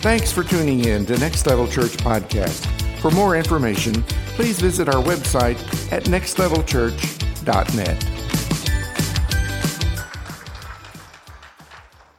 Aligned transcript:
Thanks 0.00 0.30
for 0.30 0.44
tuning 0.44 0.84
in 0.84 1.04
to 1.06 1.18
Next 1.18 1.44
Level 1.44 1.66
Church 1.66 1.96
Podcast. 1.96 2.64
For 3.00 3.10
more 3.10 3.36
information, 3.36 4.04
please 4.36 4.60
visit 4.60 4.88
our 4.88 5.02
website 5.02 5.58
at 5.90 6.04
nextlevelchurch.net. 6.04 8.04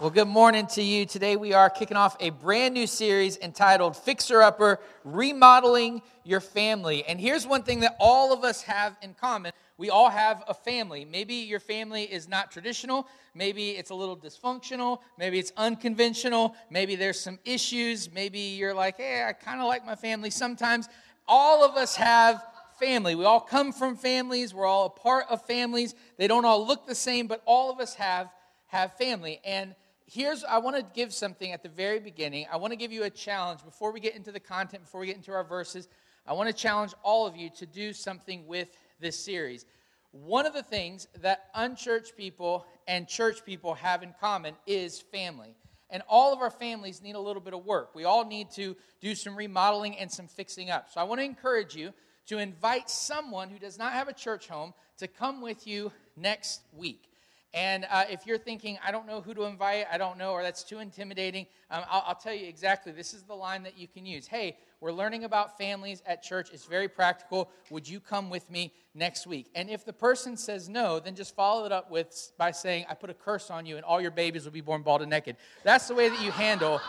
Well, 0.01 0.09
good 0.09 0.27
morning 0.27 0.67
to 0.67 0.83
you. 0.83 1.05
Today 1.05 1.37
we 1.37 1.53
are 1.53 1.69
kicking 1.69 1.95
off 1.95 2.17
a 2.19 2.31
brand 2.31 2.73
new 2.73 2.85
series 2.85 3.37
entitled 3.37 3.95
Fixer 3.95 4.41
Upper 4.41 4.81
Remodeling 5.05 6.01
Your 6.25 6.41
Family. 6.41 7.05
And 7.05 7.17
here's 7.17 7.47
one 7.47 7.63
thing 7.63 7.79
that 7.79 7.95
all 7.97 8.33
of 8.33 8.43
us 8.43 8.61
have 8.63 8.97
in 9.01 9.13
common 9.13 9.53
we 9.79 9.89
all 9.89 10.09
have 10.09 10.43
a 10.49 10.53
family. 10.53 11.05
Maybe 11.05 11.35
your 11.35 11.61
family 11.61 12.03
is 12.03 12.27
not 12.27 12.51
traditional. 12.51 13.07
Maybe 13.33 13.71
it's 13.71 13.91
a 13.91 13.95
little 13.95 14.17
dysfunctional. 14.17 14.99
Maybe 15.17 15.39
it's 15.39 15.53
unconventional. 15.55 16.53
Maybe 16.69 16.97
there's 16.97 17.17
some 17.17 17.39
issues. 17.45 18.11
Maybe 18.11 18.39
you're 18.39 18.73
like, 18.73 18.97
hey, 18.97 19.23
I 19.23 19.31
kind 19.31 19.61
of 19.61 19.67
like 19.67 19.85
my 19.85 19.95
family 19.95 20.31
sometimes. 20.31 20.89
All 21.29 21.63
of 21.63 21.77
us 21.77 21.95
have 21.95 22.45
family. 22.77 23.15
We 23.15 23.23
all 23.23 23.39
come 23.39 23.71
from 23.71 23.95
families. 23.95 24.53
We're 24.53 24.65
all 24.65 24.87
a 24.87 24.89
part 24.89 25.27
of 25.29 25.45
families. 25.45 25.95
They 26.17 26.27
don't 26.27 26.43
all 26.43 26.67
look 26.67 26.85
the 26.85 26.93
same, 26.93 27.27
but 27.27 27.41
all 27.45 27.71
of 27.71 27.79
us 27.79 27.95
have, 27.95 28.29
have 28.67 28.97
family. 28.97 29.39
And 29.45 29.75
here's 30.05 30.43
I 30.43 30.57
want 30.57 30.75
to 30.75 30.85
give 30.93 31.13
something 31.13 31.53
at 31.53 31.63
the 31.63 31.69
very 31.69 32.01
beginning. 32.01 32.47
I 32.51 32.57
want 32.57 32.73
to 32.73 32.77
give 32.77 32.91
you 32.91 33.03
a 33.03 33.09
challenge 33.09 33.63
before 33.63 33.93
we 33.93 34.01
get 34.01 34.17
into 34.17 34.33
the 34.33 34.41
content, 34.41 34.83
before 34.83 34.99
we 34.99 35.07
get 35.07 35.15
into 35.15 35.31
our 35.31 35.45
verses. 35.45 35.87
I 36.27 36.33
want 36.33 36.47
to 36.47 36.53
challenge 36.53 36.93
all 37.01 37.25
of 37.25 37.37
you 37.37 37.49
to 37.51 37.65
do 37.65 37.93
something 37.93 38.45
with 38.45 38.67
this 38.99 39.17
series. 39.17 39.65
One 40.11 40.45
of 40.45 40.53
the 40.53 40.63
things 40.63 41.07
that 41.21 41.45
unchurched 41.53 42.17
people 42.17 42.65
and 42.87 43.07
church 43.07 43.45
people 43.45 43.75
have 43.75 44.01
in 44.01 44.13
common 44.19 44.55
is 44.65 44.99
family. 44.99 45.55
And 45.91 46.03
all 46.07 46.33
of 46.33 46.39
our 46.39 46.51
families 46.51 47.01
need 47.01 47.15
a 47.15 47.19
little 47.19 47.41
bit 47.41 47.53
of 47.53 47.65
work. 47.65 47.95
We 47.95 48.03
all 48.03 48.25
need 48.25 48.51
to 48.51 48.75
do 49.01 49.15
some 49.15 49.35
remodeling 49.35 49.97
and 49.97 50.11
some 50.11 50.27
fixing 50.27 50.69
up. 50.69 50.89
So 50.91 51.01
I 51.01 51.03
want 51.03 51.19
to 51.19 51.25
encourage 51.25 51.75
you 51.75 51.93
to 52.27 52.37
invite 52.37 52.89
someone 52.89 53.49
who 53.49 53.57
does 53.57 53.77
not 53.77 53.93
have 53.93 54.07
a 54.07 54.13
church 54.13 54.47
home 54.47 54.73
to 54.97 55.07
come 55.07 55.41
with 55.41 55.65
you 55.65 55.91
next 56.15 56.61
week. 56.73 57.08
And 57.53 57.87
uh, 57.89 58.05
if 58.09 58.27
you're 58.27 58.37
thinking, 58.37 58.77
I 58.85 58.91
don't 58.91 59.07
know 59.07 59.21
who 59.21 59.33
to 59.33 59.43
invite, 59.45 59.87
I 59.91 59.97
don't 59.97 60.19
know, 60.19 60.33
or 60.33 60.43
that's 60.43 60.63
too 60.63 60.79
intimidating, 60.79 61.47
um, 61.71 61.83
I'll, 61.89 62.03
I'll, 62.07 62.15
tell 62.15 62.33
you 62.33 62.47
exactly. 62.47 62.91
This 62.91 63.13
is 63.13 63.23
the 63.23 63.33
line 63.33 63.63
that 63.63 63.75
you 63.75 63.87
can 63.87 64.05
use. 64.05 64.27
Hey, 64.27 64.57
we're 64.81 64.91
learning 64.91 65.23
about 65.23 65.57
families 65.57 66.03
at 66.05 66.21
church. 66.21 66.51
It's 66.53 66.65
very 66.65 66.87
practical. 66.87 67.49
Would 67.71 67.89
you 67.89 67.99
come 67.99 68.29
with 68.29 68.51
me 68.51 68.71
next 68.93 69.25
week? 69.25 69.49
And 69.55 69.67
if 69.67 69.83
the 69.83 69.93
person 69.93 70.37
says 70.37 70.69
no, 70.69 70.99
then 70.99 71.15
just 71.15 71.35
follow 71.35 71.65
it 71.65 71.71
up 71.71 71.89
with 71.89 72.31
by 72.37 72.51
saying, 72.51 72.85
I 72.87 72.93
put 72.93 73.09
a 73.09 73.15
curse 73.15 73.49
on 73.49 73.65
you, 73.65 73.77
and 73.77 73.83
all 73.83 73.99
your 73.99 74.11
babies 74.11 74.45
will 74.45 74.51
be 74.51 74.61
born 74.61 74.83
bald 74.83 75.01
and 75.01 75.09
naked. 75.09 75.35
That's 75.63 75.87
the 75.87 75.95
way 75.95 76.07
that 76.09 76.21
you 76.21 76.29
handle. 76.29 76.79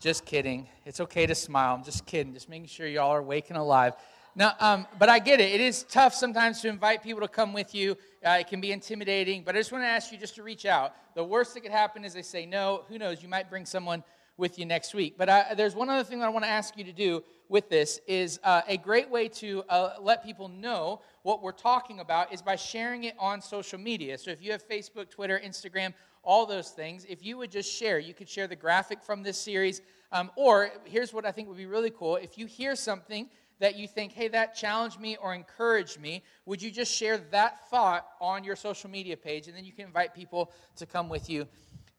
just 0.00 0.24
kidding. 0.24 0.66
It's 0.86 1.00
okay 1.00 1.26
to 1.26 1.34
smile. 1.34 1.74
I'm 1.74 1.84
just 1.84 2.06
kidding. 2.06 2.32
Just 2.32 2.48
making 2.48 2.68
sure 2.68 2.86
y'all 2.86 3.12
are 3.12 3.18
awake 3.18 3.50
and 3.50 3.58
alive. 3.58 3.94
Now, 4.38 4.52
um, 4.60 4.86
but 4.98 5.08
I 5.08 5.18
get 5.18 5.40
it. 5.40 5.50
It 5.50 5.62
is 5.62 5.84
tough 5.84 6.12
sometimes 6.12 6.60
to 6.60 6.68
invite 6.68 7.02
people 7.02 7.22
to 7.22 7.28
come 7.28 7.54
with 7.54 7.74
you. 7.74 7.96
Uh, 8.22 8.36
it 8.40 8.48
can 8.48 8.60
be 8.60 8.70
intimidating. 8.70 9.42
But 9.42 9.56
I 9.56 9.60
just 9.60 9.72
want 9.72 9.82
to 9.82 9.88
ask 9.88 10.12
you 10.12 10.18
just 10.18 10.34
to 10.34 10.42
reach 10.42 10.66
out. 10.66 10.92
The 11.14 11.24
worst 11.24 11.54
that 11.54 11.62
could 11.62 11.72
happen 11.72 12.04
is 12.04 12.12
they 12.12 12.20
say 12.20 12.44
no. 12.44 12.84
Who 12.90 12.98
knows? 12.98 13.22
You 13.22 13.30
might 13.30 13.48
bring 13.48 13.64
someone 13.64 14.04
with 14.36 14.58
you 14.58 14.66
next 14.66 14.92
week. 14.92 15.14
But 15.16 15.30
uh, 15.30 15.44
there's 15.56 15.74
one 15.74 15.88
other 15.88 16.04
thing 16.04 16.18
that 16.18 16.26
I 16.26 16.28
want 16.28 16.44
to 16.44 16.50
ask 16.50 16.76
you 16.76 16.84
to 16.84 16.92
do 16.92 17.24
with 17.48 17.70
this 17.70 17.98
is 18.06 18.38
uh, 18.44 18.60
a 18.68 18.76
great 18.76 19.08
way 19.08 19.28
to 19.28 19.62
uh, 19.70 19.94
let 20.02 20.22
people 20.22 20.48
know 20.48 21.00
what 21.22 21.42
we're 21.42 21.52
talking 21.52 22.00
about 22.00 22.30
is 22.30 22.42
by 22.42 22.56
sharing 22.56 23.04
it 23.04 23.14
on 23.18 23.40
social 23.40 23.78
media. 23.78 24.18
So 24.18 24.30
if 24.30 24.42
you 24.42 24.52
have 24.52 24.68
Facebook, 24.68 25.08
Twitter, 25.08 25.40
Instagram, 25.42 25.94
all 26.22 26.44
those 26.44 26.72
things, 26.72 27.06
if 27.08 27.24
you 27.24 27.38
would 27.38 27.50
just 27.50 27.72
share, 27.72 27.98
you 27.98 28.12
could 28.12 28.28
share 28.28 28.46
the 28.46 28.56
graphic 28.56 29.02
from 29.02 29.22
this 29.22 29.38
series. 29.38 29.80
Um, 30.12 30.30
or 30.36 30.72
here's 30.84 31.14
what 31.14 31.24
I 31.24 31.32
think 31.32 31.48
would 31.48 31.56
be 31.56 31.66
really 31.66 31.90
cool: 31.90 32.16
if 32.16 32.36
you 32.36 32.46
hear 32.46 32.76
something 32.76 33.30
that 33.58 33.76
you 33.76 33.88
think, 33.88 34.12
hey, 34.12 34.28
that 34.28 34.54
challenged 34.54 35.00
me 35.00 35.16
or 35.20 35.34
encouraged 35.34 36.00
me, 36.00 36.22
would 36.44 36.60
you 36.60 36.70
just 36.70 36.92
share 36.92 37.18
that 37.30 37.68
thought 37.70 38.06
on 38.20 38.44
your 38.44 38.56
social 38.56 38.90
media 38.90 39.16
page? 39.16 39.48
And 39.48 39.56
then 39.56 39.64
you 39.64 39.72
can 39.72 39.86
invite 39.86 40.14
people 40.14 40.50
to 40.76 40.86
come 40.86 41.08
with 41.08 41.30
you 41.30 41.46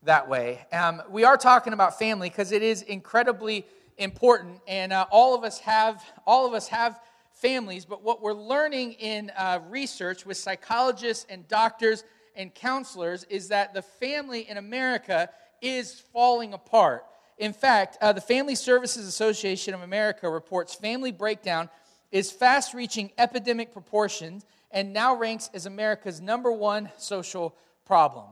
that 0.03 0.28
way. 0.28 0.66
Um, 0.72 1.01
we 1.09 1.23
are 1.23 1.38
talking 1.38 1.73
about 1.73 1.97
family 1.97 2.29
because 2.29 2.51
it 2.51 2.62
is 2.62 2.84
incredibly 2.84 3.66
important, 3.97 4.59
and 4.67 4.94
uh, 4.94 5.06
all 5.09 5.35
of 5.35 5.44
us 5.44 5.59
have 5.59 6.03
all 6.25 6.46
of 6.46 6.53
us 6.53 6.67
have 6.67 7.00
families. 7.31 7.85
But 7.85 8.03
what 8.03 8.22
we're 8.22 8.34
learning 8.34 8.94
in 8.94 9.31
uh, 9.35 9.59
research 9.69 10.25
with 10.25 10.38
psychologists 10.38 11.25
and 11.29 11.47
doctors 11.47 12.03
and 12.35 12.53
counselors 12.53 13.23
is 13.25 13.47
that 13.50 13.73
the 13.73 13.81
family 13.81 14.47
in 14.47 14.57
America 14.57 15.29
is 15.62 16.00
falling 16.13 16.53
apart. 16.53 17.06
In 17.37 17.53
fact, 17.53 17.97
uh, 18.01 18.13
the 18.13 18.21
Family 18.21 18.55
Services 18.55 19.07
Association 19.07 19.73
of 19.73 19.81
America 19.81 20.29
reports 20.29 20.73
family 20.73 21.11
breakdown 21.11 21.69
is 22.11 22.31
fast 22.31 22.73
reaching 22.73 23.11
epidemic 23.17 23.73
proportions 23.73 24.45
and 24.71 24.91
now 24.91 25.15
ranks 25.15 25.49
as 25.53 25.65
America's 25.65 26.19
number 26.19 26.51
one 26.51 26.89
social 26.97 27.55
problem. 27.85 28.25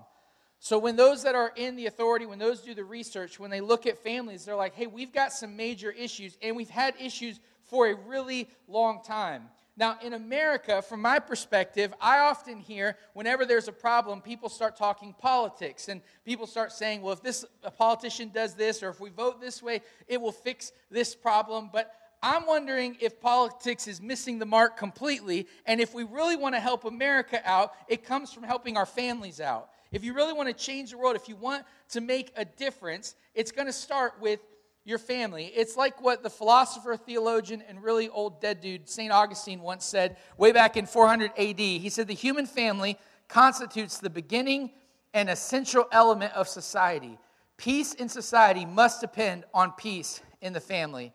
So, 0.60 0.80
when 0.80 0.96
those 0.96 1.24
that 1.24 1.36
are 1.36 1.52
in 1.56 1.76
the 1.76 1.86
authority, 1.86 2.26
when 2.26 2.40
those 2.40 2.62
do 2.62 2.74
the 2.74 2.84
research, 2.84 3.40
when 3.40 3.52
they 3.52 3.62
look 3.62 3.86
at 3.86 4.00
families, 4.00 4.46
they're 4.46 4.56
like, 4.56 4.74
hey, 4.74 4.88
we've 4.88 5.14
got 5.14 5.32
some 5.32 5.56
major 5.56 5.92
issues, 5.92 6.38
and 6.42 6.56
we've 6.56 6.70
had 6.70 6.96
issues 7.00 7.40
for 7.70 7.88
a 7.88 7.94
really 7.94 8.50
long 8.68 9.04
time. 9.04 9.44
Now, 9.78 9.98
in 10.02 10.14
America, 10.14 10.82
from 10.82 11.02
my 11.02 11.20
perspective, 11.20 11.94
I 12.00 12.20
often 12.20 12.60
hear 12.60 12.98
whenever 13.14 13.46
there's 13.46 13.68
a 13.68 13.74
problem, 13.74 14.22
people 14.22 14.48
start 14.48 14.78
talking 14.78 15.14
politics 15.14 15.90
and 15.90 16.02
people 16.24 16.48
start 16.48 16.72
saying, 16.72 17.02
well, 17.02 17.12
if 17.12 17.22
this 17.22 17.44
a 17.62 17.72
politician 17.72 18.30
does 18.34 18.54
this 18.54 18.82
or 18.82 18.90
if 18.90 19.02
we 19.02 19.10
vote 19.10 19.42
this 19.42 19.62
way, 19.62 19.82
it 20.08 20.22
will 20.22 20.32
fix 20.32 20.72
this 20.90 21.14
problem. 21.14 21.70
But 21.74 21.94
I'm 22.24 22.46
wondering 22.48 22.96
if 23.02 23.20
politics 23.20 23.88
is 23.88 24.02
missing 24.02 24.40
the 24.40 24.46
mark 24.46 24.78
completely. 24.78 25.46
And 25.66 25.82
if 25.82 25.94
we 25.94 26.04
really 26.04 26.38
want 26.38 26.56
to 26.56 26.62
help 26.62 26.86
America 26.86 27.42
out, 27.44 27.74
it 27.90 28.06
comes 28.06 28.32
from 28.32 28.44
helping 28.44 28.78
our 28.78 28.86
families 28.86 29.42
out. 29.42 29.70
If 29.92 30.04
you 30.04 30.14
really 30.14 30.34
want 30.34 30.48
to 30.48 30.54
change 30.54 30.92
the 30.92 30.98
world, 30.98 31.18
if 31.18 31.28
you 31.28 31.36
want 31.36 31.66
to 31.90 32.02
make 32.02 32.32
a 32.38 32.46
difference, 32.46 33.16
it's 33.34 33.52
going 33.52 33.68
to 33.68 33.74
start 33.74 34.14
with 34.22 34.40
your 34.86 35.00
family. 35.00 35.52
It's 35.56 35.76
like 35.76 36.02
what 36.02 36.22
the 36.22 36.30
philosopher, 36.30 36.96
theologian, 36.96 37.64
and 37.68 37.84
really 37.84 38.08
old 38.08 38.40
dead 38.40 38.62
dude, 38.62 38.88
St. 38.88 39.12
Augustine, 39.12 39.60
once 39.62 39.84
said 39.84 40.16
way 40.38 40.52
back 40.52 40.78
in 40.78 40.86
400 40.86 41.32
AD. 41.38 41.60
He 41.60 41.90
said, 41.90 42.08
The 42.08 42.14
human 42.14 42.46
family 42.46 42.98
constitutes 43.28 43.98
the 43.98 44.12
beginning 44.12 44.72
and 45.14 45.30
essential 45.30 45.86
element 45.92 46.34
of 46.34 46.48
society. 46.48 47.18
Peace 47.58 47.94
in 47.94 48.08
society 48.08 48.66
must 48.66 49.02
depend 49.02 49.46
on 49.54 49.72
peace 49.72 50.22
in 50.42 50.54
the 50.54 50.60
family. 50.60 51.14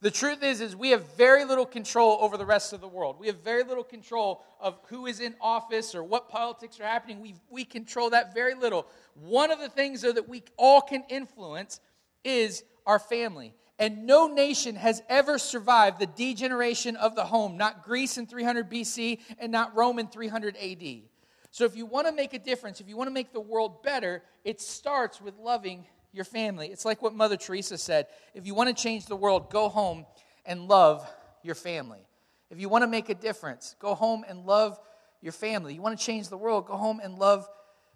The 0.00 0.10
truth 0.10 0.42
is, 0.42 0.60
is 0.60 0.74
we 0.74 0.90
have 0.90 1.14
very 1.14 1.44
little 1.44 1.66
control 1.66 2.18
over 2.20 2.36
the 2.36 2.44
rest 2.44 2.72
of 2.72 2.80
the 2.80 2.88
world. 2.88 3.20
We 3.20 3.28
have 3.28 3.36
very 3.44 3.62
little 3.62 3.84
control 3.84 4.42
of 4.58 4.80
who 4.88 5.06
is 5.06 5.20
in 5.20 5.36
office 5.40 5.94
or 5.94 6.02
what 6.02 6.28
politics 6.28 6.80
are 6.80 6.84
happening. 6.84 7.20
We, 7.20 7.36
we 7.48 7.64
control 7.64 8.10
that 8.10 8.34
very 8.34 8.54
little. 8.54 8.88
One 9.14 9.52
of 9.52 9.60
the 9.60 9.68
things, 9.68 10.00
though, 10.00 10.10
that 10.10 10.28
we 10.28 10.42
all 10.56 10.80
can 10.80 11.04
influence 11.08 11.78
is 12.24 12.64
our 12.86 12.98
family. 12.98 13.54
And 13.78 14.06
no 14.06 14.28
nation 14.28 14.76
has 14.76 15.02
ever 15.08 15.38
survived 15.38 15.98
the 15.98 16.06
degeneration 16.06 16.96
of 16.96 17.16
the 17.16 17.24
home, 17.24 17.56
not 17.56 17.84
Greece 17.84 18.18
in 18.18 18.26
300 18.26 18.70
BC 18.70 19.18
and 19.38 19.50
not 19.50 19.74
Rome 19.74 19.98
in 19.98 20.06
300 20.06 20.56
AD. 20.56 21.02
So, 21.50 21.64
if 21.64 21.76
you 21.76 21.84
want 21.84 22.06
to 22.06 22.12
make 22.12 22.32
a 22.32 22.38
difference, 22.38 22.80
if 22.80 22.88
you 22.88 22.96
want 22.96 23.08
to 23.08 23.14
make 23.14 23.32
the 23.32 23.40
world 23.40 23.82
better, 23.82 24.22
it 24.44 24.60
starts 24.60 25.20
with 25.20 25.36
loving 25.36 25.84
your 26.12 26.24
family. 26.24 26.68
It's 26.68 26.84
like 26.84 27.02
what 27.02 27.14
Mother 27.14 27.36
Teresa 27.36 27.76
said 27.76 28.06
if 28.34 28.46
you 28.46 28.54
want 28.54 28.74
to 28.74 28.82
change 28.82 29.06
the 29.06 29.16
world, 29.16 29.50
go 29.50 29.68
home 29.68 30.06
and 30.46 30.68
love 30.68 31.08
your 31.42 31.54
family. 31.54 32.06
If 32.50 32.60
you 32.60 32.68
want 32.68 32.82
to 32.82 32.88
make 32.88 33.08
a 33.08 33.14
difference, 33.14 33.76
go 33.78 33.94
home 33.94 34.24
and 34.28 34.44
love 34.44 34.78
your 35.20 35.32
family. 35.32 35.74
You 35.74 35.82
want 35.82 35.98
to 35.98 36.04
change 36.04 36.28
the 36.28 36.36
world, 36.36 36.66
go 36.66 36.76
home 36.76 37.00
and 37.02 37.18
love 37.18 37.48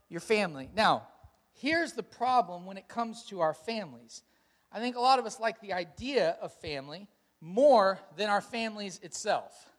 your 0.09 0.21
family. 0.21 0.71
Now, 0.75 1.07
here's 1.53 1.93
the 1.93 2.03
problem 2.03 2.65
when 2.65 2.77
it 2.77 2.89
comes 2.89 3.25
to 3.27 3.41
our 3.41 3.55
families 3.55 4.23
I 4.73 4.81
think 4.81 4.97
a 4.97 5.01
lot 5.01 5.19
of 5.19 5.27
us 5.27 5.41
like 5.41 5.61
the 5.61 5.73
idea 5.73 6.37
of 6.41 6.53
family 6.53 7.09
more 7.41 7.99
than 8.17 8.29
our 8.29 8.41
families 8.41 8.99
itself. 9.03 9.71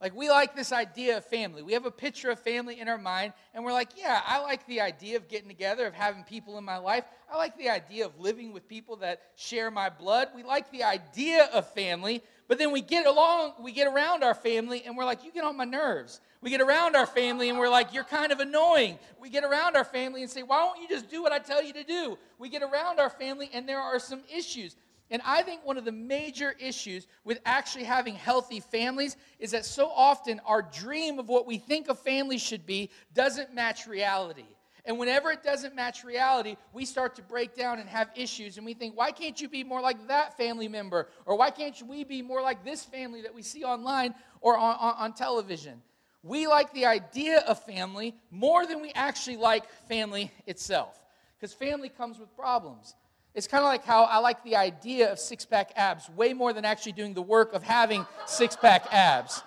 Like, 0.00 0.14
we 0.14 0.30
like 0.30 0.54
this 0.54 0.72
idea 0.72 1.16
of 1.16 1.24
family. 1.24 1.62
We 1.62 1.72
have 1.72 1.84
a 1.84 1.90
picture 1.90 2.30
of 2.30 2.38
family 2.38 2.78
in 2.78 2.88
our 2.88 2.98
mind, 2.98 3.32
and 3.52 3.64
we're 3.64 3.72
like, 3.72 3.90
yeah, 3.96 4.20
I 4.24 4.40
like 4.40 4.64
the 4.66 4.80
idea 4.80 5.16
of 5.16 5.28
getting 5.28 5.48
together, 5.48 5.86
of 5.86 5.94
having 5.94 6.22
people 6.22 6.56
in 6.56 6.64
my 6.64 6.78
life. 6.78 7.04
I 7.32 7.36
like 7.36 7.58
the 7.58 7.68
idea 7.68 8.06
of 8.06 8.18
living 8.20 8.52
with 8.52 8.68
people 8.68 8.96
that 8.96 9.22
share 9.34 9.70
my 9.72 9.90
blood. 9.90 10.28
We 10.36 10.44
like 10.44 10.70
the 10.70 10.84
idea 10.84 11.48
of 11.52 11.68
family, 11.72 12.22
but 12.46 12.58
then 12.58 12.70
we 12.70 12.80
get 12.80 13.06
along, 13.06 13.54
we 13.60 13.72
get 13.72 13.88
around 13.88 14.22
our 14.22 14.34
family, 14.34 14.84
and 14.86 14.96
we're 14.96 15.04
like, 15.04 15.24
you 15.24 15.32
get 15.32 15.44
on 15.44 15.56
my 15.56 15.64
nerves. 15.64 16.20
We 16.40 16.50
get 16.50 16.60
around 16.60 16.94
our 16.94 17.06
family 17.06 17.48
and 17.48 17.58
we're 17.58 17.68
like, 17.68 17.92
you're 17.92 18.04
kind 18.04 18.30
of 18.30 18.38
annoying. 18.38 18.98
We 19.20 19.28
get 19.28 19.42
around 19.42 19.76
our 19.76 19.84
family 19.84 20.22
and 20.22 20.30
say, 20.30 20.42
why 20.42 20.58
don't 20.60 20.80
you 20.80 20.88
just 20.88 21.10
do 21.10 21.20
what 21.20 21.32
I 21.32 21.40
tell 21.40 21.62
you 21.62 21.72
to 21.72 21.82
do? 21.82 22.16
We 22.38 22.48
get 22.48 22.62
around 22.62 23.00
our 23.00 23.10
family 23.10 23.50
and 23.52 23.68
there 23.68 23.80
are 23.80 23.98
some 23.98 24.22
issues. 24.32 24.76
And 25.10 25.22
I 25.24 25.42
think 25.42 25.64
one 25.64 25.78
of 25.78 25.84
the 25.84 25.92
major 25.92 26.54
issues 26.58 27.06
with 27.24 27.40
actually 27.46 27.84
having 27.84 28.14
healthy 28.14 28.60
families 28.60 29.16
is 29.38 29.52
that 29.52 29.64
so 29.64 29.88
often 29.88 30.40
our 30.44 30.62
dream 30.62 31.18
of 31.18 31.28
what 31.28 31.46
we 31.46 31.58
think 31.58 31.88
a 31.88 31.94
family 31.94 32.38
should 32.38 32.66
be 32.66 32.90
doesn't 33.14 33.54
match 33.54 33.86
reality. 33.86 34.44
And 34.84 34.98
whenever 34.98 35.30
it 35.30 35.42
doesn't 35.42 35.74
match 35.74 36.02
reality, 36.02 36.56
we 36.72 36.86
start 36.86 37.16
to 37.16 37.22
break 37.22 37.54
down 37.54 37.78
and 37.78 37.88
have 37.88 38.08
issues. 38.14 38.56
And 38.56 38.64
we 38.64 38.72
think, 38.72 38.96
why 38.96 39.12
can't 39.12 39.38
you 39.38 39.48
be 39.48 39.62
more 39.62 39.82
like 39.82 40.08
that 40.08 40.36
family 40.36 40.66
member? 40.66 41.08
Or 41.26 41.36
why 41.36 41.50
can't 41.50 41.80
we 41.86 42.04
be 42.04 42.22
more 42.22 42.40
like 42.40 42.64
this 42.64 42.84
family 42.84 43.22
that 43.22 43.34
we 43.34 43.42
see 43.42 43.64
online 43.64 44.14
or 44.40 44.56
on, 44.56 44.76
on, 44.80 44.94
on 44.96 45.12
television? 45.12 45.82
We 46.22 46.46
like 46.46 46.72
the 46.72 46.86
idea 46.86 47.40
of 47.40 47.62
family 47.64 48.14
more 48.30 48.66
than 48.66 48.80
we 48.80 48.90
actually 48.94 49.36
like 49.36 49.68
family 49.88 50.32
itself. 50.46 50.98
Because 51.38 51.52
family 51.52 51.90
comes 51.90 52.18
with 52.18 52.34
problems. 52.34 52.94
It's 53.38 53.46
kind 53.46 53.62
of 53.62 53.68
like 53.68 53.84
how 53.84 54.02
I 54.02 54.18
like 54.18 54.42
the 54.42 54.56
idea 54.56 55.12
of 55.12 55.20
six 55.20 55.44
pack 55.44 55.70
abs 55.76 56.10
way 56.10 56.32
more 56.32 56.52
than 56.52 56.64
actually 56.64 56.90
doing 56.90 57.14
the 57.14 57.22
work 57.22 57.52
of 57.52 57.62
having 57.62 58.04
six 58.26 58.56
pack 58.56 58.92
abs. 58.92 59.44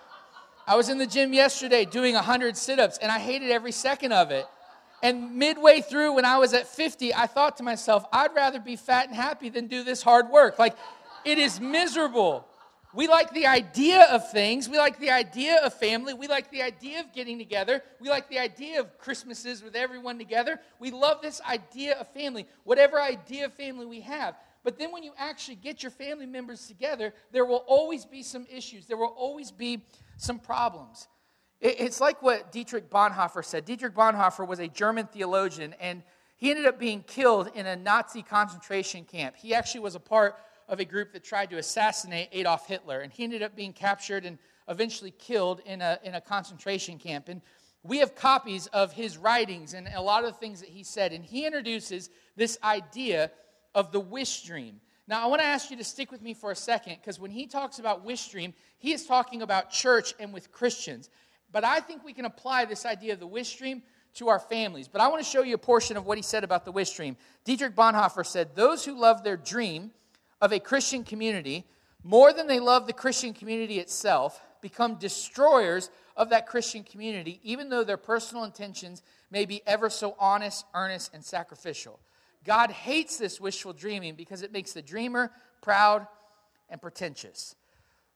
I 0.66 0.78
was 0.78 0.88
in 0.88 0.98
the 0.98 1.06
gym 1.06 1.34
yesterday 1.34 1.84
doing 1.84 2.16
100 2.16 2.56
sit 2.56 2.80
ups 2.80 2.98
and 3.00 3.12
I 3.12 3.20
hated 3.20 3.52
every 3.52 3.74
second 3.74 4.14
of 4.14 4.32
it. 4.32 4.46
And 5.04 5.36
midway 5.36 5.82
through, 5.82 6.14
when 6.14 6.24
I 6.24 6.38
was 6.38 6.54
at 6.54 6.68
50, 6.68 7.14
I 7.14 7.28
thought 7.28 7.58
to 7.58 7.64
myself, 7.64 8.06
I'd 8.14 8.34
rather 8.34 8.62
be 8.62 8.78
fat 8.78 9.08
and 9.08 9.16
happy 9.16 9.50
than 9.50 9.68
do 9.68 9.84
this 9.84 10.02
hard 10.02 10.30
work. 10.30 10.58
Like, 10.58 10.78
it 11.26 11.38
is 11.38 11.60
miserable. 11.60 12.48
We 12.94 13.08
like 13.08 13.34
the 13.34 13.48
idea 13.48 14.04
of 14.12 14.30
things. 14.32 14.68
We 14.68 14.78
like 14.78 15.00
the 15.00 15.12
idea 15.12 15.58
of 15.64 15.74
family. 15.74 16.14
We 16.14 16.28
like 16.28 16.52
the 16.52 16.62
idea 16.62 17.00
of 17.00 17.14
getting 17.14 17.38
together. 17.38 17.82
We 18.00 18.10
like 18.10 18.30
the 18.30 18.40
idea 18.40 18.82
of 18.82 18.98
Christmases 18.98 19.64
with 19.64 19.76
everyone 19.76 20.18
together. 20.18 20.60
We 20.80 20.92
love 20.92 21.22
this 21.22 21.42
idea 21.42 21.96
of 21.96 22.08
family, 22.10 22.48
whatever 22.64 23.02
idea 23.02 23.46
of 23.46 23.54
family 23.54 23.86
we 23.86 24.02
have. 24.02 24.36
But 24.64 24.78
then 24.78 24.92
when 24.92 25.04
you 25.04 25.14
actually 25.18 25.56
get 25.56 25.82
your 25.84 25.92
family 25.92 26.26
members 26.26 26.68
together, 26.68 27.14
there 27.32 27.46
will 27.46 27.64
always 27.68 28.06
be 28.06 28.24
some 28.24 28.46
issues. 28.52 28.86
There 28.86 28.98
will 28.98 29.16
always 29.18 29.52
be 29.52 29.84
some 30.18 30.38
problems. 30.38 31.08
It's 31.62 32.02
like 32.02 32.22
what 32.22 32.52
Dietrich 32.52 32.90
Bonhoeffer 32.90 33.46
said. 33.46 33.66
Dietrich 33.66 33.94
Bonhoeffer 33.94 34.48
was 34.48 34.60
a 34.60 34.68
German 34.68 35.08
theologian, 35.08 35.76
and 35.80 36.04
he 36.36 36.50
ended 36.50 36.66
up 36.66 36.80
being 36.80 37.04
killed 37.04 37.52
in 37.54 37.68
a 37.68 37.76
Nazi 37.76 38.24
concentration 38.24 39.06
camp. 39.06 39.36
He 39.36 39.54
actually 39.54 39.82
was 39.82 39.94
a 39.94 40.00
part 40.00 40.36
of 40.72 40.80
a 40.80 40.86
group 40.86 41.12
that 41.12 41.24
tried 41.24 41.50
to 41.50 41.58
assassinate 41.58 42.30
Adolf 42.32 42.66
Hitler, 42.66 43.02
and 43.02 43.12
he 43.12 43.26
ended 43.26 43.44
up 43.44 43.56
being 43.56 43.74
captured 43.74 44.26
and 44.26 44.40
eventually 44.70 45.12
killed 45.12 45.62
in 45.66 45.82
a, 45.82 46.00
in 46.04 46.16
a 46.16 46.22
concentration 46.22 46.98
camp. 46.98 47.28
And 47.28 47.42
we 47.84 47.98
have 47.98 48.16
copies 48.16 48.68
of 48.68 48.94
his 48.94 49.18
writings 49.18 49.74
and 49.74 49.90
a 49.94 50.02
lot 50.02 50.24
of 50.24 50.32
the 50.32 50.40
things 50.40 50.62
that 50.62 50.70
he 50.70 50.84
said, 50.84 51.12
and 51.12 51.26
he 51.26 51.46
introduces 51.46 52.10
this 52.38 52.58
idea 52.64 53.32
of 53.76 53.92
the 53.92 54.00
wish 54.00 54.44
dream. 54.44 54.80
Now, 55.08 55.22
I 55.22 55.28
want 55.28 55.42
to 55.42 55.46
ask 55.46 55.70
you 55.72 55.78
to 55.78 55.84
stick 55.84 56.10
with 56.10 56.22
me 56.22 56.34
for 56.34 56.52
a 56.52 56.56
second 56.56 56.98
because 57.02 57.20
when 57.20 57.32
he 57.32 57.48
talks 57.48 57.80
about 57.80 58.06
wish 58.06 58.30
dream, 58.30 58.54
he 58.78 58.94
is 58.94 59.06
talking 59.06 59.42
about 59.42 59.72
church 59.72 60.14
and 60.22 60.34
with 60.34 60.54
Christians. 60.54 61.10
But 61.52 61.66
I 61.66 61.82
think 61.82 62.06
we 62.06 62.14
can 62.14 62.24
apply 62.24 62.64
this 62.64 62.86
idea 62.86 63.12
of 63.12 63.20
the 63.20 63.28
wish 63.28 63.58
dream 63.58 63.84
to 64.14 64.30
our 64.30 64.40
families. 64.40 64.88
But 64.88 65.02
I 65.02 65.10
want 65.10 65.22
to 65.22 65.30
show 65.30 65.44
you 65.44 65.56
a 65.56 65.58
portion 65.58 65.98
of 65.98 66.06
what 66.06 66.18
he 66.18 66.22
said 66.22 66.46
about 66.46 66.64
the 66.64 66.72
wish 66.72 66.96
dream. 66.96 67.18
Dietrich 67.44 67.76
Bonhoeffer 67.76 68.26
said, 68.26 68.56
Those 68.56 68.86
who 68.86 68.98
love 68.98 69.24
their 69.26 69.36
dream 69.36 69.92
of 70.42 70.52
a 70.52 70.60
Christian 70.60 71.04
community 71.04 71.66
more 72.04 72.34
than 72.34 72.48
they 72.48 72.60
love 72.60 72.88
the 72.88 72.94
Christian 72.94 73.34
community 73.34 73.80
itself 73.80 74.42
become 74.62 74.96
destroyers 74.96 75.90
of 76.18 76.30
that 76.30 76.48
Christian 76.48 76.84
community, 76.84 77.40
even 77.44 77.70
though 77.70 77.84
their 77.84 77.98
personal 77.98 78.44
intentions 78.44 79.02
may 79.30 79.46
be 79.46 79.62
ever 79.66 79.90
so 79.90 80.16
honest, 80.20 80.66
earnest, 80.74 81.14
and 81.14 81.24
sacrificial. 81.24 82.00
God 82.44 82.72
hates 82.72 83.18
this 83.18 83.40
wishful 83.40 83.74
dreaming 83.74 84.16
because 84.16 84.42
it 84.42 84.52
makes 84.52 84.74
the 84.74 84.82
dreamer 84.82 85.32
proud 85.62 86.08
and 86.70 86.82
pretentious. 86.82 87.56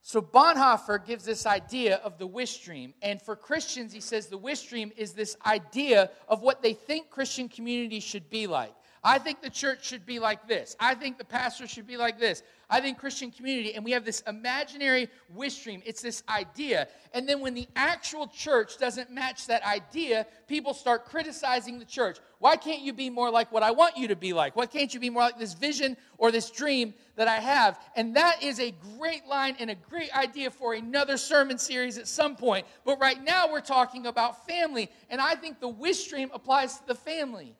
So 0.02 0.22
Bonhoeffer 0.22 1.04
gives 1.04 1.26
this 1.26 1.46
idea 1.46 1.96
of 1.98 2.18
the 2.18 2.28
wish 2.28 2.60
dream. 2.60 2.94
And 3.02 3.22
for 3.22 3.36
Christians, 3.36 3.92
he 3.92 4.02
says 4.02 4.28
the 4.28 4.38
wish 4.38 4.64
dream 4.64 4.92
is 4.98 5.14
this 5.14 5.36
idea 5.46 6.12
of 6.28 6.42
what 6.42 6.62
they 6.62 6.74
think 6.74 7.10
Christian 7.10 7.50
community 7.50 8.00
should 8.00 8.30
be 8.30 8.46
like. 8.46 8.74
I 9.06 9.20
think 9.20 9.44
the 9.44 9.52
church 9.52 9.86
should 9.86 10.04
be 10.04 10.18
like 10.18 10.48
this. 10.48 10.76
I 10.80 10.96
think 10.96 11.20
the 11.20 11.26
pastor 11.26 11.68
should 11.68 11.86
be 11.86 11.96
like 11.96 12.20
this. 12.20 12.42
I 12.72 12.82
think 12.82 12.98
Christian 12.98 13.30
community, 13.30 13.76
and 13.76 13.86
we 13.86 13.92
have 13.92 14.04
this 14.04 14.22
imaginary 14.22 15.10
wish 15.30 15.64
dream. 15.64 15.84
It's 15.86 16.02
this 16.02 16.24
idea. 16.28 16.88
And 17.14 17.30
then 17.30 17.40
when 17.40 17.54
the 17.54 17.68
actual 17.76 18.26
church 18.26 18.80
doesn't 18.80 19.12
match 19.12 19.46
that 19.46 19.64
idea, 19.64 20.26
people 20.48 20.74
start 20.74 21.06
criticizing 21.06 21.78
the 21.78 21.86
church. 21.86 22.18
Why 22.40 22.56
can't 22.56 22.82
you 22.82 22.94
be 22.94 23.12
more 23.12 23.30
like 23.30 23.52
what 23.52 23.62
I 23.62 23.70
want 23.70 23.96
you 23.96 24.08
to 24.08 24.16
be 24.16 24.34
like? 24.34 24.56
Why 24.56 24.66
can't 24.66 24.92
you 24.92 25.00
be 25.00 25.12
more 25.12 25.22
like 25.22 25.38
this 25.38 25.54
vision 25.54 25.98
or 26.18 26.32
this 26.32 26.50
dream 26.50 26.96
that 27.16 27.28
I 27.28 27.38
have? 27.38 27.80
And 27.96 28.16
that 28.16 28.42
is 28.42 28.60
a 28.60 28.74
great 28.98 29.28
line 29.28 29.56
and 29.60 29.70
a 29.70 29.76
great 29.76 30.12
idea 30.18 30.50
for 30.50 30.74
another 30.74 31.18
sermon 31.18 31.60
series 31.60 32.00
at 32.00 32.08
some 32.08 32.36
point. 32.36 32.66
But 32.84 33.00
right 33.00 33.24
now 33.24 33.52
we're 33.52 33.62
talking 33.62 34.08
about 34.08 34.48
family, 34.48 34.90
and 35.12 35.22
I 35.22 35.36
think 35.36 35.60
the 35.60 35.70
wish 35.70 36.08
dream 36.08 36.32
applies 36.34 36.80
to 36.80 36.88
the 36.88 36.96
family. 36.96 37.56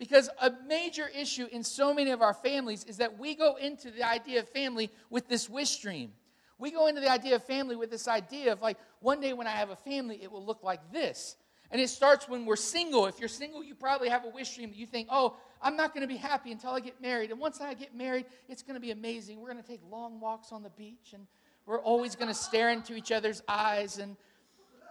Because 0.00 0.30
a 0.40 0.50
major 0.66 1.10
issue 1.14 1.46
in 1.52 1.62
so 1.62 1.92
many 1.92 2.10
of 2.10 2.22
our 2.22 2.32
families 2.32 2.84
is 2.84 2.96
that 2.96 3.18
we 3.18 3.34
go 3.34 3.56
into 3.56 3.90
the 3.90 4.02
idea 4.02 4.40
of 4.40 4.48
family 4.48 4.90
with 5.10 5.28
this 5.28 5.46
wish 5.46 5.76
dream. 5.76 6.12
We 6.58 6.70
go 6.70 6.86
into 6.86 7.02
the 7.02 7.10
idea 7.10 7.36
of 7.36 7.44
family 7.44 7.76
with 7.76 7.90
this 7.90 8.08
idea 8.08 8.50
of 8.50 8.62
like, 8.62 8.78
one 9.00 9.20
day 9.20 9.34
when 9.34 9.46
I 9.46 9.50
have 9.50 9.68
a 9.68 9.76
family, 9.76 10.18
it 10.22 10.32
will 10.32 10.42
look 10.42 10.62
like 10.62 10.80
this. 10.90 11.36
And 11.70 11.82
it 11.82 11.90
starts 11.90 12.26
when 12.26 12.46
we're 12.46 12.56
single. 12.56 13.04
If 13.04 13.20
you're 13.20 13.28
single, 13.28 13.62
you 13.62 13.74
probably 13.74 14.08
have 14.08 14.24
a 14.24 14.30
wish 14.30 14.56
dream 14.56 14.70
that 14.70 14.78
you 14.78 14.86
think, 14.86 15.08
oh, 15.10 15.36
I'm 15.60 15.76
not 15.76 15.92
going 15.92 16.00
to 16.00 16.08
be 16.08 16.16
happy 16.16 16.50
until 16.50 16.70
I 16.70 16.80
get 16.80 16.98
married. 17.02 17.30
And 17.30 17.38
once 17.38 17.60
I 17.60 17.74
get 17.74 17.94
married, 17.94 18.24
it's 18.48 18.62
going 18.62 18.76
to 18.76 18.80
be 18.80 18.92
amazing. 18.92 19.38
We're 19.38 19.52
going 19.52 19.62
to 19.62 19.68
take 19.68 19.82
long 19.90 20.18
walks 20.18 20.50
on 20.50 20.62
the 20.62 20.70
beach 20.70 21.12
and 21.12 21.26
we're 21.66 21.78
always 21.78 22.16
going 22.16 22.28
to 22.28 22.34
stare 22.34 22.70
into 22.70 22.94
each 22.94 23.12
other's 23.12 23.42
eyes 23.46 23.98
and 23.98 24.16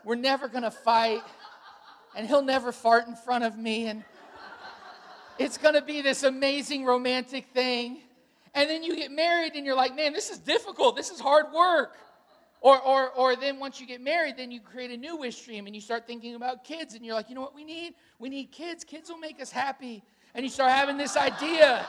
we're 0.06 0.14
never 0.14 0.48
going 0.48 0.66
to 0.66 0.72
fight. 0.72 1.24
And 2.16 2.28
he'll 2.28 2.44
never 2.44 2.72
fart 2.72 3.08
in 3.08 3.16
front 3.16 3.44
of 3.44 3.58
me. 3.58 3.88
And 3.88 4.04
it's 5.40 5.58
going 5.58 5.74
to 5.74 5.82
be 5.82 6.02
this 6.02 6.24
amazing 6.24 6.86
romantic 6.86 7.46
thing. 7.54 8.00
And 8.54 8.70
then 8.70 8.84
you 8.84 8.96
get 8.96 9.12
married 9.12 9.54
and 9.56 9.66
you're 9.66 9.76
like, 9.76 9.96
man, 9.96 10.12
this 10.12 10.30
is 10.30 10.38
difficult. 10.38 10.96
This 10.96 11.10
is 11.10 11.20
hard 11.20 11.46
work. 11.54 11.96
Or, 12.62 12.78
or, 12.78 13.10
or 13.12 13.36
then 13.38 13.58
once 13.58 13.80
you 13.80 13.88
get 13.88 14.02
married, 14.02 14.36
then 14.36 14.52
you 14.52 14.60
create 14.60 14.92
a 14.92 14.98
new 14.98 15.16
wish 15.16 15.42
dream 15.46 15.66
and 15.66 15.74
you 15.74 15.82
start 15.82 16.06
thinking 16.06 16.36
about 16.36 16.66
kids 16.66 16.94
and 16.94 17.06
you're 17.06 17.16
like, 17.16 17.30
you 17.30 17.36
know 17.36 17.42
what 17.42 17.56
we 17.56 17.64
need? 17.64 17.94
We 18.20 18.28
need 18.28 18.52
kids. 18.52 18.84
Kids 18.84 19.10
will 19.10 19.18
make 19.18 19.42
us 19.42 19.50
happy. 19.50 20.04
And 20.36 20.44
you 20.44 20.50
start 20.50 20.72
having 20.72 20.98
this 20.98 21.16
idea. 21.16 21.88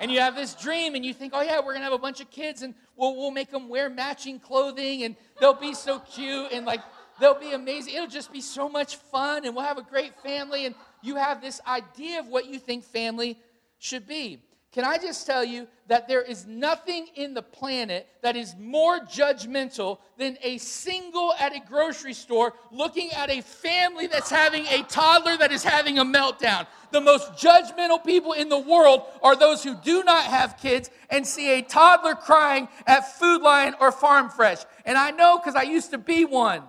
and 0.00 0.10
you 0.10 0.18
have 0.18 0.34
this 0.34 0.54
dream 0.56 0.96
and 0.96 1.04
you 1.04 1.14
think, 1.14 1.34
oh 1.36 1.42
yeah, 1.42 1.60
we're 1.64 1.72
gonna 1.72 1.84
have 1.84 1.92
a 1.92 1.98
bunch 1.98 2.20
of 2.20 2.30
kids 2.32 2.62
and 2.62 2.74
we'll, 2.96 3.14
we'll 3.14 3.30
make 3.30 3.52
them 3.52 3.68
wear 3.68 3.88
matching 3.88 4.40
clothing 4.40 5.04
and 5.04 5.14
they'll 5.40 5.54
be 5.54 5.72
so 5.72 6.00
cute 6.00 6.50
and 6.50 6.66
like 6.66 6.80
they'll 7.20 7.38
be 7.38 7.52
amazing. 7.52 7.94
It'll 7.94 8.06
just 8.06 8.32
be 8.32 8.40
so 8.40 8.68
much 8.68 8.96
fun 8.96 9.44
and 9.44 9.54
we'll 9.54 9.64
have 9.64 9.78
a 9.78 9.82
great 9.82 10.18
family. 10.20 10.66
And 10.66 10.74
you 11.02 11.16
have 11.16 11.40
this 11.40 11.60
idea 11.66 12.20
of 12.20 12.28
what 12.28 12.46
you 12.46 12.58
think 12.58 12.84
family 12.84 13.38
should 13.78 14.06
be. 14.06 14.40
Can 14.76 14.84
I 14.84 14.98
just 14.98 15.26
tell 15.26 15.42
you 15.42 15.68
that 15.86 16.06
there 16.06 16.20
is 16.20 16.44
nothing 16.46 17.06
in 17.14 17.32
the 17.32 17.40
planet 17.40 18.06
that 18.20 18.36
is 18.36 18.54
more 18.60 18.98
judgmental 18.98 20.00
than 20.18 20.36
a 20.42 20.58
single 20.58 21.32
at 21.40 21.56
a 21.56 21.60
grocery 21.60 22.12
store 22.12 22.52
looking 22.70 23.10
at 23.12 23.30
a 23.30 23.40
family 23.40 24.06
that's 24.06 24.28
having 24.28 24.66
a 24.66 24.82
toddler 24.82 25.38
that 25.38 25.50
is 25.50 25.64
having 25.64 25.98
a 25.98 26.04
meltdown? 26.04 26.66
The 26.90 27.00
most 27.00 27.32
judgmental 27.42 28.04
people 28.04 28.32
in 28.32 28.50
the 28.50 28.58
world 28.58 29.04
are 29.22 29.34
those 29.34 29.64
who 29.64 29.76
do 29.76 30.04
not 30.04 30.24
have 30.24 30.58
kids 30.58 30.90
and 31.08 31.26
see 31.26 31.58
a 31.58 31.62
toddler 31.62 32.14
crying 32.14 32.68
at 32.86 33.18
Food 33.18 33.40
Lion 33.40 33.74
or 33.80 33.90
Farm 33.90 34.28
Fresh. 34.28 34.58
And 34.84 34.98
I 34.98 35.10
know 35.10 35.38
because 35.38 35.54
I 35.54 35.62
used 35.62 35.90
to 35.92 35.98
be 35.98 36.26
one. 36.26 36.62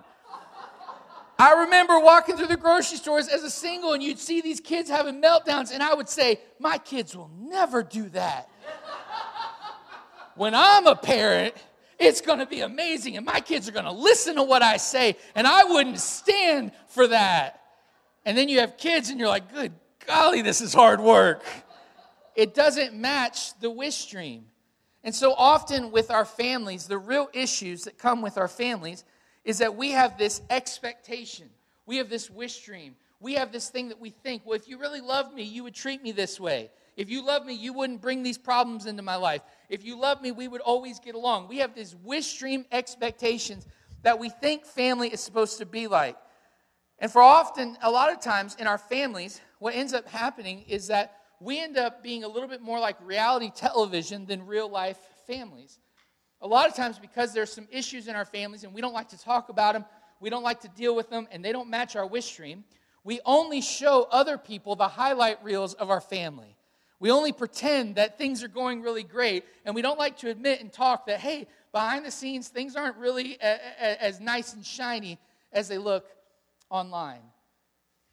I 1.38 1.60
remember 1.60 2.00
walking 2.00 2.36
through 2.36 2.48
the 2.48 2.56
grocery 2.56 2.98
stores 2.98 3.28
as 3.28 3.44
a 3.44 3.50
single, 3.50 3.92
and 3.92 4.02
you'd 4.02 4.18
see 4.18 4.40
these 4.40 4.58
kids 4.58 4.90
having 4.90 5.22
meltdowns, 5.22 5.72
and 5.72 5.82
I 5.82 5.94
would 5.94 6.08
say, 6.08 6.40
My 6.58 6.78
kids 6.78 7.16
will 7.16 7.30
never 7.38 7.82
do 7.82 8.08
that. 8.10 8.48
when 10.34 10.54
I'm 10.54 10.86
a 10.86 10.96
parent, 10.96 11.54
it's 11.98 12.20
going 12.20 12.40
to 12.40 12.46
be 12.46 12.60
amazing, 12.60 13.16
and 13.16 13.24
my 13.24 13.40
kids 13.40 13.68
are 13.68 13.72
going 13.72 13.84
to 13.84 13.92
listen 13.92 14.34
to 14.36 14.42
what 14.42 14.62
I 14.62 14.78
say, 14.78 15.16
and 15.36 15.46
I 15.46 15.64
wouldn't 15.64 16.00
stand 16.00 16.72
for 16.88 17.06
that. 17.06 17.62
And 18.24 18.36
then 18.36 18.48
you 18.48 18.58
have 18.60 18.76
kids, 18.76 19.10
and 19.10 19.20
you're 19.20 19.28
like, 19.28 19.52
Good 19.52 19.72
golly, 20.08 20.42
this 20.42 20.60
is 20.60 20.74
hard 20.74 21.00
work. 21.00 21.44
It 22.34 22.54
doesn't 22.54 22.94
match 22.94 23.58
the 23.60 23.70
wish 23.70 24.06
dream. 24.06 24.46
And 25.04 25.14
so 25.14 25.34
often 25.34 25.92
with 25.92 26.10
our 26.10 26.24
families, 26.24 26.86
the 26.86 26.98
real 26.98 27.28
issues 27.32 27.84
that 27.84 27.98
come 27.98 28.22
with 28.22 28.38
our 28.38 28.48
families 28.48 29.04
is 29.48 29.58
that 29.58 29.74
we 29.74 29.92
have 29.92 30.18
this 30.18 30.42
expectation. 30.50 31.48
We 31.86 31.96
have 31.96 32.10
this 32.10 32.28
wish 32.28 32.66
dream. 32.66 32.96
We 33.18 33.32
have 33.36 33.50
this 33.50 33.70
thing 33.70 33.88
that 33.88 33.98
we 33.98 34.10
think, 34.10 34.42
well, 34.44 34.54
if 34.56 34.68
you 34.68 34.78
really 34.78 35.00
loved 35.00 35.32
me, 35.32 35.42
you 35.42 35.64
would 35.64 35.74
treat 35.74 36.02
me 36.02 36.12
this 36.12 36.38
way. 36.38 36.70
If 36.98 37.08
you 37.08 37.24
love 37.24 37.46
me, 37.46 37.54
you 37.54 37.72
wouldn't 37.72 38.02
bring 38.02 38.22
these 38.22 38.36
problems 38.36 38.84
into 38.84 39.02
my 39.02 39.16
life. 39.16 39.40
If 39.70 39.86
you 39.86 39.98
love 39.98 40.20
me, 40.20 40.32
we 40.32 40.48
would 40.48 40.60
always 40.60 41.00
get 41.00 41.14
along. 41.14 41.48
We 41.48 41.58
have 41.60 41.74
these 41.74 41.96
wish 41.96 42.38
dream 42.38 42.66
expectations 42.70 43.66
that 44.02 44.18
we 44.18 44.28
think 44.28 44.66
family 44.66 45.08
is 45.08 45.20
supposed 45.20 45.56
to 45.58 45.64
be 45.64 45.86
like. 45.86 46.18
And 46.98 47.10
for 47.10 47.22
often, 47.22 47.78
a 47.80 47.90
lot 47.90 48.12
of 48.12 48.20
times 48.20 48.54
in 48.58 48.66
our 48.66 48.76
families, 48.76 49.40
what 49.60 49.74
ends 49.74 49.94
up 49.94 50.06
happening 50.06 50.62
is 50.68 50.88
that 50.88 51.14
we 51.40 51.58
end 51.58 51.78
up 51.78 52.02
being 52.02 52.22
a 52.22 52.28
little 52.28 52.50
bit 52.50 52.60
more 52.60 52.80
like 52.80 52.96
reality 53.00 53.50
television 53.56 54.26
than 54.26 54.44
real 54.44 54.68
life 54.68 54.98
families. 55.26 55.78
A 56.40 56.46
lot 56.46 56.68
of 56.68 56.74
times, 56.74 56.98
because 56.98 57.32
there's 57.32 57.52
some 57.52 57.66
issues 57.70 58.06
in 58.06 58.14
our 58.14 58.24
families 58.24 58.64
and 58.64 58.72
we 58.72 58.80
don't 58.80 58.92
like 58.92 59.08
to 59.08 59.18
talk 59.18 59.48
about 59.48 59.72
them, 59.74 59.84
we 60.20 60.30
don't 60.30 60.42
like 60.42 60.60
to 60.60 60.68
deal 60.68 60.94
with 60.94 61.10
them, 61.10 61.28
and 61.30 61.44
they 61.44 61.52
don't 61.52 61.68
match 61.68 61.96
our 61.96 62.06
wish 62.06 62.36
dream, 62.36 62.64
we 63.04 63.20
only 63.24 63.60
show 63.60 64.06
other 64.10 64.36
people 64.36 64.76
the 64.76 64.88
highlight 64.88 65.42
reels 65.42 65.74
of 65.74 65.90
our 65.90 66.00
family. 66.00 66.56
We 67.00 67.10
only 67.12 67.32
pretend 67.32 67.94
that 67.94 68.18
things 68.18 68.42
are 68.42 68.48
going 68.48 68.82
really 68.82 69.04
great, 69.04 69.44
and 69.64 69.74
we 69.74 69.82
don't 69.82 69.98
like 69.98 70.18
to 70.18 70.30
admit 70.30 70.60
and 70.60 70.72
talk 70.72 71.06
that, 71.06 71.20
hey, 71.20 71.46
behind 71.72 72.04
the 72.04 72.10
scenes, 72.10 72.48
things 72.48 72.74
aren't 72.74 72.96
really 72.96 73.38
a, 73.40 73.58
a, 73.80 74.02
as 74.02 74.20
nice 74.20 74.52
and 74.54 74.66
shiny 74.66 75.18
as 75.52 75.68
they 75.68 75.78
look 75.78 76.06
online. 76.70 77.22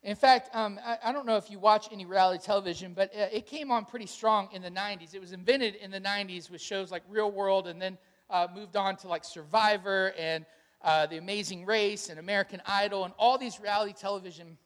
In 0.03 0.15
fact, 0.15 0.55
um, 0.55 0.79
I, 0.85 0.99
I, 1.05 1.11
don't 1.11 1.25
know 1.25 1.37
if 1.37 1.49
you 1.49 1.57
watch 1.57 1.87
any 1.91 2.05
reality 2.05 2.43
television, 2.43 2.93
but 2.93 3.11
uh, 3.15 3.25
it 3.31 3.47
came 3.47 3.71
on 3.71 3.85
pretty 3.85 4.05
strong 4.05 4.49
in 4.53 4.61
the 4.61 4.69
90s. 4.69 5.15
It 5.15 5.19
was 5.19 5.31
invented 5.31 5.75
in 5.75 5.89
the 5.89 5.99
90s 5.99 6.51
with 6.51 6.61
shows 6.61 6.91
like 6.91 7.01
Real 7.09 7.31
World 7.31 7.65
and 7.67 7.81
then 7.81 7.97
uh, 8.29 8.47
moved 8.53 8.75
on 8.75 8.95
to 8.97 9.07
like 9.07 9.23
Survivor 9.23 10.13
and 10.17 10.45
uh, 10.81 11.05
The 11.05 11.17
Amazing 11.17 11.65
Race 11.65 12.09
and 12.09 12.19
American 12.19 12.61
Idol 12.65 13.05
and 13.05 13.13
all 13.17 13.37
these 13.37 13.59
reality 13.59 13.93
television 13.93 14.57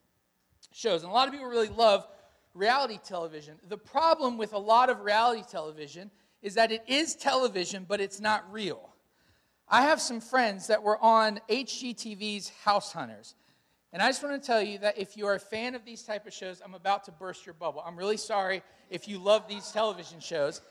shows. 0.74 1.04
And 1.04 1.12
a 1.12 1.13
lot 1.13 1.28
of 1.28 1.34
people 1.34 1.48
really 1.48 1.70
love 1.70 2.08
reality 2.54 3.00
television. 3.04 3.58
The 3.68 3.78
problem 3.78 4.38
with 4.38 4.54
a 4.54 4.58
lot 4.58 4.89
of 4.89 5.01
reality 5.01 5.44
television 5.50 6.12
is 6.42 6.56
that 6.56 6.72
it 6.72 6.84
is 6.88 7.16
television, 7.16 7.86
but 7.88 8.00
it's 8.00 8.20
not 8.20 8.51
real. 8.51 8.89
I 9.68 9.84
have 9.84 10.01
some 10.01 10.20
friends 10.20 10.68
that 10.68 10.82
were 10.82 10.98
on 11.04 11.39
HGTV's 11.50 12.50
House 12.63 12.92
Hunters. 12.92 13.36
And 13.92 14.01
I 14.01 14.10
just 14.10 14.24
want 14.24 14.42
to 14.42 14.46
tell 14.46 14.62
you 14.62 14.78
that 14.80 14.98
if 14.98 15.18
you 15.18 15.25
are 15.28 15.36
a 15.36 15.39
fan 15.39 15.75
of 15.75 15.84
these 15.84 16.04
type 16.04 16.28
of 16.28 16.34
shows, 16.34 16.62
I'm 16.63 16.75
about 16.75 17.06
to 17.06 17.12
burst 17.12 17.46
your 17.46 17.54
bubble. 17.54 17.84
I'm 17.86 17.96
really 17.96 18.18
sorry 18.18 18.62
if 18.89 19.08
you 19.08 19.20
love 19.20 19.48
these 19.48 19.72
television 19.72 20.20
shows 20.20 20.62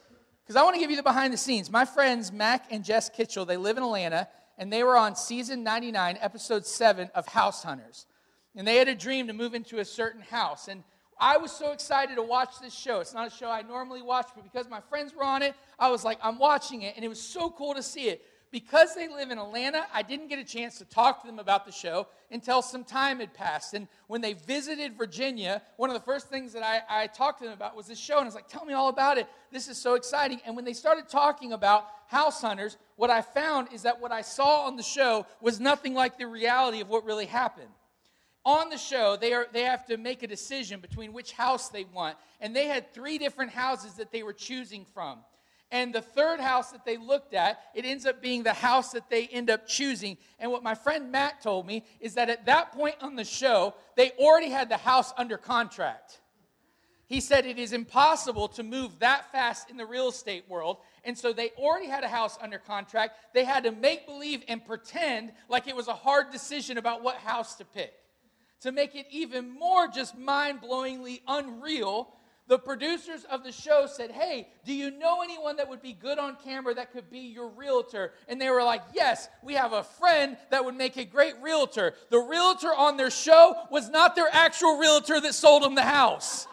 because 0.49 0.59
I 0.59 0.63
want 0.63 0.77
to 0.77 0.79
give 0.79 0.89
you 0.89 0.97
the 0.97 1.03
behind 1.03 1.31
the 1.31 1.37
scenes. 1.37 1.69
My 1.69 1.85
friends 1.85 2.31
Mac 2.31 2.65
and 2.71 2.83
Jess 2.83 3.07
Kitchell, 3.07 3.45
they 3.45 3.55
live 3.55 3.77
in 3.77 3.83
Atlanta 3.83 4.27
and 4.57 4.73
they 4.73 4.83
were 4.83 4.97
on 4.97 5.15
season 5.15 5.63
99, 5.63 6.17
episode 6.19 6.65
7 6.65 7.11
of 7.13 7.27
House 7.27 7.61
Hunters. 7.61 8.07
And 8.55 8.67
they 8.67 8.77
had 8.77 8.87
a 8.87 8.95
dream 8.95 9.27
to 9.27 9.33
move 9.33 9.53
into 9.53 9.77
a 9.77 9.85
certain 9.85 10.21
house. 10.21 10.67
And 10.67 10.83
I 11.19 11.37
was 11.37 11.51
so 11.51 11.71
excited 11.71 12.15
to 12.15 12.23
watch 12.23 12.59
this 12.59 12.73
show. 12.73 12.99
It's 12.99 13.13
not 13.13 13.27
a 13.27 13.29
show 13.29 13.47
I 13.51 13.61
normally 13.61 14.01
watch, 14.01 14.29
but 14.33 14.43
because 14.43 14.67
my 14.67 14.81
friends 14.81 15.13
were 15.13 15.23
on 15.23 15.43
it, 15.43 15.53
I 15.77 15.91
was 15.91 16.03
like, 16.03 16.17
I'm 16.23 16.39
watching 16.39 16.81
it. 16.81 16.95
And 16.95 17.05
it 17.05 17.09
was 17.09 17.21
so 17.21 17.51
cool 17.51 17.75
to 17.75 17.83
see 17.83 18.09
it. 18.09 18.25
Because 18.51 18.95
they 18.95 19.07
live 19.07 19.29
in 19.29 19.37
Atlanta, 19.37 19.85
I 19.93 20.01
didn't 20.01 20.27
get 20.27 20.39
a 20.39 20.43
chance 20.43 20.79
to 20.79 20.85
talk 20.85 21.21
to 21.21 21.27
them 21.27 21.37
about 21.37 21.65
the 21.65 21.71
show 21.71 22.07
until 22.31 22.63
some 22.63 22.83
time 22.83 23.19
had 23.19 23.33
passed. 23.33 23.75
And 23.75 23.87
when 24.07 24.21
they 24.21 24.33
visited 24.33 24.97
Virginia, 24.97 25.61
one 25.77 25.89
of 25.89 25.93
the 25.93 26.03
first 26.03 26.29
things 26.29 26.53
that 26.53 26.63
I, 26.63 26.81
I 27.03 27.07
talked 27.07 27.39
to 27.39 27.45
them 27.45 27.53
about 27.53 27.75
was 27.75 27.87
this 27.87 27.99
show. 27.99 28.17
And 28.17 28.23
I 28.23 28.25
was 28.25 28.35
like, 28.35 28.47
tell 28.47 28.65
me 28.65 28.73
all 28.73 28.89
about 28.89 29.19
it. 29.19 29.27
This 29.51 29.67
is 29.67 29.77
so 29.77 29.93
exciting. 29.93 30.41
And 30.45 30.55
when 30.55 30.65
they 30.65 30.73
started 30.73 31.07
talking 31.07 31.53
about 31.53 31.85
house 32.07 32.41
hunters, 32.41 32.77
what 32.95 33.11
I 33.11 33.21
found 33.21 33.71
is 33.71 33.83
that 33.83 34.01
what 34.01 34.11
I 34.11 34.21
saw 34.21 34.65
on 34.65 34.77
the 34.77 34.83
show 34.83 35.27
was 35.41 35.59
nothing 35.59 35.93
like 35.93 36.17
the 36.17 36.25
reality 36.25 36.81
of 36.81 36.89
what 36.89 37.05
really 37.05 37.27
happened 37.27 37.69
on 38.45 38.69
the 38.69 38.77
show, 38.77 39.17
they, 39.19 39.33
are, 39.33 39.47
they 39.51 39.63
have 39.63 39.85
to 39.85 39.97
make 39.97 40.23
a 40.23 40.27
decision 40.27 40.79
between 40.79 41.13
which 41.13 41.33
house 41.33 41.69
they 41.69 41.83
want. 41.83 42.17
And 42.39 42.55
they 42.55 42.67
had 42.67 42.93
three 42.93 43.17
different 43.17 43.51
houses 43.51 43.93
that 43.95 44.11
they 44.11 44.23
were 44.23 44.33
choosing 44.33 44.85
from. 44.93 45.19
And 45.71 45.93
the 45.93 46.01
third 46.01 46.39
house 46.39 46.71
that 46.71 46.83
they 46.83 46.97
looked 46.97 47.33
at, 47.33 47.61
it 47.75 47.85
ends 47.85 48.05
up 48.05 48.21
being 48.21 48.41
the 48.41 48.53
house 48.53 48.91
that 48.93 49.09
they 49.09 49.27
end 49.27 49.49
up 49.49 49.67
choosing. 49.67 50.17
And 50.39 50.51
what 50.51 50.63
my 50.63 50.73
friend 50.73 51.11
Matt 51.11 51.41
told 51.41 51.67
me 51.67 51.85
is 51.99 52.15
that 52.15 52.29
at 52.29 52.47
that 52.47 52.71
point 52.71 52.95
on 53.01 53.15
the 53.15 53.23
show, 53.23 53.75
they 53.95 54.11
already 54.11 54.49
had 54.49 54.69
the 54.69 54.77
house 54.77 55.13
under 55.15 55.37
contract. 55.37 56.21
He 57.05 57.21
said 57.21 57.45
it 57.45 57.59
is 57.59 57.73
impossible 57.73 58.47
to 58.49 58.63
move 58.63 58.99
that 58.99 59.31
fast 59.31 59.69
in 59.69 59.77
the 59.77 59.85
real 59.85 60.09
estate 60.09 60.45
world. 60.47 60.77
And 61.03 61.17
so 61.17 61.33
they 61.33 61.49
already 61.57 61.87
had 61.87 62.03
a 62.03 62.07
house 62.07 62.37
under 62.41 62.59
contract. 62.59 63.17
They 63.33 63.43
had 63.43 63.63
to 63.63 63.71
make 63.71 64.07
believe 64.07 64.43
and 64.47 64.63
pretend 64.65 65.33
like 65.49 65.67
it 65.67 65.75
was 65.75 65.87
a 65.87 65.93
hard 65.93 66.31
decision 66.31 66.77
about 66.77 67.03
what 67.03 67.17
house 67.17 67.55
to 67.55 67.65
pick 67.65 67.93
to 68.61 68.71
make 68.71 68.95
it 68.95 69.07
even 69.09 69.49
more 69.57 69.87
just 69.87 70.17
mind 70.17 70.61
blowingly 70.61 71.21
unreal, 71.27 72.13
the 72.49 72.57
producers 72.57 73.25
of 73.29 73.43
the 73.43 73.51
show 73.51 73.85
said, 73.85 74.09
Hey, 74.09 74.47
do 74.65 74.73
you 74.73 74.89
know 74.89 75.21
anyone 75.21 75.55
that 75.57 75.69
would 75.69 75.83
be 75.83 75.93
good 75.93 76.17
on 76.17 76.35
camera 76.43 76.73
that 76.73 76.91
could 76.91 77.09
be 77.09 77.19
your 77.19 77.47
realtor? 77.49 78.11
And 78.27 78.41
they 78.41 78.49
were 78.49 78.63
like, 78.63 78.81
Yes, 78.93 79.29
we 79.43 79.53
have 79.53 79.71
a 79.71 79.83
friend 79.83 80.35
that 80.49 80.65
would 80.65 80.75
make 80.75 80.97
a 80.97 81.05
great 81.05 81.35
realtor. 81.41 81.93
The 82.09 82.17
realtor 82.17 82.73
on 82.75 82.97
their 82.97 83.11
show 83.11 83.55
was 83.69 83.89
not 83.89 84.15
their 84.15 84.29
actual 84.31 84.79
realtor 84.79 85.21
that 85.21 85.35
sold 85.35 85.61
them 85.61 85.75
the 85.75 85.83
house. 85.83 86.47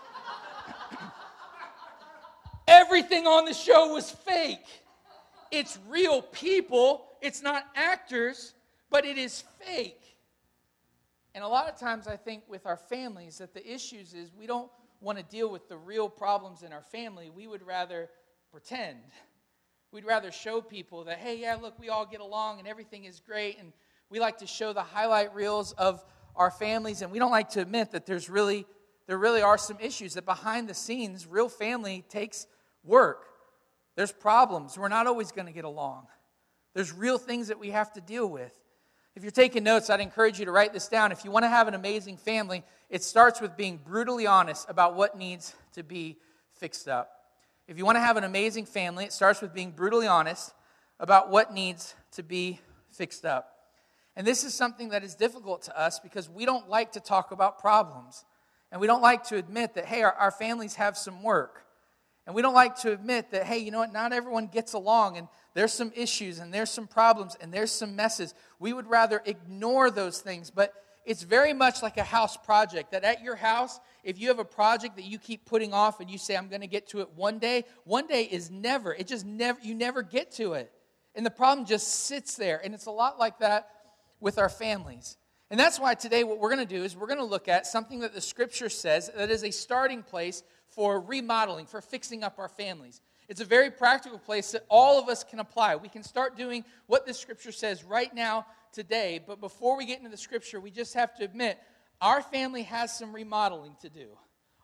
Everything 2.69 3.27
on 3.27 3.47
the 3.47 3.55
show 3.55 3.95
was 3.95 4.11
fake. 4.11 4.67
It's 5.51 5.79
real 5.89 6.21
people, 6.21 7.07
it's 7.23 7.43
not 7.43 7.65
actors, 7.75 8.53
but 8.91 9.07
it 9.07 9.17
is 9.17 9.45
fake. 9.65 10.03
And 11.35 11.43
a 11.43 11.49
lot 11.49 11.71
of 11.71 11.79
times, 11.79 12.07
I 12.07 12.17
think 12.17 12.43
with 12.49 12.67
our 12.67 12.77
families, 12.77 13.39
that 13.39 13.55
the 13.55 13.67
issues 13.67 14.13
is 14.13 14.31
we 14.39 14.47
don't 14.47 14.71
want 15.01 15.19
to 15.19 15.25
deal 15.25 15.51
with 15.51 15.69
the 15.69 15.77
real 15.77 16.09
problems 16.09 16.63
in 16.63 16.73
our 16.73 16.83
family. 16.83 17.31
We 17.31 17.47
would 17.47 17.67
rather 17.67 18.09
pretend. 18.51 18.99
We'd 19.93 20.05
rather 20.05 20.33
show 20.33 20.61
people 20.61 21.05
that, 21.05 21.19
hey, 21.19 21.39
yeah, 21.39 21.57
look, 21.57 21.79
we 21.79 21.89
all 21.89 22.07
get 22.07 22.21
along 22.21 22.59
and 22.59 22.69
everything 22.69 23.05
is 23.05 23.21
great. 23.21 23.59
And 23.59 23.73
we 24.11 24.21
like 24.21 24.39
to 24.39 24.47
show 24.47 24.73
the 24.73 24.83
highlight 24.83 25.35
reels 25.35 25.73
of 25.73 26.05
our 26.35 26.51
families. 26.51 27.03
And 27.03 27.13
we 27.13 27.19
don't 27.19 27.31
like 27.31 27.51
to 27.51 27.61
admit 27.61 27.93
that 27.93 28.07
there's 28.07 28.29
really, 28.29 28.67
there 29.07 29.19
really 29.19 29.43
are 29.43 29.59
some 29.59 29.79
issues, 29.81 30.15
that 30.15 30.25
behind 30.25 30.69
the 30.69 30.75
scenes, 30.75 31.27
real 31.27 31.49
family 31.49 32.05
takes 32.09 32.47
work. 32.85 33.27
There's 33.97 34.13
problems. 34.13 34.77
We're 34.77 34.89
not 34.89 35.07
always 35.07 35.33
going 35.33 35.47
to 35.47 35.53
get 35.53 35.65
along. 35.65 36.07
There's 36.75 36.93
real 36.93 37.17
things 37.17 37.49
that 37.49 37.59
we 37.59 37.71
have 37.71 37.93
to 37.95 38.01
deal 38.01 38.27
with. 38.27 38.53
If 39.17 39.23
you're 39.23 39.31
taking 39.31 39.65
notes, 39.65 39.89
I'd 39.89 40.01
encourage 40.01 40.39
you 40.39 40.45
to 40.45 40.53
write 40.53 40.75
this 40.75 40.89
down. 40.89 41.11
If 41.11 41.25
you 41.25 41.31
want 41.31 41.45
to 41.45 41.49
have 41.49 41.69
an 41.69 41.75
amazing 41.75 42.19
family, 42.19 42.63
it 42.91 43.03
starts 43.03 43.41
with 43.41 43.57
being 43.57 43.79
brutally 43.79 44.27
honest 44.27 44.69
about 44.69 44.95
what 44.95 45.17
needs 45.17 45.55
to 45.73 45.83
be 45.83 46.19
fixed 46.53 46.87
up. 46.87 47.11
If 47.67 47.79
you 47.79 47.87
want 47.87 47.97
to 47.97 48.01
have 48.01 48.19
an 48.19 48.25
amazing 48.25 48.67
family, 48.67 49.07
it 49.07 49.15
starts 49.15 49.41
with 49.41 49.55
being 49.55 49.71
brutally 49.71 50.07
honest 50.07 50.53
about 51.01 51.31
what 51.31 51.55
needs 51.55 51.95
to 52.13 52.23
be 52.23 52.61
fixed 52.91 53.25
up. 53.25 53.55
And 54.17 54.27
this 54.27 54.45
is 54.45 54.53
something 54.53 54.91
that 54.91 55.03
is 55.03 55.15
difficult 55.15 55.63
to 55.63 55.81
us 55.81 55.99
because 55.99 56.29
we 56.29 56.45
don't 56.45 56.69
like 56.69 56.93
to 56.93 57.01
talk 57.01 57.31
about 57.31 57.59
problems. 57.59 58.27
And 58.71 58.83
we 58.83 58.87
don't 58.87 59.03
like 59.03 59.25
to 59.29 59.37
admit 59.37 59.75
that, 59.77 59.87
hey, 59.87 60.03
our, 60.03 60.13
our 60.13 60.31
families 60.31 60.75
have 60.75 60.95
some 60.95 61.23
work. 61.23 61.65
And 62.27 62.35
we 62.35 62.43
don't 62.43 62.55
like 62.55 62.77
to 62.81 62.93
admit 62.93 63.31
that, 63.31 63.45
hey, 63.45 63.59
you 63.59 63.71
know 63.71 63.79
what, 63.79 63.93
not 63.93 64.13
everyone 64.13 64.49
gets 64.49 64.73
along 64.73 65.17
and 65.17 65.29
there's 65.55 65.73
some 65.73 65.93
issues 65.95 66.41
and 66.41 66.53
there's 66.53 66.71
some 66.71 66.89
problems 66.89 67.37
and 67.41 67.53
there's 67.53 67.71
some 67.71 67.95
messes. 67.95 68.35
We 68.59 68.73
would 68.73 68.89
rather 68.89 69.23
ignore 69.25 69.91
those 69.91 70.21
things, 70.21 70.51
but 70.51 70.75
it's 71.05 71.23
very 71.23 71.53
much 71.53 71.85
like 71.85 71.99
a 71.99 72.03
house 72.03 72.37
project 72.37 72.91
that 72.91 73.05
at 73.05 73.23
your 73.23 73.37
house, 73.37 73.79
if 74.03 74.19
you 74.19 74.27
have 74.29 74.41
a 74.41 74.45
project 74.45 74.97
that 74.97 75.05
you 75.05 75.21
keep 75.21 75.47
putting 75.47 75.73
off 75.73 76.01
and 76.01 76.11
you 76.11 76.19
say, 76.19 76.37
I'm 76.37 76.49
going 76.49 76.63
to 76.63 76.67
get 76.67 76.89
to 76.89 77.01
it 77.01 77.11
one 77.15 77.39
day, 77.39 77.65
one 77.85 78.09
day 78.09 78.25
is 78.25 78.51
never. 78.51 78.93
It 78.93 79.07
just 79.07 79.25
never, 79.25 79.61
you 79.63 79.75
never 79.75 80.03
get 80.03 80.33
to 80.33 80.55
it. 80.55 80.73
And 81.15 81.25
the 81.25 81.31
problem 81.31 81.65
just 81.65 81.87
sits 82.07 82.35
there. 82.35 82.61
And 82.63 82.75
it's 82.75 82.87
a 82.87 82.91
lot 82.91 83.21
like 83.21 83.39
that 83.39 83.69
with 84.19 84.37
our 84.37 84.49
families. 84.49 85.17
And 85.51 85.61
that's 85.61 85.79
why 85.79 85.95
today 85.95 86.25
what 86.25 86.39
we're 86.39 86.55
going 86.55 86.67
to 86.67 86.75
do 86.75 86.83
is 86.83 86.97
we're 86.97 87.07
going 87.07 87.19
to 87.19 87.25
look 87.25 87.49
at 87.49 87.67
something 87.67 88.01
that 88.01 88.15
the 88.15 88.21
scripture 88.21 88.69
says 88.69 89.11
that 89.17 89.31
is 89.31 89.45
a 89.45 89.51
starting 89.51 90.03
place 90.03 90.43
for 90.69 91.01
remodeling, 91.01 91.67
for 91.67 91.81
fixing 91.81 92.25
up 92.25 92.39
our 92.39 92.49
families. 92.49 93.01
It's 93.29 93.41
a 93.41 93.45
very 93.45 93.71
practical 93.71 94.19
place 94.19 94.53
that 94.53 94.65
all 94.69 95.01
of 95.01 95.09
us 95.09 95.25
can 95.25 95.39
apply. 95.39 95.77
We 95.77 95.89
can 95.89 96.03
start 96.03 96.37
doing 96.37 96.65
what 96.87 97.07
the 97.07 97.15
scripture 97.15 97.53
says 97.53 97.85
right 97.85 98.13
now, 98.15 98.47
today. 98.77 99.21
But 99.27 99.41
before 99.41 99.77
we 99.77 99.87
get 99.87 99.99
into 99.99 100.11
the 100.11 100.17
scripture, 100.17 100.61
we 100.61 100.71
just 100.71 100.95
have 100.95 101.15
to 101.17 101.25
admit 101.25 101.59
our 102.01 102.21
family 102.21 102.63
has 102.65 102.97
some 102.97 103.15
remodeling 103.15 103.75
to 103.81 103.89
do. 103.89 104.09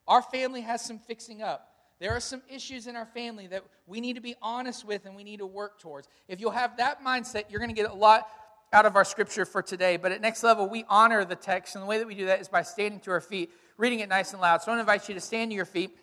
Our 0.06 0.20
family 0.20 0.60
has 0.60 0.82
some 0.84 0.98
fixing 0.98 1.42
up. 1.42 1.68
There 1.98 2.10
are 2.10 2.20
some 2.20 2.42
issues 2.48 2.88
in 2.88 2.96
our 2.96 3.06
family 3.06 3.46
that 3.46 3.64
we 3.86 4.00
need 4.00 4.14
to 4.14 4.20
be 4.20 4.34
honest 4.42 4.84
with 4.84 5.06
and 5.06 5.16
we 5.16 5.24
need 5.24 5.38
to 5.38 5.46
work 5.46 5.80
towards. 5.80 6.08
If 6.28 6.40
you'll 6.40 6.50
have 6.50 6.76
that 6.76 7.02
mindset, 7.02 7.44
you're 7.48 7.60
going 7.60 7.74
to 7.74 7.80
get 7.80 7.90
a 7.90 7.94
lot 7.94 8.28
out 8.72 8.86
of 8.86 8.96
our 8.96 9.04
scripture 9.04 9.44
for 9.44 9.62
today. 9.62 9.96
But 9.96 10.12
at 10.12 10.20
next 10.20 10.42
level, 10.42 10.68
we 10.68 10.84
honor 10.88 11.24
the 11.24 11.36
text. 11.36 11.74
And 11.74 11.82
the 11.82 11.86
way 11.86 11.98
that 11.98 12.06
we 12.06 12.14
do 12.14 12.26
that 12.26 12.40
is 12.40 12.48
by 12.48 12.62
standing 12.62 13.00
to 13.00 13.10
our 13.10 13.20
feet, 13.20 13.50
reading 13.76 14.00
it 14.00 14.08
nice 14.08 14.32
and 14.32 14.40
loud. 14.40 14.62
So 14.62 14.70
I 14.70 14.76
want 14.76 14.86
to 14.86 14.92
invite 14.92 15.08
you 15.08 15.14
to 15.14 15.20
stand 15.20 15.50
to 15.50 15.54
your 15.54 15.66
feet 15.66 15.96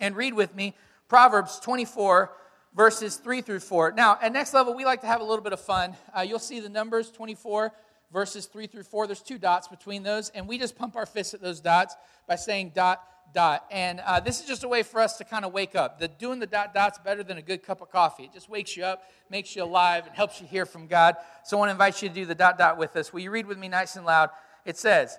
and 0.00 0.16
read 0.16 0.34
with 0.34 0.54
me 0.54 0.74
Proverbs 1.08 1.60
24, 1.60 2.32
verses 2.74 3.16
3 3.16 3.42
through 3.42 3.60
4. 3.60 3.92
Now, 3.92 4.18
at 4.20 4.32
next 4.32 4.54
level, 4.54 4.74
we 4.74 4.84
like 4.84 5.02
to 5.02 5.06
have 5.06 5.20
a 5.20 5.24
little 5.24 5.44
bit 5.44 5.52
of 5.52 5.60
fun. 5.60 5.94
Uh, 6.16 6.22
you'll 6.22 6.38
see 6.38 6.60
the 6.60 6.68
numbers 6.68 7.10
24, 7.10 7.72
verses 8.12 8.46
3 8.46 8.66
through 8.66 8.82
4. 8.82 9.06
There's 9.06 9.22
two 9.22 9.38
dots 9.38 9.68
between 9.68 10.02
those, 10.02 10.30
and 10.30 10.48
we 10.48 10.58
just 10.58 10.76
pump 10.76 10.96
our 10.96 11.06
fists 11.06 11.34
at 11.34 11.42
those 11.42 11.60
dots 11.60 11.94
by 12.26 12.36
saying 12.36 12.72
dot, 12.74 13.02
dot. 13.32 13.66
And 13.70 14.00
uh, 14.00 14.20
this 14.20 14.40
is 14.40 14.46
just 14.46 14.64
a 14.64 14.68
way 14.68 14.82
for 14.82 15.00
us 15.00 15.16
to 15.18 15.24
kind 15.24 15.44
of 15.44 15.52
wake 15.52 15.74
up. 15.74 15.98
The, 15.98 16.08
doing 16.08 16.38
the 16.38 16.46
dot, 16.46 16.72
dot's 16.72 16.98
better 16.98 17.22
than 17.22 17.38
a 17.38 17.42
good 17.42 17.62
cup 17.62 17.80
of 17.80 17.90
coffee. 17.90 18.24
It 18.24 18.32
just 18.32 18.48
wakes 18.48 18.76
you 18.76 18.84
up, 18.84 19.04
makes 19.30 19.54
you 19.54 19.62
alive, 19.62 20.06
and 20.06 20.14
helps 20.14 20.40
you 20.40 20.46
hear 20.46 20.66
from 20.66 20.86
God. 20.86 21.16
So 21.44 21.56
I 21.56 21.60
want 21.60 21.68
to 21.68 21.72
invite 21.72 22.02
you 22.02 22.08
to 22.08 22.14
do 22.14 22.26
the 22.26 22.34
dot, 22.34 22.58
dot 22.58 22.78
with 22.78 22.96
us. 22.96 23.12
Will 23.12 23.20
you 23.20 23.30
read 23.30 23.46
with 23.46 23.58
me 23.58 23.68
nice 23.68 23.96
and 23.96 24.06
loud? 24.06 24.30
It 24.64 24.76
says, 24.76 25.18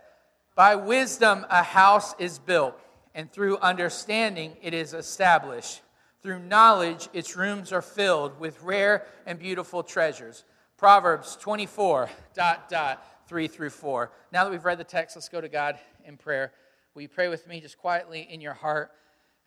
By 0.55 0.75
wisdom 0.75 1.45
a 1.49 1.63
house 1.63 2.15
is 2.19 2.39
built 2.39 2.79
and 3.17 3.31
through 3.31 3.57
understanding 3.57 4.55
it 4.61 4.75
is 4.75 4.93
established. 4.93 5.81
Through 6.21 6.39
knowledge, 6.39 7.09
its 7.13 7.35
rooms 7.35 7.71
are 7.71 7.81
filled 7.81 8.39
with 8.39 8.61
rare 8.61 9.05
and 9.25 9.39
beautiful 9.39 9.81
treasures. 9.81 10.43
Proverbs 10.77 11.35
24, 11.37 12.09
dot, 12.35 12.69
dot, 12.69 13.03
3 13.27 13.47
through 13.47 13.71
4. 13.71 14.11
Now 14.31 14.43
that 14.43 14.51
we've 14.51 14.63
read 14.63 14.77
the 14.77 14.83
text, 14.83 15.15
let's 15.15 15.29
go 15.29 15.41
to 15.41 15.49
God 15.49 15.79
in 16.05 16.15
prayer. 16.15 16.51
Will 16.97 17.03
you 17.03 17.09
pray 17.09 17.27
with 17.27 17.45
me 17.45 17.61
just 17.61 17.77
quietly 17.77 18.27
in 18.27 18.41
your 18.41 18.55
heart? 18.55 18.89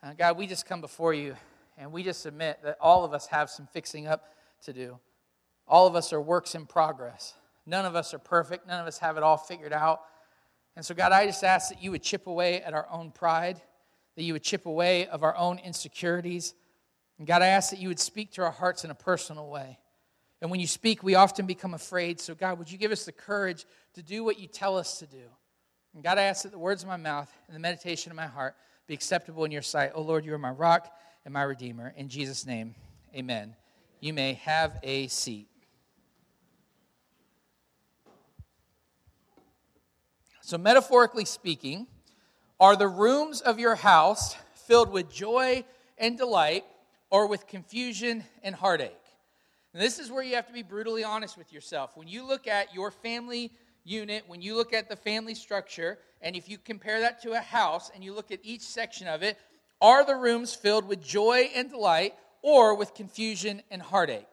Uh, 0.05 0.13
God, 0.17 0.39
we 0.39 0.47
just 0.47 0.67
come 0.67 0.81
before 0.81 1.13
you 1.13 1.35
and 1.77 1.91
we 1.91 2.05
just 2.05 2.25
admit 2.25 2.61
that 2.63 2.79
all 2.81 3.05
of 3.05 3.13
us 3.13 3.27
have 3.27 3.51
some 3.51 3.67
fixing 3.67 4.07
up 4.07 4.33
to 4.67 4.73
do. 4.73 5.01
All 5.67 5.89
of 5.89 5.97
us 5.97 6.13
are 6.13 6.21
works 6.21 6.55
in 6.55 6.65
progress. 6.65 7.35
None 7.67 7.85
of 7.85 7.97
us 7.97 8.15
are 8.15 8.21
perfect. 8.21 8.69
None 8.69 8.81
of 8.81 8.87
us 8.87 8.99
have 8.99 9.17
it 9.17 9.25
all 9.25 9.37
figured 9.37 9.73
out. 9.73 10.03
And 10.77 10.87
so, 10.87 10.95
God, 10.95 11.11
I 11.11 11.27
just 11.27 11.43
ask 11.43 11.71
that 11.71 11.83
you 11.83 11.91
would 11.91 12.05
chip 12.05 12.29
away 12.29 12.63
at 12.63 12.73
our 12.73 12.87
own 12.89 13.11
pride, 13.11 13.61
that 14.15 14.23
you 14.23 14.33
would 14.33 14.45
chip 14.45 14.67
away 14.67 15.09
of 15.09 15.25
our 15.25 15.37
own 15.37 15.59
insecurities. 15.59 16.55
And 17.19 17.27
God, 17.27 17.43
I 17.43 17.49
ask 17.49 17.71
that 17.71 17.81
you 17.81 17.89
would 17.89 17.99
speak 17.99 18.31
to 18.35 18.43
our 18.43 18.53
hearts 18.53 18.85
in 18.85 18.93
a 18.93 18.95
personal 18.95 19.51
way. 19.51 19.81
And 20.41 20.53
when 20.53 20.61
you 20.61 20.69
speak, 20.69 21.03
we 21.03 21.17
often 21.17 21.47
become 21.47 21.75
afraid. 21.75 22.21
So, 22.21 22.37
God, 22.37 22.61
would 22.61 22.71
you 22.71 22.79
give 22.79 22.93
us 22.93 23.07
the 23.07 23.13
courage 23.13 23.67
to 23.95 24.05
do 24.05 24.23
what 24.23 24.39
you 24.39 24.47
tell 24.47 24.79
us 24.79 25.01
to 25.01 25.07
do? 25.07 25.25
And 25.95 26.03
God, 26.05 26.19
I 26.19 26.23
ask 26.23 26.45
that 26.45 26.53
the 26.53 26.59
words 26.59 26.83
of 26.83 26.89
my 26.89 26.97
mouth 26.97 27.33
and 27.49 27.57
the 27.57 27.61
meditation 27.61 28.13
of 28.13 28.17
my 28.17 28.27
heart 28.27 28.55
be 28.87 28.95
acceptable 28.95 29.45
in 29.45 29.51
your 29.51 29.63
sight. 29.63 29.93
Oh, 29.95 30.03
Lord, 30.03 30.25
you 30.25 30.33
are 30.35 30.39
my 30.39 30.51
rock 30.51 30.93
and 31.25 31.35
my 31.35 31.43
redeemer. 31.43 31.93
In 31.97 32.09
Jesus' 32.09 32.47
name, 32.47 32.75
amen. 33.15 33.55
You 34.01 34.13
may 34.13 34.35
have 34.35 34.79
a 34.83 35.09
seat. 35.09 35.49
So, 40.41 40.59
metaphorically 40.59 41.25
speaking, 41.25 41.87
are 42.59 42.77
the 42.77 42.89
rooms 42.89 43.41
of 43.41 43.59
your 43.59 43.77
house 43.77 44.37
filled 44.55 44.91
with 44.91 45.11
joy 45.11 45.65
and 45.99 46.19
delight 46.19 46.65
or 47.11 47.27
with 47.27 47.47
confusion 47.47 48.25
and 48.43 48.55
heartache? 48.55 48.97
And 49.73 49.83
this 49.83 49.99
is 49.99 50.11
where 50.11 50.23
you 50.23 50.35
have 50.35 50.47
to 50.49 50.53
be 50.53 50.63
brutally 50.63 51.05
honest 51.05 51.39
with 51.39 51.53
yourself. 51.53 51.97
When 51.97 52.09
you 52.09 52.27
look 52.27 52.49
at 52.49 52.75
your 52.75 52.91
family 52.91 53.53
unit, 53.85 54.25
when 54.27 54.43
you 54.43 54.57
look 54.57 54.73
at 54.73 54.89
the 54.89 54.97
family 54.97 55.35
structure, 55.35 55.99
and 56.23 56.37
if 56.37 56.49
you 56.49 56.59
compare 56.59 57.01
that 57.01 57.23
to 57.23 57.33
a 57.33 57.39
house 57.39 57.91
and 57.95 58.05
you 58.05 58.15
look 58.15 58.31
at 58.31 58.41
each 58.43 58.63
section 58.63 59.07
of 59.07 59.23
it, 59.23 59.39
are 59.81 60.05
the 60.05 60.17
rooms 60.17 60.55
filled 60.55 60.87
with 60.87 61.03
joy 61.03 61.51
and 61.55 61.71
delight 61.71 62.15
or 62.43 62.75
with 62.75 62.95
confusion 62.95 63.63
and 63.71 63.81
heartache? 63.81 64.27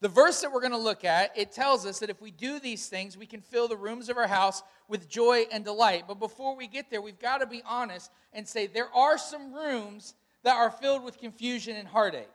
The 0.00 0.08
verse 0.08 0.42
that 0.42 0.52
we're 0.52 0.60
going 0.60 0.72
to 0.72 0.78
look 0.78 1.04
at, 1.04 1.36
it 1.36 1.52
tells 1.52 1.86
us 1.86 1.98
that 2.00 2.10
if 2.10 2.20
we 2.20 2.30
do 2.30 2.60
these 2.60 2.88
things, 2.88 3.16
we 3.16 3.26
can 3.26 3.40
fill 3.40 3.68
the 3.68 3.76
rooms 3.76 4.08
of 4.08 4.18
our 4.18 4.26
house 4.26 4.62
with 4.86 5.08
joy 5.08 5.46
and 5.50 5.64
delight. 5.64 6.04
But 6.06 6.18
before 6.18 6.54
we 6.54 6.66
get 6.66 6.90
there, 6.90 7.00
we've 7.00 7.18
got 7.18 7.38
to 7.38 7.46
be 7.46 7.62
honest 7.66 8.10
and 8.32 8.46
say 8.46 8.66
there 8.66 8.94
are 8.94 9.16
some 9.16 9.54
rooms 9.54 10.14
that 10.42 10.56
are 10.56 10.70
filled 10.70 11.04
with 11.04 11.18
confusion 11.18 11.74
and 11.74 11.88
heartache. 11.88 12.28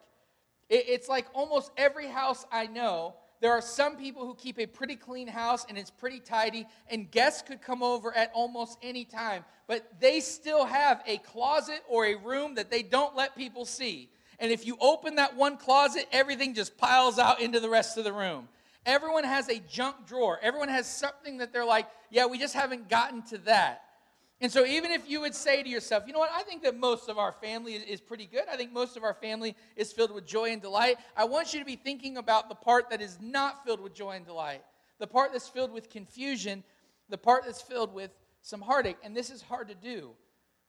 It's 0.69 1.07
like 1.07 1.27
almost 1.33 1.71
every 1.77 2.07
house 2.07 2.45
I 2.51 2.67
know, 2.67 3.15
there 3.41 3.51
are 3.51 3.61
some 3.61 3.95
people 3.95 4.25
who 4.25 4.35
keep 4.35 4.59
a 4.59 4.65
pretty 4.65 4.95
clean 4.95 5.27
house 5.27 5.65
and 5.69 5.77
it's 5.77 5.89
pretty 5.89 6.19
tidy, 6.19 6.67
and 6.89 7.09
guests 7.09 7.41
could 7.41 7.61
come 7.61 7.81
over 7.81 8.15
at 8.15 8.31
almost 8.33 8.77
any 8.81 9.05
time, 9.05 9.45
but 9.67 9.99
they 9.99 10.19
still 10.19 10.65
have 10.65 11.01
a 11.07 11.17
closet 11.17 11.81
or 11.87 12.05
a 12.05 12.15
room 12.15 12.55
that 12.55 12.69
they 12.69 12.83
don't 12.83 13.15
let 13.15 13.35
people 13.37 13.65
see. 13.65 14.09
And 14.39 14.51
if 14.51 14.65
you 14.65 14.77
open 14.79 15.15
that 15.15 15.35
one 15.35 15.57
closet, 15.57 16.07
everything 16.11 16.53
just 16.53 16.77
piles 16.77 17.19
out 17.19 17.41
into 17.41 17.59
the 17.59 17.69
rest 17.69 17.97
of 17.97 18.03
the 18.03 18.13
room. 18.13 18.47
Everyone 18.85 19.25
has 19.25 19.49
a 19.49 19.59
junk 19.69 20.07
drawer. 20.07 20.39
Everyone 20.41 20.69
has 20.69 20.87
something 20.87 21.37
that 21.39 21.51
they're 21.51 21.65
like, 21.65 21.87
yeah, 22.09 22.25
we 22.25 22.37
just 22.37 22.53
haven't 22.53 22.89
gotten 22.89 23.21
to 23.23 23.37
that. 23.39 23.83
And 24.41 24.49
so, 24.49 24.65
even 24.65 24.91
if 24.91 25.09
you 25.09 25.19
would 25.19 25.35
say 25.35 25.61
to 25.61 25.67
yourself, 25.67 26.03
you 26.07 26.13
know 26.13 26.19
what, 26.19 26.31
I 26.33 26.43
think 26.43 26.63
that 26.63 26.77
most 26.77 27.09
of 27.09 27.17
our 27.17 27.33
family 27.33 27.73
is, 27.73 27.99
pretty 27.99 28.25
good. 28.25 28.43
I 28.51 28.55
think 28.55 28.71
most 28.71 28.95
of 28.95 29.03
our 29.03 29.13
family 29.13 29.55
is 29.75 29.91
filled 29.91 30.11
with 30.11 30.25
joy 30.25 30.51
and 30.51 30.61
delight. 30.61 30.95
I 31.17 31.25
want 31.25 31.53
you 31.53 31.59
to 31.59 31.65
be 31.65 31.75
thinking 31.75 32.15
about 32.15 32.47
the 32.47 32.55
part 32.55 32.89
that 32.89 33.01
is 33.01 33.17
not 33.19 33.65
filled 33.65 33.81
with 33.81 33.93
joy 33.93 34.11
and 34.11 34.25
delight, 34.25 34.63
the 34.97 35.07
part 35.07 35.33
that's 35.33 35.49
filled 35.49 35.73
with 35.73 35.89
confusion, 35.89 36.63
the 37.09 37.17
part 37.17 37.43
that's 37.45 37.61
filled 37.61 37.93
with 37.93 38.11
some 38.41 38.61
heartache. 38.61 38.97
And 39.03 39.15
this 39.15 39.29
is 39.29 39.41
hard 39.41 39.67
to 39.67 39.75
do. 39.75 40.11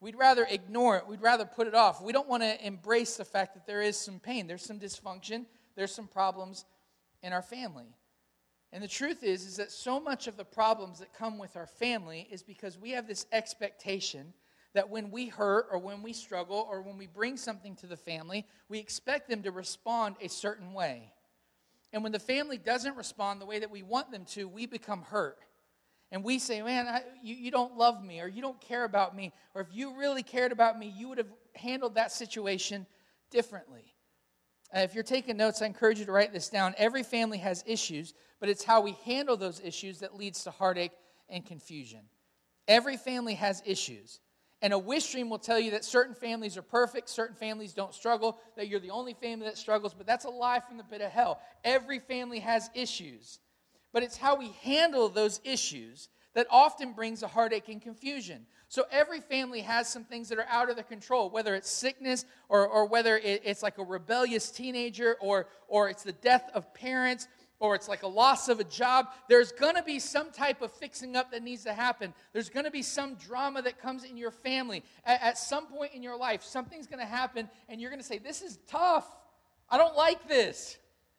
We'd 0.00 0.16
rather 0.16 0.46
ignore 0.50 0.96
it. 0.96 1.06
We'd 1.06 1.22
rather 1.22 1.44
put 1.44 1.68
it 1.68 1.74
off. 1.74 2.02
We 2.02 2.12
don't 2.12 2.28
want 2.28 2.42
to 2.42 2.66
embrace 2.66 3.18
the 3.18 3.24
fact 3.24 3.54
that 3.54 3.66
there 3.66 3.82
is 3.82 3.96
some 3.96 4.18
pain, 4.18 4.48
there's 4.48 4.64
some 4.64 4.80
dysfunction, 4.80 5.44
there's 5.76 5.94
some 5.94 6.08
problems 6.08 6.64
in 7.22 7.32
our 7.32 7.42
family. 7.42 7.86
And 8.72 8.82
the 8.82 8.88
truth 8.88 9.22
is 9.22 9.46
is 9.46 9.56
that 9.56 9.72
so 9.72 10.00
much 10.00 10.26
of 10.26 10.36
the 10.36 10.44
problems 10.44 11.00
that 11.00 11.12
come 11.12 11.38
with 11.38 11.56
our 11.56 11.66
family 11.66 12.28
is 12.30 12.42
because 12.42 12.78
we 12.78 12.90
have 12.90 13.06
this 13.06 13.26
expectation 13.32 14.32
that 14.74 14.88
when 14.88 15.10
we 15.10 15.26
hurt 15.26 15.66
or 15.72 15.78
when 15.78 16.02
we 16.02 16.12
struggle 16.12 16.68
or 16.70 16.82
when 16.82 16.96
we 16.96 17.06
bring 17.06 17.36
something 17.36 17.74
to 17.76 17.86
the 17.86 17.96
family, 17.96 18.46
we 18.68 18.78
expect 18.78 19.28
them 19.28 19.42
to 19.42 19.50
respond 19.50 20.16
a 20.20 20.28
certain 20.28 20.72
way. 20.72 21.12
And 21.92 22.04
when 22.04 22.12
the 22.12 22.20
family 22.20 22.56
doesn't 22.56 22.96
respond 22.96 23.40
the 23.40 23.46
way 23.46 23.58
that 23.58 23.70
we 23.70 23.82
want 23.82 24.12
them 24.12 24.24
to, 24.26 24.46
we 24.46 24.66
become 24.66 25.02
hurt 25.02 25.38
and 26.12 26.24
we 26.24 26.38
say, 26.38 26.62
man, 26.62 26.88
I, 26.88 27.02
you, 27.22 27.34
you 27.36 27.50
don't 27.50 27.76
love 27.76 28.02
me, 28.02 28.20
or 28.20 28.26
you 28.26 28.42
don't 28.42 28.60
care 28.60 28.84
about 28.84 29.14
me, 29.14 29.32
or 29.54 29.62
if 29.62 29.68
you 29.72 29.96
really 29.96 30.22
cared 30.22 30.50
about 30.50 30.78
me, 30.78 30.92
you 30.96 31.08
would 31.08 31.18
have 31.18 31.32
handled 31.54 31.94
that 31.94 32.10
situation 32.10 32.86
differently. 33.30 33.94
Uh, 34.74 34.80
if 34.80 34.94
you're 34.94 35.02
taking 35.02 35.36
notes, 35.36 35.62
I 35.62 35.66
encourage 35.66 35.98
you 35.98 36.04
to 36.06 36.12
write 36.12 36.32
this 36.32 36.48
down. 36.48 36.74
Every 36.78 37.02
family 37.02 37.38
has 37.38 37.64
issues, 37.66 38.14
but 38.38 38.48
it's 38.48 38.64
how 38.64 38.80
we 38.80 38.92
handle 39.04 39.36
those 39.36 39.60
issues 39.64 40.00
that 40.00 40.16
leads 40.16 40.44
to 40.44 40.50
heartache 40.50 40.92
and 41.28 41.44
confusion. 41.44 42.00
Every 42.68 42.96
family 42.96 43.34
has 43.34 43.62
issues. 43.66 44.20
And 44.62 44.72
a 44.72 44.78
wish 44.78 45.12
dream 45.12 45.30
will 45.30 45.38
tell 45.38 45.58
you 45.58 45.70
that 45.70 45.84
certain 45.84 46.14
families 46.14 46.58
are 46.58 46.62
perfect, 46.62 47.08
certain 47.08 47.34
families 47.34 47.72
don't 47.72 47.94
struggle, 47.94 48.38
that 48.56 48.68
you're 48.68 48.78
the 48.78 48.90
only 48.90 49.14
family 49.14 49.46
that 49.46 49.56
struggles, 49.56 49.94
but 49.94 50.06
that's 50.06 50.26
a 50.26 50.30
lie 50.30 50.60
from 50.60 50.76
the 50.76 50.84
pit 50.84 51.00
of 51.00 51.10
hell. 51.10 51.40
Every 51.64 51.98
family 51.98 52.40
has 52.40 52.68
issues 52.74 53.40
but 53.92 54.02
it's 54.02 54.16
how 54.16 54.36
we 54.36 54.52
handle 54.62 55.08
those 55.08 55.40
issues 55.44 56.08
that 56.34 56.46
often 56.50 56.92
brings 56.92 57.22
a 57.22 57.28
heartache 57.28 57.68
and 57.68 57.82
confusion. 57.82 58.46
So 58.70 58.84
every 58.92 59.20
family 59.20 59.62
has 59.62 59.88
some 59.88 60.04
things 60.04 60.28
that 60.28 60.38
are 60.38 60.46
out 60.48 60.70
of 60.70 60.76
their 60.76 60.84
control, 60.84 61.28
whether 61.28 61.56
it's 61.56 61.68
sickness 61.68 62.24
or, 62.48 62.68
or 62.68 62.86
whether 62.86 63.18
it's 63.20 63.64
like 63.64 63.78
a 63.78 63.82
rebellious 63.82 64.48
teenager 64.52 65.16
or, 65.20 65.48
or 65.66 65.88
it's 65.88 66.04
the 66.04 66.12
death 66.12 66.48
of 66.54 66.72
parents 66.72 67.26
or 67.58 67.74
it's 67.74 67.88
like 67.88 68.04
a 68.04 68.06
loss 68.06 68.48
of 68.48 68.60
a 68.60 68.64
job. 68.64 69.08
There's 69.28 69.50
going 69.50 69.74
to 69.74 69.82
be 69.82 69.98
some 69.98 70.30
type 70.30 70.62
of 70.62 70.70
fixing 70.70 71.16
up 71.16 71.32
that 71.32 71.42
needs 71.42 71.64
to 71.64 71.72
happen. 71.72 72.14
There's 72.32 72.48
going 72.48 72.64
to 72.64 72.70
be 72.70 72.82
some 72.82 73.16
drama 73.16 73.60
that 73.62 73.82
comes 73.82 74.04
in 74.04 74.16
your 74.16 74.30
family. 74.30 74.84
At, 75.04 75.20
at 75.20 75.38
some 75.38 75.66
point 75.66 75.92
in 75.92 76.00
your 76.00 76.16
life, 76.16 76.44
something's 76.44 76.86
going 76.86 77.00
to 77.00 77.10
happen 77.10 77.50
and 77.68 77.80
you're 77.80 77.90
going 77.90 78.00
to 78.00 78.06
say, 78.06 78.18
This 78.18 78.40
is 78.40 78.60
tough. 78.68 79.16
I 79.68 79.78
don't 79.78 79.96
like 79.96 80.28
this. 80.28 80.78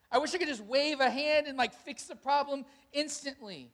I 0.09 0.19
wish 0.19 0.33
I 0.33 0.37
could 0.37 0.47
just 0.47 0.63
wave 0.63 1.01
a 1.01 1.09
hand 1.09 1.47
and 1.47 1.57
like 1.57 1.73
fix 1.73 2.05
the 2.05 2.15
problem 2.15 2.63
instantly. 2.93 3.71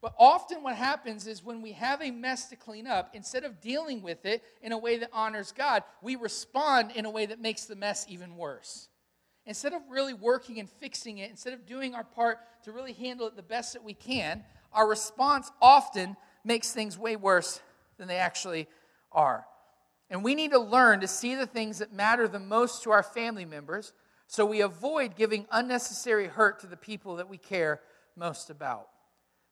But 0.00 0.14
often 0.18 0.62
what 0.62 0.76
happens 0.76 1.26
is 1.26 1.44
when 1.44 1.60
we 1.60 1.72
have 1.72 2.00
a 2.00 2.10
mess 2.10 2.46
to 2.50 2.56
clean 2.56 2.86
up, 2.86 3.10
instead 3.14 3.44
of 3.44 3.60
dealing 3.60 4.02
with 4.02 4.24
it 4.26 4.44
in 4.62 4.72
a 4.72 4.78
way 4.78 4.98
that 4.98 5.10
honors 5.12 5.52
God, 5.52 5.82
we 6.02 6.14
respond 6.14 6.92
in 6.94 7.04
a 7.04 7.10
way 7.10 7.26
that 7.26 7.40
makes 7.40 7.64
the 7.64 7.74
mess 7.74 8.06
even 8.08 8.36
worse. 8.36 8.88
Instead 9.44 9.72
of 9.72 9.82
really 9.88 10.14
working 10.14 10.60
and 10.60 10.68
fixing 10.68 11.18
it, 11.18 11.30
instead 11.30 11.52
of 11.52 11.66
doing 11.66 11.94
our 11.94 12.04
part 12.04 12.38
to 12.64 12.70
really 12.70 12.92
handle 12.92 13.26
it 13.26 13.34
the 13.34 13.42
best 13.42 13.72
that 13.72 13.82
we 13.82 13.94
can, 13.94 14.44
our 14.72 14.86
response 14.86 15.50
often 15.60 16.16
makes 16.44 16.70
things 16.72 16.98
way 16.98 17.16
worse 17.16 17.60
than 17.96 18.06
they 18.06 18.18
actually 18.18 18.68
are. 19.10 19.46
And 20.10 20.22
we 20.22 20.34
need 20.34 20.52
to 20.52 20.58
learn 20.58 21.00
to 21.00 21.08
see 21.08 21.34
the 21.34 21.46
things 21.46 21.78
that 21.78 21.92
matter 21.92 22.28
the 22.28 22.38
most 22.38 22.82
to 22.84 22.90
our 22.90 23.02
family 23.02 23.44
members 23.44 23.92
so 24.26 24.44
we 24.44 24.60
avoid 24.60 25.16
giving 25.16 25.46
unnecessary 25.50 26.26
hurt 26.26 26.60
to 26.60 26.66
the 26.66 26.76
people 26.76 27.16
that 27.16 27.28
we 27.28 27.38
care 27.38 27.80
most 28.14 28.50
about. 28.50 28.88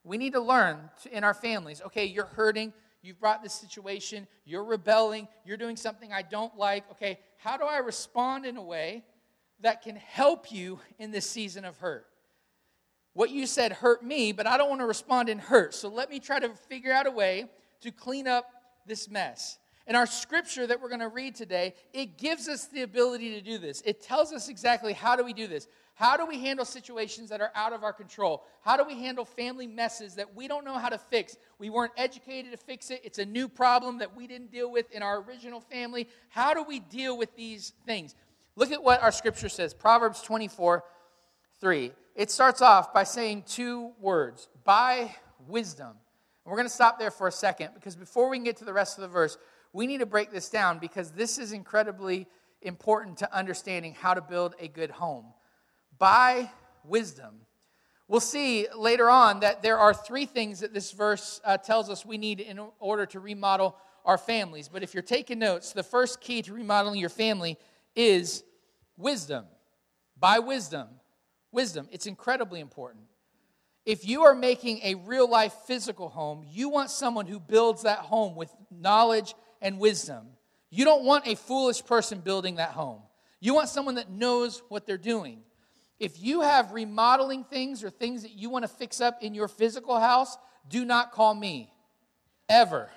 We 0.07 0.19
need 0.19 0.35
to 0.35 0.41
learn 0.41 0.79
in 1.11 1.25
our 1.25 1.35
families 1.35 1.83
okay, 1.87 2.05
you're 2.05 2.27
hurting, 2.27 2.73
you've 3.03 3.19
brought 3.19 3.43
this 3.43 3.53
situation, 3.53 4.29
you're 4.45 4.65
rebelling, 4.65 5.27
you're 5.45 5.57
doing 5.57 5.77
something 5.77 6.13
I 6.13 6.23
don't 6.23 6.57
like. 6.57 6.89
Okay, 6.93 7.19
how 7.39 7.57
do 7.57 7.65
I 7.65 7.79
respond 7.79 8.47
in 8.47 8.57
a 8.57 8.63
way 8.63 9.05
that 9.61 9.83
can 9.83 9.97
help 9.97 10.53
you 10.53 10.79
in 10.99 11.11
this 11.11 11.29
season 11.29 11.65
of 11.65 11.77
hurt? 11.79 12.07
What 13.15 13.31
you 13.31 13.47
said 13.47 13.73
hurt 13.73 14.05
me, 14.05 14.31
but 14.31 14.47
I 14.47 14.57
don't 14.57 14.69
want 14.69 14.81
to 14.81 14.87
respond 14.87 15.29
in 15.29 15.39
hurt. 15.39 15.75
So 15.75 15.89
let 15.89 16.09
me 16.09 16.21
try 16.21 16.39
to 16.39 16.51
figure 16.51 16.93
out 16.93 17.07
a 17.07 17.11
way 17.11 17.47
to 17.81 17.91
clean 17.91 18.29
up 18.29 18.47
this 18.87 19.11
mess. 19.11 19.59
And 19.89 19.97
our 19.97 20.07
scripture 20.07 20.67
that 20.67 20.81
we're 20.81 20.89
going 20.89 21.01
to 21.01 21.09
read 21.09 21.35
today, 21.35 21.75
it 21.93 22.19
gives 22.19 22.49
us 22.49 22.67
the 22.67 22.83
ability 22.83 23.35
to 23.35 23.41
do 23.41 23.59
this. 23.59 23.83
It 23.85 24.03
tells 24.03 24.33
us 24.33 24.49
exactly 24.49 24.93
how 24.93 25.17
do 25.17 25.25
we 25.25 25.33
do 25.33 25.47
this. 25.47 25.67
How 25.97 26.19
do 26.19 26.27
we 26.27 26.39
handle 26.39 26.67
situations 26.67 27.31
that 27.31 27.41
are 27.41 27.51
out 27.55 27.73
of 27.73 27.83
our 27.83 27.93
control? 27.95 28.45
How 28.61 28.77
do 28.77 28.85
we 28.85 29.01
handle 29.01 29.25
family 29.25 29.67
messes 29.67 30.17
that 30.17 30.37
we 30.37 30.47
don't 30.47 30.63
know 30.63 30.77
how 30.77 30.91
to 30.91 30.99
fix? 30.99 31.39
We 31.59 31.71
weren't 31.71 31.93
educated 31.97 32.53
to 32.53 32.59
fix 32.59 32.91
it. 32.91 33.01
It's 33.03 33.19
a 33.19 33.25
new 33.25 33.49
problem 33.49 33.99
that 33.99 34.15
we 34.15 34.27
didn't 34.27 34.53
deal 34.53 34.71
with 34.71 34.91
in 34.93 35.03
our 35.03 35.23
original 35.23 35.59
family. 35.59 36.07
How 36.29 36.53
do 36.53 36.63
we 36.63 36.81
deal 36.81 37.17
with 37.17 37.35
these 37.35 37.73
things? 37.87 38.15
Look 38.57 38.73
at 38.73 38.83
what 38.83 39.03
our 39.03 39.11
scripture 39.11 39.49
says 39.49 39.73
Proverbs 39.73 40.21
24 40.21 40.85
3. 41.61 41.93
It 42.15 42.31
starts 42.31 42.61
off 42.61 42.93
by 42.93 43.05
saying 43.05 43.45
two 43.47 43.93
words 43.99 44.49
by 44.65 45.15
wisdom. 45.49 45.89
And 45.89 46.51
we're 46.51 46.59
going 46.59 46.69
to 46.69 46.75
stop 46.75 46.99
there 46.99 47.11
for 47.11 47.27
a 47.27 47.33
second 47.33 47.71
because 47.75 47.97
before 47.97 48.29
we 48.29 48.37
can 48.37 48.45
get 48.45 48.59
to 48.59 48.67
the 48.67 48.73
rest 48.75 48.99
of 48.99 49.03
the 49.03 49.09
verse, 49.09 49.39
we 49.73 49.87
need 49.87 50.01
to 50.01 50.07
break 50.07 50.31
this 50.31 50.51
down 50.51 50.79
because 50.79 51.11
this 51.13 51.39
is 51.39 51.53
incredibly 51.53 52.27
important 52.61 53.17
to 53.19 53.35
understanding 53.35 53.95
how 53.99 54.13
to 54.13 54.21
build 54.21 54.55
a 54.61 54.69
good 54.69 54.91
home. 54.91 55.25
By 55.99 56.51
wisdom. 56.85 57.41
We'll 58.09 58.21
see 58.21 58.69
later 58.77 59.11
on 59.11 59.41
that 59.41 59.63
there 59.63 59.79
are 59.79 59.93
three 59.93 60.27
things 60.27 60.61
that 60.61 60.73
this 60.73 60.93
verse 60.93 61.41
uh, 61.45 61.57
tells 61.57 61.91
us 61.91 62.07
we 62.07 62.19
need 62.19 62.41
in 62.41 62.61
order 62.79 63.05
to 63.07 63.21
remodel 63.21 63.77
our 64.05 64.19
families. 64.19 64.69
But 64.69 64.83
if 64.85 64.95
you're 64.95 65.03
taking 65.03 65.41
notes, 65.41 65.73
the 65.73 65.83
first 65.83 66.21
key 66.21 66.43
to 66.43 66.53
remodeling 66.53 67.01
your 67.01 67.11
family 67.11 67.59
is 67.97 68.45
wisdom. 68.97 69.47
By 70.19 70.39
wisdom. 70.39 70.89
Wisdom. 71.51 71.89
It's 71.91 72.07
incredibly 72.07 72.61
important. 72.61 73.05
If 73.85 74.07
you 74.07 74.23
are 74.23 74.35
making 74.35 74.81
a 74.83 74.95
real 74.95 75.29
life 75.29 75.53
physical 75.67 76.09
home, 76.09 76.45
you 76.49 76.69
want 76.69 76.91
someone 76.91 77.27
who 77.27 77.41
builds 77.41 77.83
that 77.83 77.99
home 78.01 78.37
with 78.37 78.51
knowledge 78.71 79.35
and 79.61 79.79
wisdom. 79.79 80.27
You 80.71 80.85
don't 80.85 81.05
want 81.05 81.27
a 81.27 81.37
foolish 81.37 81.85
person 81.85 82.21
building 82.21 82.57
that 82.57 82.71
home. 82.71 83.03
You 83.41 83.55
want 83.55 83.69
someone 83.69 83.97
that 83.97 84.11
knows 84.11 84.63
what 84.69 84.87
they're 84.87 84.99
doing. 84.99 85.41
If 85.99 86.23
you 86.23 86.43
have 86.43 86.73
remodeling 86.73 87.45
things 87.45 87.83
or 87.83 87.91
things 87.91 88.23
that 88.23 88.33
you 88.33 88.51
want 88.51 88.65
to 88.65 88.69
fix 88.69 89.01
up 89.01 89.23
in 89.23 89.35
your 89.35 89.49
physical 89.49 89.99
house, 89.99 90.37
do 90.69 90.85
not 90.85 91.13
call 91.13 91.35
me. 91.35 91.73
Ever. 92.49 92.91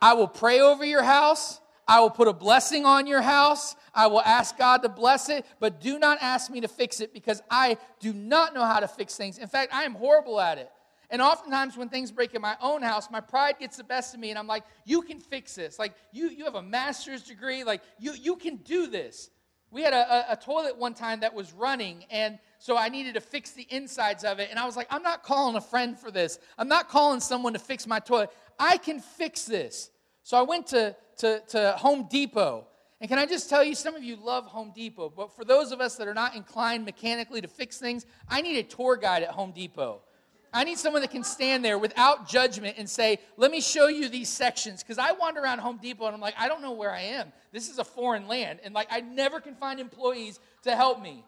I 0.00 0.14
will 0.14 0.28
pray 0.28 0.60
over 0.60 0.84
your 0.84 1.02
house. 1.02 1.60
I 1.88 2.00
will 2.00 2.10
put 2.10 2.28
a 2.28 2.32
blessing 2.32 2.84
on 2.84 3.06
your 3.06 3.22
house. 3.22 3.76
I 3.94 4.08
will 4.08 4.20
ask 4.20 4.58
God 4.58 4.82
to 4.82 4.88
bless 4.88 5.28
it, 5.28 5.46
but 5.60 5.80
do 5.80 5.98
not 5.98 6.18
ask 6.20 6.50
me 6.50 6.60
to 6.60 6.68
fix 6.68 7.00
it 7.00 7.14
because 7.14 7.42
I 7.50 7.78
do 8.00 8.12
not 8.12 8.54
know 8.54 8.64
how 8.64 8.80
to 8.80 8.88
fix 8.88 9.16
things. 9.16 9.38
In 9.38 9.48
fact, 9.48 9.72
I 9.72 9.84
am 9.84 9.94
horrible 9.94 10.40
at 10.40 10.58
it. 10.58 10.70
And 11.08 11.22
oftentimes, 11.22 11.76
when 11.76 11.88
things 11.88 12.10
break 12.10 12.34
in 12.34 12.42
my 12.42 12.56
own 12.60 12.82
house, 12.82 13.08
my 13.10 13.20
pride 13.20 13.60
gets 13.60 13.76
the 13.76 13.84
best 13.84 14.12
of 14.12 14.18
me, 14.18 14.30
and 14.30 14.38
I'm 14.38 14.48
like, 14.48 14.64
You 14.84 15.02
can 15.02 15.20
fix 15.20 15.54
this. 15.54 15.78
Like, 15.78 15.94
you, 16.12 16.28
you 16.28 16.44
have 16.44 16.56
a 16.56 16.62
master's 16.62 17.22
degree. 17.22 17.62
Like, 17.62 17.82
you, 18.00 18.12
you 18.14 18.34
can 18.34 18.56
do 18.56 18.88
this. 18.88 19.30
We 19.70 19.82
had 19.82 19.92
a, 19.92 20.32
a, 20.32 20.36
toilet 20.36 20.76
one 20.76 20.94
time 20.94 21.20
that 21.20 21.34
was 21.34 21.52
running, 21.52 22.04
and 22.10 22.38
so 22.58 22.76
I 22.76 22.88
needed 22.88 23.14
to 23.14 23.20
fix 23.20 23.50
the 23.50 23.66
insides 23.68 24.24
of 24.24 24.38
it. 24.38 24.48
And 24.50 24.58
I 24.58 24.64
was 24.64 24.76
like, 24.76 24.86
I'm 24.90 25.02
not 25.02 25.22
calling 25.22 25.56
a 25.56 25.60
friend 25.60 25.98
for 25.98 26.10
this. 26.10 26.38
I'm 26.56 26.68
not 26.68 26.88
calling 26.88 27.20
someone 27.20 27.52
to 27.52 27.58
fix 27.58 27.86
my 27.86 27.98
toilet. 27.98 28.30
I 28.58 28.78
can 28.78 29.00
fix 29.00 29.44
this. 29.44 29.90
So 30.22 30.36
I 30.36 30.42
went 30.42 30.68
to, 30.68 30.96
to, 31.18 31.42
to 31.48 31.72
Home 31.78 32.06
Depot. 32.08 32.66
And 33.00 33.10
can 33.10 33.18
I 33.18 33.26
just 33.26 33.50
tell 33.50 33.62
you, 33.62 33.74
some 33.74 33.94
of 33.94 34.02
you 34.02 34.16
love 34.16 34.46
Home 34.46 34.72
Depot, 34.74 35.12
but 35.14 35.34
for 35.36 35.44
those 35.44 35.72
of 35.72 35.80
us 35.80 35.96
that 35.96 36.08
are 36.08 36.14
not 36.14 36.34
inclined 36.34 36.84
mechanically 36.84 37.40
to 37.40 37.48
fix 37.48 37.78
things, 37.78 38.06
I 38.28 38.40
need 38.40 38.58
a 38.58 38.62
tour 38.62 38.96
guide 38.96 39.22
at 39.22 39.30
Home 39.30 39.52
Depot. 39.52 40.00
I 40.56 40.64
need 40.64 40.78
someone 40.78 41.02
that 41.02 41.10
can 41.10 41.22
stand 41.22 41.62
there 41.62 41.76
without 41.76 42.26
judgment 42.26 42.76
and 42.78 42.88
say, 42.88 43.18
Let 43.36 43.50
me 43.50 43.60
show 43.60 43.88
you 43.88 44.08
these 44.08 44.30
sections. 44.30 44.82
Because 44.82 44.96
I 44.96 45.12
wander 45.12 45.42
around 45.42 45.58
Home 45.58 45.78
Depot 45.80 46.06
and 46.06 46.14
I'm 46.14 46.20
like, 46.20 46.34
I 46.38 46.48
don't 46.48 46.62
know 46.62 46.72
where 46.72 46.90
I 46.90 47.02
am. 47.02 47.30
This 47.52 47.68
is 47.68 47.78
a 47.78 47.84
foreign 47.84 48.26
land. 48.26 48.60
And 48.64 48.72
like, 48.72 48.86
I 48.90 49.00
never 49.00 49.38
can 49.38 49.54
find 49.54 49.78
employees 49.78 50.40
to 50.62 50.74
help 50.74 51.02
me. 51.02 51.24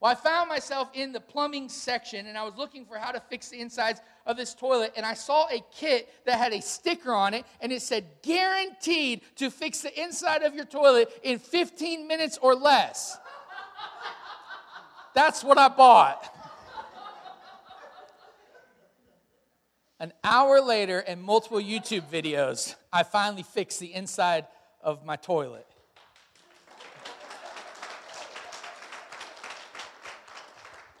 Well, 0.00 0.10
I 0.10 0.14
found 0.14 0.48
myself 0.48 0.88
in 0.94 1.12
the 1.12 1.20
plumbing 1.20 1.68
section 1.68 2.26
and 2.26 2.38
I 2.38 2.42
was 2.42 2.56
looking 2.56 2.86
for 2.86 2.96
how 2.96 3.12
to 3.12 3.20
fix 3.20 3.50
the 3.50 3.60
insides 3.60 4.00
of 4.24 4.38
this 4.38 4.54
toilet. 4.54 4.94
And 4.96 5.04
I 5.04 5.12
saw 5.12 5.46
a 5.48 5.62
kit 5.70 6.08
that 6.24 6.38
had 6.38 6.54
a 6.54 6.62
sticker 6.62 7.12
on 7.12 7.34
it 7.34 7.44
and 7.60 7.70
it 7.70 7.82
said, 7.82 8.06
guaranteed 8.22 9.20
to 9.36 9.50
fix 9.50 9.82
the 9.82 10.02
inside 10.02 10.42
of 10.42 10.54
your 10.54 10.64
toilet 10.64 11.12
in 11.22 11.38
15 11.38 12.08
minutes 12.08 12.38
or 12.40 12.54
less. 12.54 13.18
That's 15.14 15.44
what 15.44 15.58
I 15.58 15.68
bought. 15.68 16.34
An 20.00 20.14
hour 20.24 20.62
later 20.62 21.00
and 21.00 21.22
multiple 21.22 21.60
YouTube 21.60 22.10
videos, 22.10 22.74
I 22.90 23.02
finally 23.02 23.42
fixed 23.42 23.78
the 23.80 23.92
inside 23.92 24.46
of 24.82 25.04
my 25.04 25.16
toilet. 25.16 25.66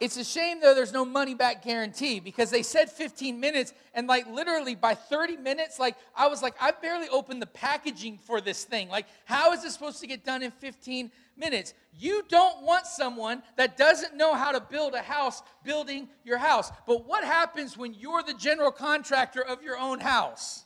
It's 0.00 0.16
a 0.16 0.24
shame, 0.24 0.60
though, 0.62 0.74
there's 0.74 0.94
no 0.94 1.04
money 1.04 1.34
back 1.34 1.62
guarantee 1.62 2.20
because 2.20 2.50
they 2.50 2.62
said 2.62 2.90
15 2.90 3.38
minutes, 3.38 3.74
and 3.92 4.06
like 4.06 4.26
literally 4.26 4.74
by 4.74 4.94
30 4.94 5.36
minutes, 5.36 5.78
like 5.78 5.94
I 6.16 6.26
was 6.26 6.40
like, 6.42 6.54
I 6.58 6.70
barely 6.70 7.08
opened 7.10 7.42
the 7.42 7.46
packaging 7.46 8.16
for 8.16 8.40
this 8.40 8.64
thing. 8.64 8.88
Like, 8.88 9.04
how 9.26 9.52
is 9.52 9.62
this 9.62 9.74
supposed 9.74 10.00
to 10.00 10.06
get 10.06 10.24
done 10.24 10.42
in 10.42 10.52
15 10.52 11.12
minutes? 11.36 11.74
You 11.92 12.24
don't 12.30 12.62
want 12.62 12.86
someone 12.86 13.42
that 13.56 13.76
doesn't 13.76 14.16
know 14.16 14.34
how 14.34 14.52
to 14.52 14.60
build 14.60 14.94
a 14.94 15.02
house 15.02 15.42
building 15.64 16.08
your 16.24 16.38
house. 16.38 16.70
But 16.86 17.06
what 17.06 17.22
happens 17.22 17.76
when 17.76 17.92
you're 17.92 18.22
the 18.22 18.34
general 18.34 18.72
contractor 18.72 19.42
of 19.42 19.62
your 19.62 19.76
own 19.76 20.00
house? 20.00 20.64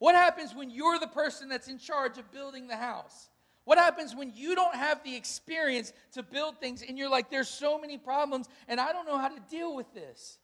What 0.00 0.14
happens 0.14 0.54
when 0.54 0.68
you're 0.68 0.98
the 0.98 1.06
person 1.06 1.48
that's 1.48 1.68
in 1.68 1.78
charge 1.78 2.18
of 2.18 2.30
building 2.30 2.68
the 2.68 2.76
house? 2.76 3.30
What 3.64 3.78
happens 3.78 4.14
when 4.14 4.32
you 4.34 4.54
don't 4.54 4.74
have 4.74 5.02
the 5.04 5.14
experience 5.14 5.92
to 6.12 6.22
build 6.22 6.58
things 6.58 6.82
and 6.86 6.98
you're 6.98 7.10
like, 7.10 7.30
there's 7.30 7.48
so 7.48 7.78
many 7.78 7.98
problems 7.98 8.48
and 8.68 8.80
I 8.80 8.92
don't 8.92 9.06
know 9.06 9.18
how 9.18 9.28
to 9.28 9.40
deal 9.50 9.76
with 9.76 9.92
this? 9.94 10.38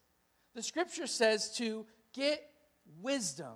The 0.55 0.63
scripture 0.63 1.07
says 1.07 1.55
to 1.57 1.85
get 2.13 2.47
wisdom. 3.01 3.55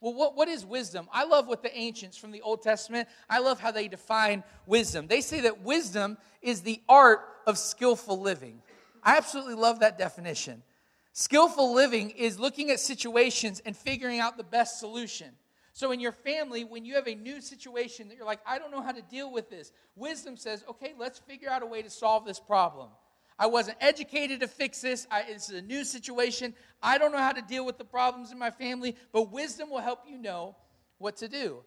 Well, 0.00 0.14
what, 0.14 0.36
what 0.36 0.48
is 0.48 0.64
wisdom? 0.64 1.08
I 1.12 1.24
love 1.24 1.46
what 1.46 1.62
the 1.62 1.76
ancients 1.76 2.16
from 2.16 2.30
the 2.30 2.40
Old 2.40 2.62
Testament, 2.62 3.08
I 3.28 3.40
love 3.40 3.60
how 3.60 3.70
they 3.70 3.88
define 3.88 4.42
wisdom. 4.66 5.06
They 5.06 5.20
say 5.20 5.40
that 5.42 5.62
wisdom 5.62 6.16
is 6.40 6.62
the 6.62 6.80
art 6.88 7.20
of 7.46 7.58
skillful 7.58 8.20
living. 8.20 8.62
I 9.02 9.16
absolutely 9.16 9.54
love 9.54 9.80
that 9.80 9.98
definition. 9.98 10.62
Skillful 11.12 11.74
living 11.74 12.10
is 12.10 12.38
looking 12.38 12.70
at 12.70 12.80
situations 12.80 13.60
and 13.66 13.76
figuring 13.76 14.20
out 14.20 14.36
the 14.36 14.44
best 14.44 14.78
solution. 14.78 15.28
So, 15.72 15.92
in 15.92 16.00
your 16.00 16.12
family, 16.12 16.64
when 16.64 16.84
you 16.84 16.94
have 16.96 17.06
a 17.06 17.14
new 17.14 17.40
situation 17.40 18.08
that 18.08 18.16
you're 18.16 18.26
like, 18.26 18.40
I 18.46 18.58
don't 18.58 18.72
know 18.72 18.82
how 18.82 18.92
to 18.92 19.02
deal 19.02 19.32
with 19.32 19.50
this, 19.50 19.72
wisdom 19.94 20.36
says, 20.36 20.64
okay, 20.68 20.94
let's 20.98 21.18
figure 21.18 21.48
out 21.48 21.62
a 21.62 21.66
way 21.66 21.82
to 21.82 21.90
solve 21.90 22.24
this 22.24 22.40
problem. 22.40 22.88
I 23.38 23.46
wasn't 23.46 23.78
educated 23.80 24.40
to 24.40 24.48
fix 24.48 24.82
this. 24.82 25.06
I, 25.10 25.22
this 25.22 25.48
is 25.48 25.56
a 25.56 25.62
new 25.62 25.84
situation. 25.84 26.54
I 26.82 26.98
don't 26.98 27.10
know 27.10 27.18
how 27.18 27.32
to 27.32 27.40
deal 27.40 27.64
with 27.64 27.78
the 27.78 27.84
problems 27.84 28.32
in 28.32 28.38
my 28.38 28.50
family, 28.50 28.96
but 29.12 29.32
wisdom 29.32 29.70
will 29.70 29.78
help 29.78 30.00
you 30.06 30.18
know 30.18 30.56
what 30.98 31.16
to 31.18 31.28
do. 31.28 31.62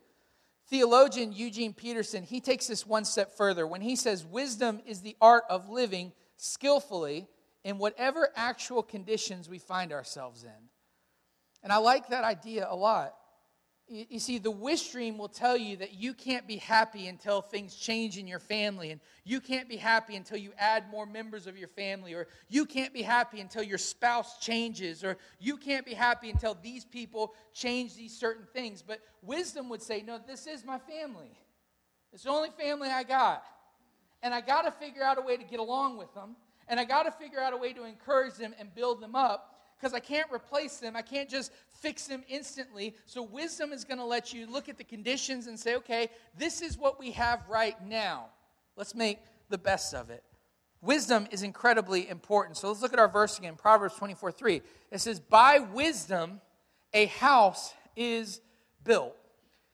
Theologian 0.67 1.33
Eugene 1.33 1.73
Peterson, 1.73 2.23
he 2.23 2.39
takes 2.39 2.67
this 2.67 2.85
one 2.85 3.05
step 3.05 3.35
further 3.35 3.65
when 3.65 3.81
he 3.81 3.95
says, 3.95 4.23
Wisdom 4.23 4.81
is 4.85 5.01
the 5.01 5.15
art 5.19 5.43
of 5.49 5.69
living 5.69 6.13
skillfully 6.37 7.27
in 7.63 7.77
whatever 7.77 8.29
actual 8.35 8.83
conditions 8.83 9.49
we 9.49 9.57
find 9.57 9.91
ourselves 9.91 10.43
in. 10.43 10.69
And 11.63 11.71
I 11.71 11.77
like 11.77 12.09
that 12.09 12.23
idea 12.23 12.67
a 12.69 12.75
lot. 12.75 13.15
You 13.89 14.19
see, 14.19 14.37
the 14.37 14.49
wish 14.49 14.91
dream 14.91 15.17
will 15.17 15.27
tell 15.27 15.57
you 15.57 15.75
that 15.77 15.93
you 15.93 16.13
can't 16.13 16.47
be 16.47 16.55
happy 16.55 17.07
until 17.07 17.41
things 17.41 17.75
change 17.75 18.17
in 18.17 18.27
your 18.27 18.39
family, 18.39 18.91
and 18.91 19.01
you 19.25 19.41
can't 19.41 19.67
be 19.67 19.75
happy 19.75 20.15
until 20.15 20.37
you 20.37 20.51
add 20.57 20.89
more 20.89 21.05
members 21.05 21.47
of 21.47 21.57
your 21.57 21.67
family, 21.67 22.13
or 22.13 22.27
you 22.47 22.65
can't 22.65 22.93
be 22.93 23.01
happy 23.01 23.41
until 23.41 23.61
your 23.61 23.77
spouse 23.77 24.39
changes, 24.39 25.03
or 25.03 25.17
you 25.37 25.57
can't 25.57 25.85
be 25.85 25.93
happy 25.93 26.29
until 26.29 26.57
these 26.63 26.85
people 26.85 27.33
change 27.53 27.93
these 27.95 28.17
certain 28.17 28.47
things. 28.53 28.81
But 28.81 29.01
wisdom 29.21 29.67
would 29.67 29.81
say, 29.81 30.01
No, 30.01 30.17
this 30.25 30.47
is 30.47 30.63
my 30.63 30.79
family. 30.79 31.37
It's 32.13 32.23
the 32.23 32.29
only 32.29 32.51
family 32.51 32.89
I 32.89 33.03
got. 33.03 33.43
And 34.21 34.33
I 34.33 34.39
got 34.39 34.61
to 34.61 34.71
figure 34.71 35.03
out 35.03 35.17
a 35.17 35.21
way 35.21 35.35
to 35.35 35.43
get 35.43 35.59
along 35.59 35.97
with 35.97 36.13
them, 36.13 36.37
and 36.69 36.79
I 36.79 36.85
got 36.85 37.03
to 37.03 37.11
figure 37.11 37.41
out 37.41 37.51
a 37.51 37.57
way 37.57 37.73
to 37.73 37.83
encourage 37.83 38.35
them 38.35 38.55
and 38.57 38.73
build 38.73 39.01
them 39.01 39.13
up 39.13 39.52
because 39.77 39.93
I 39.93 39.99
can't 39.99 40.31
replace 40.31 40.77
them. 40.77 40.95
I 40.95 41.01
can't 41.01 41.29
just 41.29 41.51
fix 41.81 42.07
them 42.07 42.23
instantly. 42.29 42.95
So, 43.05 43.23
wisdom 43.23 43.71
is 43.71 43.83
going 43.83 43.97
to 43.97 44.05
let 44.05 44.33
you 44.33 44.49
look 44.49 44.69
at 44.69 44.77
the 44.77 44.83
conditions 44.83 45.47
and 45.47 45.59
say, 45.59 45.75
okay, 45.75 46.09
this 46.37 46.61
is 46.61 46.77
what 46.77 46.99
we 46.99 47.11
have 47.11 47.41
right 47.49 47.75
now. 47.85 48.27
Let's 48.75 48.95
make 48.95 49.19
the 49.49 49.57
best 49.57 49.93
of 49.93 50.09
it. 50.09 50.23
Wisdom 50.81 51.27
is 51.31 51.43
incredibly 51.43 52.09
important. 52.09 52.57
So, 52.57 52.69
let's 52.69 52.81
look 52.81 52.93
at 52.93 52.99
our 52.99 53.07
verse 53.07 53.37
again 53.37 53.55
Proverbs 53.55 53.95
24 53.95 54.31
3. 54.31 54.61
It 54.91 55.01
says, 55.01 55.19
By 55.19 55.59
wisdom, 55.59 56.41
a 56.93 57.05
house 57.07 57.73
is 57.95 58.41
built, 58.83 59.15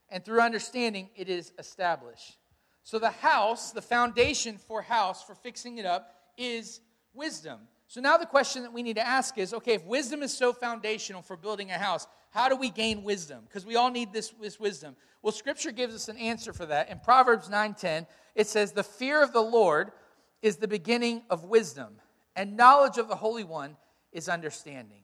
and 0.09 0.23
through 0.23 0.41
understanding, 0.41 1.09
it 1.15 1.29
is 1.29 1.51
established. 1.59 2.37
So, 2.83 2.97
the 2.97 3.11
house, 3.11 3.71
the 3.71 3.81
foundation 3.81 4.57
for 4.57 4.81
house, 4.81 5.23
for 5.23 5.35
fixing 5.35 5.77
it 5.77 5.85
up, 5.85 6.15
is 6.37 6.79
wisdom. 7.13 7.59
So 7.89 8.01
now 8.01 8.17
the 8.17 8.27
question 8.27 8.61
that 8.61 8.71
we 8.71 8.83
need 8.83 8.97
to 8.97 9.05
ask 9.05 9.39
is 9.39 9.51
okay, 9.51 9.73
if 9.73 9.83
wisdom 9.83 10.21
is 10.21 10.31
so 10.31 10.53
foundational 10.53 11.23
for 11.23 11.35
building 11.35 11.71
a 11.71 11.77
house, 11.77 12.07
how 12.29 12.47
do 12.47 12.55
we 12.55 12.69
gain 12.69 13.03
wisdom? 13.03 13.45
Because 13.47 13.65
we 13.65 13.75
all 13.75 13.89
need 13.89 14.13
this, 14.13 14.29
this 14.39 14.59
wisdom. 14.59 14.95
Well, 15.23 15.31
scripture 15.31 15.71
gives 15.71 15.95
us 15.95 16.07
an 16.07 16.17
answer 16.17 16.53
for 16.53 16.67
that. 16.67 16.91
In 16.91 16.99
Proverbs 16.99 17.49
9:10, 17.49 18.05
it 18.35 18.45
says, 18.45 18.73
The 18.73 18.83
fear 18.83 19.23
of 19.23 19.33
the 19.33 19.41
Lord 19.41 19.91
is 20.43 20.57
the 20.57 20.67
beginning 20.67 21.23
of 21.31 21.45
wisdom, 21.45 21.95
and 22.35 22.55
knowledge 22.55 22.99
of 22.99 23.07
the 23.07 23.15
Holy 23.15 23.43
One 23.43 23.75
is 24.11 24.29
understanding. 24.29 25.01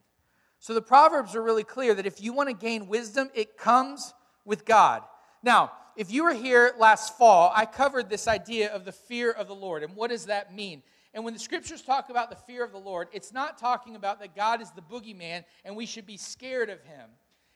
So 0.59 0.75
the 0.75 0.81
Proverbs 0.81 1.35
are 1.35 1.41
really 1.41 1.63
clear 1.63 1.95
that 1.95 2.05
if 2.05 2.21
you 2.21 2.33
want 2.33 2.49
to 2.49 2.55
gain 2.55 2.87
wisdom, 2.87 3.31
it 3.33 3.57
comes 3.57 4.13
with 4.45 4.63
God. 4.63 5.01
Now, 5.41 5.71
if 5.97 6.11
you 6.11 6.23
were 6.23 6.33
here 6.35 6.75
last 6.77 7.17
fall, 7.17 7.51
I 7.55 7.65
covered 7.65 8.11
this 8.11 8.27
idea 8.27 8.71
of 8.71 8.85
the 8.85 8.91
fear 8.91 9.31
of 9.31 9.47
the 9.47 9.55
Lord. 9.55 9.81
And 9.81 9.95
what 9.95 10.11
does 10.11 10.27
that 10.27 10.53
mean? 10.53 10.83
And 11.15 11.23
when 11.23 11.34
the 11.34 11.39
scriptures 11.39 11.82
talk 11.82 12.10
about 12.10 12.30
the 12.30 12.36
fear 12.36 12.62
of 12.63 12.73
the 12.73 12.78
Lord, 12.78 13.08
it's 13.13 13.32
not 13.32 13.58
talking 13.58 13.95
about 13.95 14.19
that 14.19 14.36
God 14.36 14.62
is 14.62 14.69
the 14.71 14.82
boogeyman 14.82 15.45
and 15.63 15.73
we 15.73 15.86
should 15.86 16.06
be 16.06 16.17
scared 16.17 16.69
of 16.69 16.84
him. 16.84 17.10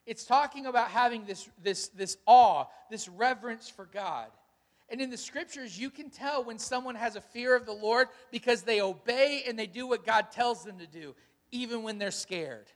It's 0.05 0.23
talking 0.23 0.65
about 0.65 0.89
having 0.89 1.25
this, 1.25 1.49
this, 1.61 1.89
this 1.89 2.17
awe, 2.25 2.65
this 2.89 3.09
reverence 3.09 3.69
for 3.69 3.85
God. 3.85 4.27
And 4.87 5.01
in 5.01 5.09
the 5.09 5.17
scriptures, 5.17 5.77
you 5.77 5.89
can 5.89 6.09
tell 6.09 6.43
when 6.43 6.57
someone 6.57 6.95
has 6.95 7.17
a 7.17 7.21
fear 7.21 7.53
of 7.53 7.65
the 7.65 7.73
Lord 7.73 8.07
because 8.31 8.63
they 8.63 8.81
obey 8.81 9.43
and 9.45 9.59
they 9.59 9.67
do 9.67 9.85
what 9.85 10.05
God 10.05 10.31
tells 10.31 10.63
them 10.63 10.79
to 10.79 10.87
do, 10.87 11.13
even 11.51 11.83
when 11.83 11.97
they're 11.97 12.11
scared. 12.11 12.67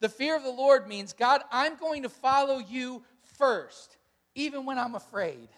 The 0.00 0.10
fear 0.10 0.36
of 0.36 0.42
the 0.42 0.50
Lord 0.50 0.86
means, 0.86 1.14
God, 1.14 1.40
I'm 1.50 1.76
going 1.76 2.02
to 2.02 2.10
follow 2.10 2.58
you 2.58 3.02
first, 3.38 3.96
even 4.34 4.66
when 4.66 4.78
I'm 4.78 4.94
afraid. 4.94 5.48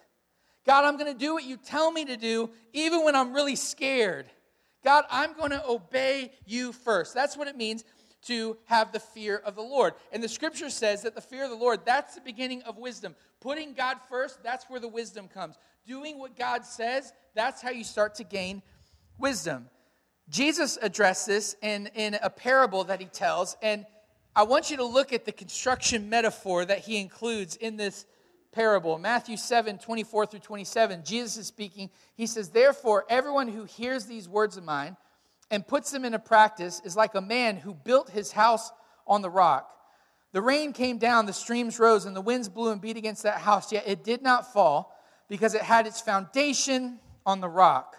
God, 0.65 0.85
I'm 0.85 0.97
going 0.97 1.13
to 1.13 1.19
do 1.19 1.35
what 1.35 1.45
you 1.45 1.57
tell 1.57 1.91
me 1.91 2.05
to 2.05 2.17
do, 2.17 2.51
even 2.73 3.05
when 3.05 3.17
I'm 3.17 3.35
really 3.35 3.57
scared. 3.57 4.27
God, 4.85 5.05
I'm 5.11 5.35
going 5.35 5.51
to 5.51 5.65
obey 5.67 6.33
you 6.47 6.73
first. 6.73 7.15
That's 7.15 7.37
what 7.37 7.49
it 7.49 7.57
means 7.57 7.85
to 8.23 8.57
have 8.67 8.93
the 8.93 9.01
fear 9.01 9.37
of 9.45 9.55
the 9.55 9.63
Lord. 9.63 9.95
And 10.13 10.23
the 10.23 10.29
scripture 10.29 10.71
says 10.71 11.03
that 11.03 11.15
the 11.15 11.21
fear 11.21 11.45
of 11.45 11.51
the 11.51 11.57
Lord, 11.57 11.81
that's 11.85 12.15
the 12.15 12.21
beginning 12.21 12.63
of 12.63 12.79
wisdom. 12.79 13.15
Putting 13.41 13.75
God 13.75 13.99
first, 14.09 14.43
that's 14.43 14.67
where 14.69 14.81
the 14.81 14.89
wisdom 14.89 15.29
comes. 15.29 15.57
Doing 15.87 16.19
what 16.19 16.37
God 16.37 16.65
says, 16.65 17.13
that's 17.35 17.61
how 17.61 17.71
you 17.71 17.85
start 17.85 18.15
to 18.17 18.25
gain 18.25 18.63
wisdom. 19.19 19.69
Jesus 20.29 20.79
addressed 20.81 21.27
this 21.27 21.57
in, 21.63 21.89
in 21.95 22.17
a 22.23 22.31
parable 22.31 22.85
that 22.85 23.01
he 23.01 23.07
tells, 23.07 23.57
and 23.61 23.85
I 24.35 24.45
want 24.45 24.71
you 24.71 24.77
to 24.79 24.85
look 24.85 25.13
at 25.13 25.25
the 25.25 25.33
construction 25.33 26.09
metaphor 26.09 26.65
that 26.65 26.79
he 26.79 26.99
includes 26.99 27.57
in 27.57 27.77
this 27.77 28.07
parable. 28.53 28.99
Matthew 28.99 29.37
7 29.37 29.79
24 29.79 30.27
through 30.27 30.41
27, 30.41 31.03
Jesus 31.05 31.37
is 31.37 31.47
speaking. 31.47 31.91
He 32.15 32.27
says, 32.27 32.51
Therefore, 32.51 33.05
everyone 33.09 33.49
who 33.49 33.65
hears 33.65 34.07
these 34.07 34.29
words 34.29 34.57
of 34.57 34.65
mine 34.65 34.97
and 35.51 35.67
puts 35.67 35.91
them 35.91 36.05
into 36.05 36.19
practice 36.19 36.81
is 36.85 36.97
like 36.97 37.15
a 37.15 37.21
man 37.21 37.57
who 37.57 37.75
built 37.75 38.11
his 38.11 38.33
house 38.33 38.71
on 39.07 39.23
the 39.23 39.31
rock. 39.31 39.69
The 40.33 40.41
rain 40.41 40.73
came 40.73 40.99
down, 40.99 41.27
the 41.27 41.33
streams 41.33 41.79
rose, 41.79 42.07
and 42.07 42.17
the 42.17 42.21
winds 42.21 42.49
blew 42.49 42.71
and 42.71 42.81
beat 42.81 42.97
against 42.97 43.25
that 43.25 43.39
house, 43.39 43.71
yet 43.71 43.85
it 43.87 44.03
did 44.03 44.23
not 44.23 44.53
fall 44.53 44.97
because 45.29 45.55
it 45.55 45.63
had 45.63 45.87
its 45.87 46.01
foundation 46.01 46.99
on 47.27 47.41
the 47.41 47.49
rock. 47.49 47.97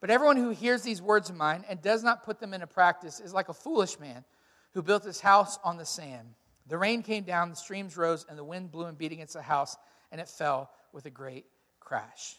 But 0.00 0.10
everyone 0.10 0.36
who 0.36 0.50
hears 0.50 0.82
these 0.82 1.02
words 1.02 1.30
of 1.30 1.36
mine 1.36 1.64
and 1.68 1.80
does 1.80 2.02
not 2.02 2.24
put 2.24 2.40
them 2.40 2.54
into 2.54 2.66
practice 2.66 3.20
is 3.20 3.34
like 3.34 3.48
a 3.48 3.54
foolish 3.54 4.00
man 4.00 4.24
who 4.72 4.82
built 4.82 5.04
his 5.04 5.20
house 5.20 5.58
on 5.62 5.76
the 5.76 5.84
sand. 5.84 6.34
The 6.70 6.78
rain 6.78 7.02
came 7.02 7.24
down, 7.24 7.50
the 7.50 7.56
streams 7.56 7.96
rose, 7.96 8.24
and 8.28 8.38
the 8.38 8.44
wind 8.44 8.70
blew 8.70 8.86
and 8.86 8.96
beat 8.96 9.10
against 9.10 9.34
the 9.34 9.42
house, 9.42 9.76
and 10.12 10.20
it 10.20 10.28
fell 10.28 10.70
with 10.92 11.04
a 11.04 11.10
great 11.10 11.44
crash. 11.80 12.36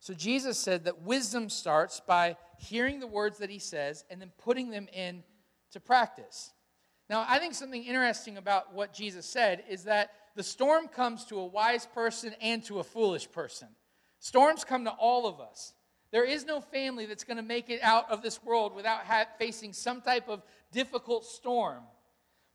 So 0.00 0.12
Jesus 0.12 0.58
said 0.58 0.84
that 0.84 1.02
wisdom 1.02 1.48
starts 1.48 1.98
by 1.98 2.36
hearing 2.58 3.00
the 3.00 3.06
words 3.06 3.38
that 3.38 3.48
he 3.48 3.58
says 3.58 4.04
and 4.10 4.20
then 4.20 4.32
putting 4.36 4.70
them 4.70 4.86
in 4.92 5.22
to 5.72 5.80
practice. 5.80 6.52
Now, 7.08 7.24
I 7.26 7.38
think 7.38 7.54
something 7.54 7.82
interesting 7.82 8.36
about 8.36 8.74
what 8.74 8.92
Jesus 8.92 9.24
said 9.24 9.64
is 9.68 9.84
that 9.84 10.12
the 10.36 10.42
storm 10.42 10.86
comes 10.86 11.24
to 11.26 11.38
a 11.38 11.46
wise 11.46 11.86
person 11.86 12.34
and 12.40 12.62
to 12.64 12.80
a 12.80 12.84
foolish 12.84 13.30
person. 13.32 13.68
Storms 14.18 14.62
come 14.62 14.84
to 14.84 14.90
all 14.90 15.26
of 15.26 15.40
us. 15.40 15.72
There 16.10 16.24
is 16.24 16.44
no 16.44 16.60
family 16.60 17.06
that's 17.06 17.24
going 17.24 17.38
to 17.38 17.42
make 17.42 17.70
it 17.70 17.80
out 17.82 18.10
of 18.10 18.20
this 18.20 18.42
world 18.44 18.74
without 18.74 19.04
ha- 19.04 19.26
facing 19.38 19.72
some 19.72 20.02
type 20.02 20.28
of 20.28 20.42
difficult 20.70 21.24
storm. 21.24 21.82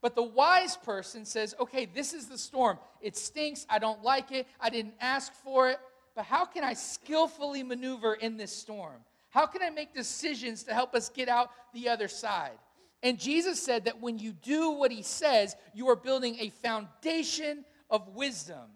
But 0.02 0.16
the 0.16 0.24
wise 0.24 0.78
person 0.78 1.26
says, 1.26 1.56
okay, 1.60 1.86
this 1.86 2.14
is 2.14 2.28
the 2.28 2.38
storm. 2.38 2.78
It 3.02 3.18
stinks. 3.18 3.66
I 3.70 3.80
don't 3.80 4.04
like 4.04 4.32
it. 4.32 4.48
I 4.60 4.70
didn't 4.70 4.96
ask 5.00 5.34
for 5.34 5.70
it 5.70 5.80
but 6.16 6.26
how 6.26 6.46
can 6.46 6.64
I 6.64 6.74
skillfully 6.74 7.62
maneuver 7.62 8.14
in 8.14 8.38
this 8.38 8.56
storm? 8.56 9.02
How 9.30 9.46
can 9.46 9.62
I 9.62 9.70
make 9.70 9.94
decisions 9.94 10.64
to 10.64 10.74
help 10.74 10.96
us 10.96 11.10
get 11.10 11.28
out 11.28 11.52
the 11.74 11.90
other 11.90 12.08
side? 12.08 12.58
And 13.04 13.20
Jesus 13.20 13.62
said 13.62 13.86
that 13.86 14.02
when 14.02 14.18
you 14.18 14.32
do 14.32 14.72
what 14.72 14.92
he 14.92 15.02
says, 15.02 15.56
you 15.74 15.90
are 15.90 15.96
building 15.96 16.38
a 16.40 16.50
foundation 16.50 17.66
of 17.90 18.08
wisdom. 18.16 18.70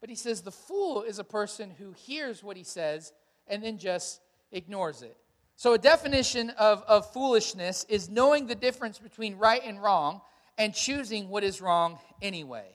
But 0.00 0.08
he 0.08 0.14
says 0.14 0.42
the 0.42 0.52
fool 0.52 1.02
is 1.02 1.18
a 1.18 1.24
person 1.24 1.70
who 1.76 1.92
hears 1.92 2.42
what 2.42 2.56
he 2.56 2.62
says 2.62 3.12
and 3.48 3.62
then 3.62 3.78
just 3.78 4.20
ignores 4.52 5.02
it. 5.02 5.16
So, 5.58 5.72
a 5.72 5.78
definition 5.78 6.50
of, 6.50 6.84
of 6.86 7.12
foolishness 7.12 7.84
is 7.88 8.08
knowing 8.08 8.46
the 8.46 8.54
difference 8.54 9.00
between 9.00 9.34
right 9.38 9.60
and 9.64 9.82
wrong 9.82 10.20
and 10.56 10.72
choosing 10.72 11.28
what 11.28 11.42
is 11.42 11.60
wrong 11.60 11.98
anyway. 12.22 12.68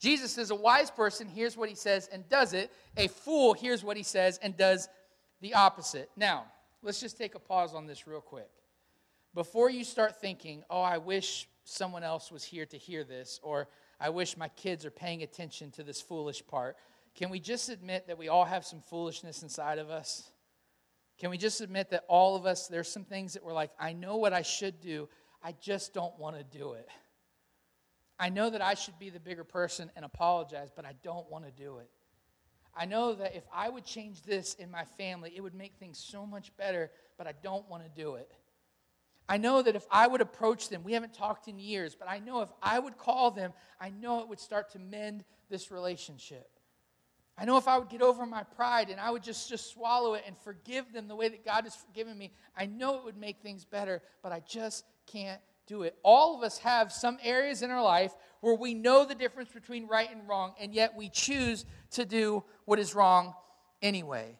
Jesus 0.00 0.36
is 0.36 0.50
a 0.50 0.56
wise 0.56 0.90
person 0.90 1.28
hears 1.28 1.56
what 1.56 1.68
he 1.68 1.76
says 1.76 2.08
and 2.12 2.28
does 2.28 2.52
it. 2.52 2.72
A 2.96 3.06
fool 3.06 3.54
hears 3.54 3.84
what 3.84 3.96
he 3.96 4.02
says 4.02 4.40
and 4.42 4.56
does 4.56 4.88
the 5.40 5.54
opposite. 5.54 6.10
Now, 6.16 6.46
let's 6.82 6.98
just 6.98 7.16
take 7.16 7.36
a 7.36 7.38
pause 7.38 7.74
on 7.74 7.86
this 7.86 8.08
real 8.08 8.20
quick. 8.20 8.50
Before 9.32 9.70
you 9.70 9.84
start 9.84 10.20
thinking, 10.20 10.64
oh, 10.68 10.82
I 10.82 10.98
wish 10.98 11.48
someone 11.62 12.02
else 12.02 12.32
was 12.32 12.42
here 12.42 12.66
to 12.66 12.76
hear 12.76 13.04
this, 13.04 13.38
or 13.40 13.68
I 14.00 14.08
wish 14.08 14.36
my 14.36 14.48
kids 14.48 14.84
are 14.84 14.90
paying 14.90 15.22
attention 15.22 15.70
to 15.70 15.84
this 15.84 16.00
foolish 16.00 16.44
part, 16.44 16.76
can 17.14 17.30
we 17.30 17.38
just 17.38 17.68
admit 17.68 18.08
that 18.08 18.18
we 18.18 18.26
all 18.26 18.46
have 18.46 18.64
some 18.64 18.80
foolishness 18.80 19.44
inside 19.44 19.78
of 19.78 19.90
us? 19.90 20.32
Can 21.18 21.30
we 21.30 21.38
just 21.38 21.60
admit 21.60 21.90
that 21.90 22.04
all 22.08 22.36
of 22.36 22.46
us, 22.46 22.66
there's 22.66 22.90
some 22.90 23.04
things 23.04 23.34
that 23.34 23.44
we're 23.44 23.52
like, 23.52 23.70
I 23.78 23.92
know 23.92 24.16
what 24.16 24.32
I 24.32 24.42
should 24.42 24.80
do, 24.80 25.08
I 25.42 25.54
just 25.60 25.94
don't 25.94 26.18
want 26.18 26.36
to 26.36 26.58
do 26.58 26.72
it. 26.72 26.88
I 28.18 28.28
know 28.28 28.50
that 28.50 28.62
I 28.62 28.74
should 28.74 28.98
be 28.98 29.10
the 29.10 29.20
bigger 29.20 29.44
person 29.44 29.90
and 29.96 30.04
apologize, 30.04 30.70
but 30.74 30.84
I 30.84 30.94
don't 31.02 31.30
want 31.30 31.44
to 31.44 31.50
do 31.50 31.78
it. 31.78 31.90
I 32.76 32.86
know 32.86 33.14
that 33.14 33.36
if 33.36 33.44
I 33.52 33.68
would 33.68 33.84
change 33.84 34.22
this 34.22 34.54
in 34.54 34.70
my 34.70 34.84
family, 34.98 35.32
it 35.34 35.40
would 35.40 35.54
make 35.54 35.74
things 35.76 35.98
so 35.98 36.26
much 36.26 36.56
better, 36.56 36.90
but 37.16 37.26
I 37.26 37.32
don't 37.42 37.68
want 37.68 37.84
to 37.84 38.02
do 38.02 38.16
it. 38.16 38.32
I 39.28 39.38
know 39.38 39.62
that 39.62 39.76
if 39.76 39.86
I 39.90 40.06
would 40.06 40.20
approach 40.20 40.68
them, 40.68 40.82
we 40.84 40.92
haven't 40.92 41.14
talked 41.14 41.48
in 41.48 41.58
years, 41.58 41.94
but 41.94 42.08
I 42.08 42.18
know 42.18 42.42
if 42.42 42.50
I 42.62 42.78
would 42.78 42.98
call 42.98 43.30
them, 43.30 43.52
I 43.80 43.90
know 43.90 44.20
it 44.20 44.28
would 44.28 44.40
start 44.40 44.70
to 44.72 44.78
mend 44.78 45.24
this 45.48 45.70
relationship. 45.70 46.53
I 47.36 47.44
know 47.44 47.56
if 47.56 47.66
I 47.66 47.78
would 47.78 47.88
get 47.88 48.00
over 48.00 48.26
my 48.26 48.44
pride 48.44 48.90
and 48.90 49.00
I 49.00 49.10
would 49.10 49.22
just, 49.22 49.48
just 49.48 49.72
swallow 49.72 50.14
it 50.14 50.22
and 50.26 50.36
forgive 50.38 50.92
them 50.92 51.08
the 51.08 51.16
way 51.16 51.28
that 51.28 51.44
God 51.44 51.64
has 51.64 51.74
forgiven 51.74 52.16
me, 52.16 52.32
I 52.56 52.66
know 52.66 52.96
it 52.96 53.04
would 53.04 53.16
make 53.16 53.40
things 53.40 53.64
better, 53.64 54.02
but 54.22 54.30
I 54.30 54.40
just 54.46 54.84
can't 55.06 55.40
do 55.66 55.82
it. 55.82 55.96
All 56.02 56.36
of 56.36 56.44
us 56.44 56.58
have 56.58 56.92
some 56.92 57.18
areas 57.22 57.62
in 57.62 57.70
our 57.70 57.82
life 57.82 58.12
where 58.40 58.54
we 58.54 58.74
know 58.74 59.04
the 59.04 59.14
difference 59.14 59.50
between 59.50 59.88
right 59.88 60.10
and 60.12 60.28
wrong, 60.28 60.52
and 60.60 60.74
yet 60.74 60.94
we 60.94 61.08
choose 61.08 61.64
to 61.92 62.04
do 62.04 62.44
what 62.66 62.78
is 62.78 62.94
wrong 62.94 63.34
anyway. 63.82 64.38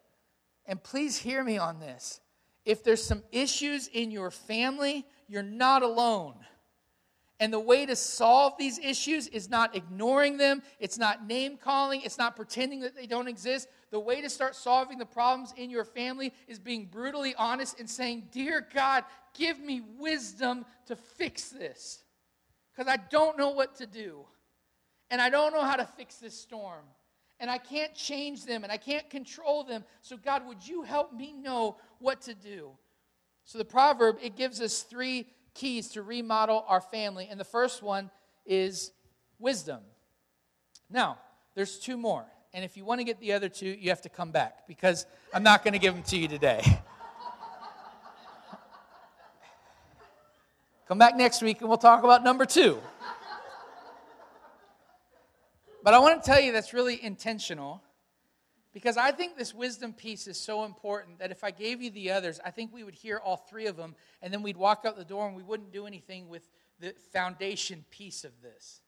And 0.66 0.82
please 0.82 1.16
hear 1.16 1.42
me 1.42 1.58
on 1.58 1.80
this. 1.80 2.20
If 2.64 2.84
there's 2.84 3.02
some 3.02 3.22
issues 3.32 3.88
in 3.88 4.10
your 4.10 4.30
family, 4.30 5.06
you're 5.26 5.42
not 5.42 5.82
alone. 5.82 6.34
And 7.40 7.52
the 7.52 7.60
way 7.60 7.84
to 7.84 7.96
solve 7.96 8.54
these 8.58 8.78
issues 8.78 9.26
is 9.26 9.50
not 9.50 9.74
ignoring 9.74 10.36
them, 10.36 10.62
it's 10.78 10.98
not 10.98 11.26
name 11.26 11.56
calling, 11.56 12.00
it's 12.02 12.18
not 12.18 12.36
pretending 12.36 12.80
that 12.80 12.94
they 12.94 13.06
don't 13.06 13.26
exist. 13.26 13.68
The 13.90 13.98
way 13.98 14.20
to 14.20 14.30
start 14.30 14.54
solving 14.54 14.98
the 14.98 15.06
problems 15.06 15.52
in 15.56 15.68
your 15.68 15.84
family 15.84 16.32
is 16.46 16.58
being 16.58 16.86
brutally 16.86 17.34
honest 17.36 17.80
and 17.80 17.90
saying, 17.90 18.28
Dear 18.30 18.66
God, 18.72 19.04
give 19.36 19.58
me 19.58 19.82
wisdom 19.98 20.64
to 20.86 20.94
fix 20.94 21.48
this. 21.48 22.04
Because 22.72 22.90
I 22.90 22.98
don't 23.10 23.36
know 23.36 23.50
what 23.50 23.76
to 23.76 23.86
do. 23.86 24.26
And 25.10 25.20
I 25.20 25.28
don't 25.28 25.52
know 25.52 25.62
how 25.62 25.76
to 25.76 25.84
fix 25.84 26.16
this 26.16 26.34
storm. 26.34 26.84
And 27.40 27.50
I 27.50 27.58
can't 27.58 27.94
change 27.94 28.46
them 28.46 28.62
and 28.62 28.72
I 28.72 28.76
can't 28.76 29.08
control 29.10 29.64
them. 29.64 29.84
So, 30.02 30.16
God, 30.16 30.46
would 30.46 30.66
you 30.66 30.82
help 30.82 31.12
me 31.12 31.32
know 31.32 31.76
what 31.98 32.22
to 32.22 32.34
do? 32.34 32.70
So, 33.44 33.58
the 33.58 33.64
proverb, 33.64 34.18
it 34.22 34.36
gives 34.36 34.60
us 34.60 34.82
three 34.82 35.26
keys 35.54 35.88
to 35.90 36.02
remodel 36.02 36.64
our 36.68 36.80
family. 36.80 37.28
And 37.30 37.38
the 37.38 37.44
first 37.44 37.82
one 37.82 38.10
is 38.44 38.92
wisdom. 39.38 39.80
Now, 40.90 41.18
there's 41.54 41.78
two 41.78 41.96
more. 41.96 42.26
And 42.52 42.64
if 42.64 42.76
you 42.76 42.84
want 42.84 43.00
to 43.00 43.04
get 43.04 43.18
the 43.20 43.32
other 43.32 43.48
two, 43.48 43.68
you 43.68 43.88
have 43.88 44.02
to 44.02 44.08
come 44.08 44.30
back 44.30 44.68
because 44.68 45.06
I'm 45.32 45.42
not 45.42 45.64
going 45.64 45.72
to 45.72 45.78
give 45.78 45.94
them 45.94 46.04
to 46.04 46.16
you 46.16 46.28
today. 46.28 46.62
come 50.88 50.98
back 50.98 51.16
next 51.16 51.42
week 51.42 51.60
and 51.60 51.68
we'll 51.68 51.78
talk 51.78 52.04
about 52.04 52.22
number 52.22 52.44
two. 52.44 52.78
but 55.82 55.94
I 55.94 55.98
want 55.98 56.22
to 56.22 56.30
tell 56.30 56.40
you 56.40 56.52
that's 56.52 56.72
really 56.72 57.02
intentional 57.02 57.82
because 58.74 58.96
I 58.96 59.12
think 59.12 59.38
this 59.38 59.54
wisdom 59.54 59.92
piece 59.92 60.26
is 60.26 60.36
so 60.36 60.64
important 60.64 61.20
that 61.20 61.30
if 61.30 61.44
I 61.44 61.52
gave 61.52 61.80
you 61.80 61.90
the 61.90 62.10
others, 62.10 62.40
I 62.44 62.50
think 62.50 62.74
we 62.74 62.82
would 62.82 62.96
hear 62.96 63.18
all 63.18 63.36
three 63.36 63.66
of 63.66 63.76
them, 63.76 63.94
and 64.20 64.32
then 64.32 64.42
we'd 64.42 64.56
walk 64.56 64.82
out 64.84 64.96
the 64.96 65.04
door 65.04 65.28
and 65.28 65.36
we 65.36 65.44
wouldn't 65.44 65.72
do 65.72 65.86
anything 65.86 66.28
with 66.28 66.50
the 66.80 66.92
foundation 67.12 67.84
piece 67.90 68.24
of 68.24 68.32
this. 68.42 68.80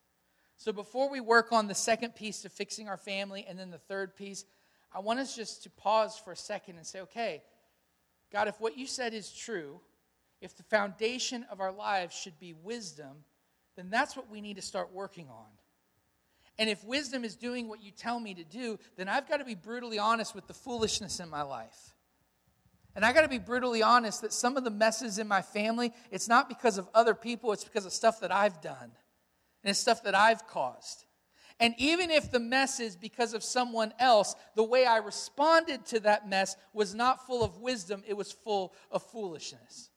So 0.56 0.72
before 0.72 1.08
we 1.08 1.20
work 1.20 1.52
on 1.52 1.68
the 1.68 1.74
second 1.74 2.16
piece 2.16 2.44
of 2.44 2.52
fixing 2.52 2.88
our 2.88 2.96
family 2.96 3.46
and 3.48 3.56
then 3.56 3.70
the 3.70 3.78
third 3.78 4.16
piece, 4.16 4.44
I 4.92 4.98
want 4.98 5.20
us 5.20 5.36
just 5.36 5.62
to 5.62 5.70
pause 5.70 6.18
for 6.18 6.32
a 6.32 6.36
second 6.36 6.76
and 6.76 6.86
say, 6.86 7.00
okay, 7.02 7.42
God, 8.32 8.48
if 8.48 8.60
what 8.60 8.76
you 8.76 8.86
said 8.86 9.14
is 9.14 9.32
true, 9.32 9.80
if 10.40 10.56
the 10.56 10.64
foundation 10.64 11.46
of 11.50 11.60
our 11.60 11.72
lives 11.72 12.14
should 12.14 12.38
be 12.40 12.54
wisdom, 12.54 13.24
then 13.76 13.88
that's 13.88 14.16
what 14.16 14.28
we 14.30 14.40
need 14.40 14.56
to 14.56 14.62
start 14.62 14.92
working 14.92 15.28
on. 15.28 15.46
And 16.58 16.70
if 16.70 16.82
wisdom 16.84 17.24
is 17.24 17.36
doing 17.36 17.68
what 17.68 17.82
you 17.82 17.90
tell 17.90 18.18
me 18.18 18.34
to 18.34 18.44
do, 18.44 18.78
then 18.96 19.08
I've 19.08 19.28
got 19.28 19.38
to 19.38 19.44
be 19.44 19.54
brutally 19.54 19.98
honest 19.98 20.34
with 20.34 20.46
the 20.46 20.54
foolishness 20.54 21.20
in 21.20 21.28
my 21.28 21.42
life. 21.42 21.94
And 22.94 23.04
I 23.04 23.12
got 23.12 23.22
to 23.22 23.28
be 23.28 23.38
brutally 23.38 23.82
honest 23.82 24.22
that 24.22 24.32
some 24.32 24.56
of 24.56 24.64
the 24.64 24.70
messes 24.70 25.18
in 25.18 25.28
my 25.28 25.42
family, 25.42 25.92
it's 26.10 26.28
not 26.28 26.48
because 26.48 26.78
of 26.78 26.88
other 26.94 27.14
people, 27.14 27.52
it's 27.52 27.64
because 27.64 27.84
of 27.84 27.92
stuff 27.92 28.20
that 28.20 28.32
I've 28.32 28.62
done. 28.62 28.90
And 29.62 29.70
it's 29.70 29.78
stuff 29.78 30.02
that 30.04 30.14
I've 30.14 30.46
caused. 30.46 31.04
And 31.60 31.74
even 31.76 32.10
if 32.10 32.30
the 32.30 32.40
mess 32.40 32.80
is 32.80 32.96
because 32.96 33.34
of 33.34 33.42
someone 33.42 33.92
else, 33.98 34.34
the 34.54 34.64
way 34.64 34.86
I 34.86 34.98
responded 34.98 35.84
to 35.86 36.00
that 36.00 36.28
mess 36.28 36.56
was 36.72 36.94
not 36.94 37.26
full 37.26 37.42
of 37.42 37.58
wisdom, 37.58 38.02
it 38.06 38.16
was 38.16 38.32
full 38.32 38.74
of 38.90 39.02
foolishness. 39.02 39.90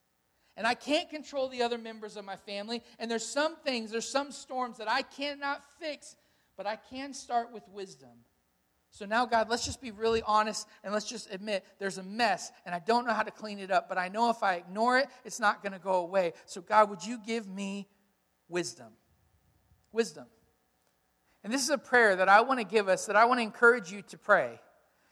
And 0.58 0.68
I 0.68 0.74
can't 0.74 1.10
control 1.10 1.48
the 1.48 1.62
other 1.62 1.78
members 1.78 2.18
of 2.18 2.26
my 2.26 2.36
family. 2.36 2.84
And 2.98 3.10
there's 3.10 3.26
some 3.26 3.56
things, 3.58 3.92
there's 3.92 4.10
some 4.10 4.32
storms 4.32 4.78
that 4.78 4.90
I 4.90 5.04
cannot 5.04 5.64
fix, 5.80 6.18
but 6.60 6.68
I 6.68 6.76
can 6.76 7.14
start 7.14 7.54
with 7.54 7.64
wisdom. 7.70 8.10
So 8.92 9.06
now, 9.06 9.26
God, 9.26 9.50
let's 9.50 9.64
just 9.64 9.80
be 9.80 9.92
really 9.92 10.22
honest 10.28 10.68
and 10.84 10.94
let's 10.94 11.06
just 11.06 11.34
admit 11.34 11.64
there's 11.80 11.98
a 11.98 12.04
mess 12.04 12.52
and 12.66 12.76
I 12.76 12.80
don't 12.80 13.08
know 13.08 13.14
how 13.14 13.24
to 13.24 13.32
clean 13.32 13.60
it 13.60 13.72
up, 13.72 13.88
but 13.88 13.98
I 13.98 14.10
know 14.10 14.30
if 14.30 14.44
I 14.44 14.56
ignore 14.56 14.98
it, 14.98 15.08
it's 15.24 15.40
not 15.40 15.64
going 15.64 15.72
to 15.72 15.80
go 15.80 16.02
away. 16.02 16.34
So, 16.46 16.60
God, 16.60 16.90
would 16.90 17.06
you 17.06 17.18
give 17.26 17.48
me 17.48 17.88
wisdom? 18.50 18.88
Wisdom. 19.94 20.26
And 21.46 21.54
this 21.54 21.64
is 21.64 21.70
a 21.70 21.78
prayer 21.78 22.18
that 22.18 22.28
I 22.28 22.42
want 22.42 22.60
to 22.60 22.66
give 22.66 22.90
us, 22.90 23.06
that 23.06 23.16
I 23.16 23.24
want 23.24 23.38
to 23.38 23.44
encourage 23.44 23.90
you 23.90 24.02
to 24.10 24.18
pray. 24.18 24.60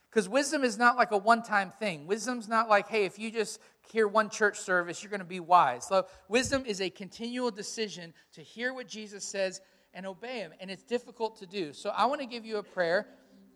Because 0.10 0.28
wisdom 0.28 0.66
is 0.66 0.78
not 0.78 0.98
like 0.98 1.12
a 1.12 1.18
one 1.18 1.44
time 1.44 1.72
thing. 1.80 2.08
Wisdom's 2.08 2.50
not 2.50 2.68
like, 2.68 2.90
hey, 2.90 3.06
if 3.06 3.18
you 3.18 3.32
just 3.32 3.62
hear 3.94 4.06
one 4.06 4.30
church 4.30 4.60
service, 4.60 5.02
you're 5.02 5.12
going 5.12 5.22
to 5.22 5.26
be 5.26 5.40
wise. 5.40 5.86
So, 5.88 6.08
wisdom 6.28 6.66
is 6.66 6.82
a 6.82 6.90
continual 6.90 7.52
decision 7.52 8.14
to 8.34 8.42
hear 8.42 8.74
what 8.74 8.90
Jesus 8.90 9.24
says 9.24 9.62
and 9.94 10.06
obey 10.06 10.40
him. 10.40 10.54
And 10.60 10.70
it's 10.70 10.84
difficult 10.84 11.38
to 11.40 11.46
do. 11.46 11.74
So, 11.74 11.90
I 11.90 12.06
want 12.06 12.22
to 12.22 12.28
give 12.28 12.46
you 12.46 12.58
a 12.58 12.64
prayer, 12.64 13.08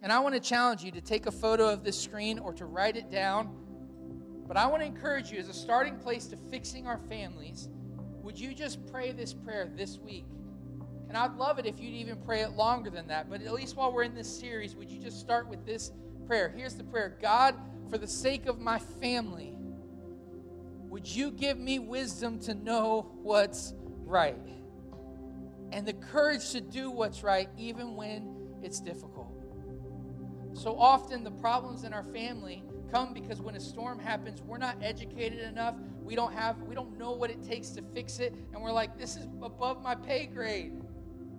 and 0.02 0.12
I 0.12 0.20
want 0.20 0.36
to 0.36 0.42
challenge 0.42 0.84
you 0.84 0.92
to 0.92 1.02
take 1.02 1.26
a 1.26 1.32
photo 1.32 1.70
of 1.70 1.84
this 1.84 2.00
screen 2.00 2.40
or 2.40 2.54
to 2.54 2.66
write 2.66 2.98
it 2.98 3.10
down. 3.10 3.56
But 4.48 4.58
I 4.58 4.68
want 4.68 4.82
to 4.82 4.86
encourage 4.86 5.32
you 5.32 5.40
as 5.40 5.48
a 5.48 5.54
starting 5.54 5.98
place 5.98 6.26
to 6.28 6.36
fixing 6.36 6.88
our 6.88 6.98
families, 6.98 7.70
would 8.22 8.40
you 8.40 8.54
just 8.54 8.86
pray 8.92 9.12
this 9.12 9.34
prayer 9.34 9.70
this 9.76 9.98
week? 9.98 10.26
And 11.08 11.18
I'd 11.18 11.36
love 11.36 11.60
it 11.60 11.66
if 11.66 11.80
you'd 11.80 11.94
even 11.94 12.18
pray 12.18 12.42
it 12.42 12.52
longer 12.52 12.90
than 12.90 13.08
that. 13.08 13.30
But 13.30 13.42
at 13.42 13.52
least 13.52 13.76
while 13.76 13.92
we're 13.92 14.04
in 14.04 14.16
this 14.16 14.40
series, 14.40 14.76
would 14.76 14.90
you 14.90 15.00
just 15.00 15.20
start 15.20 15.48
with 15.50 15.66
this 15.66 15.92
prayer? 16.26 16.54
Here's 16.56 16.76
the 16.76 16.84
prayer 16.86 17.18
God, 17.22 17.56
for 17.90 17.98
the 17.98 18.08
sake 18.08 18.46
of 18.46 18.60
my 18.60 18.80
family, 18.80 19.58
would 20.90 21.08
you 21.08 21.32
give 21.32 21.58
me 21.58 21.80
wisdom 21.80 22.40
to 22.40 22.54
know 22.54 23.12
what's 23.22 23.74
right? 24.06 24.38
And 25.72 25.86
the 25.86 25.94
courage 25.94 26.52
to 26.52 26.62
do 26.62 26.92
what's 26.92 27.24
right, 27.24 27.50
even 27.58 27.96
when 27.96 28.36
it's 28.62 28.80
difficult. 28.80 29.32
So 30.54 30.78
often, 30.78 31.24
the 31.24 31.32
problems 31.32 31.84
in 31.84 31.94
our 31.94 32.04
family 32.04 32.64
come 32.92 33.14
because 33.14 33.42
when 33.42 33.56
a 33.56 33.60
storm 33.60 34.00
happens, 34.00 34.42
we're 34.42 34.58
not 34.58 34.76
educated 34.82 35.40
enough. 35.40 35.76
We 36.04 36.16
don't 36.16 36.34
have, 36.34 36.62
we 36.64 36.76
don't 36.76 36.98
know 36.98 37.12
what 37.12 37.30
it 37.30 37.42
takes 37.42 37.70
to 37.72 37.82
fix 37.94 38.20
it. 38.20 38.36
And 38.54 38.62
we're 38.62 38.74
like, 38.74 38.98
this 38.98 39.16
is 39.16 39.28
above 39.42 39.82
my 39.82 39.96
pay 39.96 40.26
grade. 40.26 40.74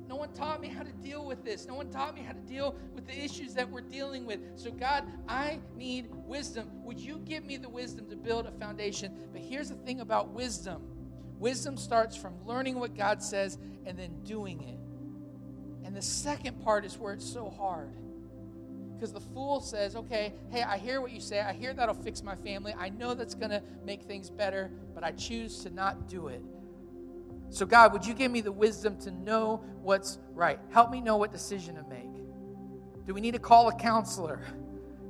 No 0.08 0.16
one 0.16 0.32
taught 0.32 0.60
me 0.60 0.68
how 0.68 0.82
to 0.82 0.92
deal 0.92 1.24
with 1.24 1.44
this. 1.44 1.66
No 1.66 1.74
one 1.74 1.90
taught 1.90 2.14
me 2.14 2.22
how 2.22 2.32
to 2.32 2.40
deal 2.40 2.74
with 2.94 3.06
the 3.06 3.18
issues 3.18 3.54
that 3.54 3.70
we're 3.70 3.80
dealing 3.80 4.26
with. 4.26 4.40
So, 4.56 4.70
God, 4.70 5.04
I 5.28 5.58
need 5.76 6.08
wisdom. 6.12 6.70
Would 6.84 6.98
you 6.98 7.18
give 7.24 7.44
me 7.44 7.56
the 7.56 7.68
wisdom 7.68 8.08
to 8.10 8.16
build 8.16 8.46
a 8.46 8.52
foundation? 8.52 9.14
But 9.32 9.42
here's 9.42 9.68
the 9.68 9.76
thing 9.76 10.00
about 10.00 10.30
wisdom 10.30 10.82
wisdom 11.38 11.76
starts 11.76 12.14
from 12.14 12.34
learning 12.46 12.78
what 12.78 12.94
God 12.94 13.20
says 13.20 13.58
and 13.86 13.98
then 13.98 14.22
doing 14.24 14.62
it. 14.62 15.86
And 15.86 15.96
the 15.96 16.02
second 16.02 16.62
part 16.62 16.84
is 16.84 16.98
where 16.98 17.12
it's 17.12 17.28
so 17.28 17.50
hard. 17.50 17.92
Because 18.94 19.12
the 19.12 19.20
fool 19.20 19.60
says, 19.60 19.96
okay, 19.96 20.32
hey, 20.50 20.62
I 20.62 20.78
hear 20.78 21.00
what 21.00 21.10
you 21.10 21.20
say. 21.20 21.40
I 21.40 21.52
hear 21.52 21.74
that'll 21.74 21.94
fix 21.94 22.22
my 22.22 22.36
family. 22.36 22.74
I 22.78 22.88
know 22.90 23.14
that's 23.14 23.34
going 23.34 23.50
to 23.50 23.62
make 23.84 24.04
things 24.04 24.30
better, 24.30 24.70
but 24.94 25.02
I 25.02 25.10
choose 25.12 25.58
to 25.64 25.70
not 25.70 26.08
do 26.08 26.28
it. 26.28 26.42
So, 27.50 27.66
God, 27.66 27.92
would 27.92 28.06
you 28.06 28.14
give 28.14 28.30
me 28.30 28.40
the 28.40 28.52
wisdom 28.52 28.96
to 29.00 29.10
know 29.10 29.62
what's 29.82 30.18
right? 30.32 30.58
Help 30.70 30.90
me 30.90 31.00
know 31.00 31.16
what 31.16 31.32
decision 31.32 31.74
to 31.74 31.82
make. 31.82 32.14
Do 33.04 33.12
we 33.12 33.20
need 33.20 33.34
to 33.34 33.40
call 33.40 33.68
a 33.68 33.74
counselor? 33.74 34.40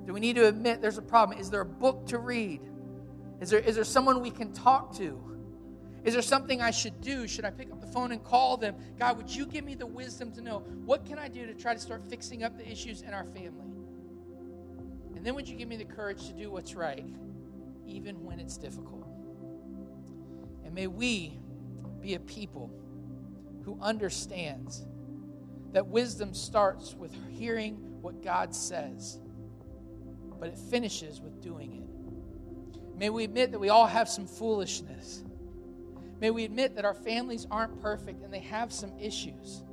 Do 0.07 0.13
we 0.13 0.21
need 0.21 0.37
to 0.37 0.49
admit 0.49 0.81
there's 0.81 0.99
a 0.99 1.03
problem? 1.03 1.39
Is 1.39 1.51
there 1.51 1.61
a 1.61 1.67
book 1.67 2.07
to 2.07 2.19
read? 2.19 2.61
Is 3.41 3.51
there, 3.51 3.61
is 3.61 3.75
there 3.75 3.85
someone 3.85 4.21
we 4.21 4.31
can 4.31 4.53
talk 4.53 4.97
to? 4.97 5.32
Is 6.05 6.15
there 6.15 6.23
something 6.23 6.61
I 6.61 6.73
should 6.73 7.01
do? 7.01 7.29
Should 7.29 7.45
I 7.45 7.51
pick 7.51 7.71
up 7.71 7.81
the 7.81 7.87
phone 7.87 8.11
and 8.11 8.23
call 8.23 8.57
them? 8.57 8.75
God, 8.99 9.17
would 9.17 9.31
you 9.31 9.47
give 9.47 9.65
me 9.65 9.75
the 9.75 9.87
wisdom 9.87 10.33
to 10.33 10.41
know 10.41 10.61
what 10.85 11.07
can 11.07 11.19
I 11.19 11.29
do 11.29 11.47
to 11.47 11.55
try 11.55 11.75
to 11.75 11.81
start 11.81 12.03
fixing 12.09 12.43
up 12.43 12.59
the 12.59 12.69
issues 12.69 13.03
in 13.03 13.11
our 13.11 13.25
family? 13.25 13.73
And 15.15 15.25
then 15.25 15.37
would 15.37 15.49
you 15.49 15.57
give 15.57 15.69
me 15.69 15.77
the 15.77 15.85
courage 15.85 16.27
to 16.27 16.33
do 16.33 16.51
what's 16.51 16.75
right, 16.75 17.07
even 17.87 18.25
when 18.25 18.41
it's 18.41 18.57
difficult? 18.57 19.07
And 20.65 20.75
may 20.75 20.89
we 20.89 21.39
be 22.01 22.15
a 22.15 22.21
people 22.21 22.73
who 23.65 23.79
understands 23.81 24.85
that 25.73 25.87
wisdom 25.87 26.35
starts 26.35 26.95
with 26.95 27.15
hearing 27.31 27.75
what 28.01 28.23
God 28.23 28.53
says, 28.55 29.21
but 30.41 30.49
it 30.49 30.59
finishes 30.59 31.21
with 31.21 31.41
doing 31.41 31.77
it. 31.77 32.99
May 32.99 33.09
we 33.11 33.23
admit 33.23 33.53
that 33.53 33.59
we 33.61 33.69
all 33.69 33.87
have 33.87 34.09
some 34.09 34.27
foolishness. 34.27 35.23
May 36.23 36.31
we 36.31 36.45
admit 36.45 36.77
that 36.77 36.85
our 36.85 36.95
families 36.95 37.49
aren't 37.51 37.83
perfect 37.83 38.23
and 38.23 38.33
they 38.33 38.39
have 38.39 38.73
some 38.73 38.97
issues. 38.97 39.65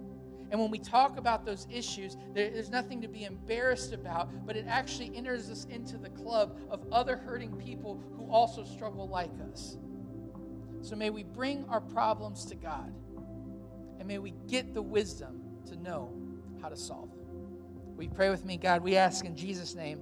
And 0.49 0.59
when 0.59 0.71
we 0.71 0.79
talk 0.79 1.19
about 1.19 1.45
those 1.45 1.67
issues, 1.69 2.17
there's 2.33 2.71
nothing 2.71 3.03
to 3.03 3.07
be 3.07 3.23
embarrassed 3.25 3.93
about, 3.93 4.31
but 4.47 4.55
it 4.55 4.65
actually 4.67 5.15
enters 5.15 5.51
us 5.51 5.65
into 5.65 5.99
the 5.99 6.09
club 6.09 6.59
of 6.71 6.83
other 6.91 7.17
hurting 7.17 7.55
people 7.57 8.01
who 8.17 8.27
also 8.31 8.63
struggle 8.63 9.07
like 9.07 9.29
us. 9.51 9.77
So 10.81 10.95
may 10.95 11.11
we 11.11 11.21
bring 11.21 11.65
our 11.69 11.81
problems 11.81 12.45
to 12.45 12.55
God 12.55 12.91
and 13.99 14.07
may 14.07 14.17
we 14.17 14.33
get 14.47 14.73
the 14.73 14.81
wisdom 14.81 15.43
to 15.67 15.75
know 15.75 16.11
how 16.63 16.69
to 16.69 16.75
solve 16.75 17.11
them. 17.11 17.27
You 17.99 18.09
pray 18.09 18.31
with 18.31 18.43
me, 18.43 18.57
God? 18.57 18.81
We 18.81 18.95
ask 18.95 19.23
in 19.23 19.35
Jesus' 19.35 19.75
name 19.75 20.01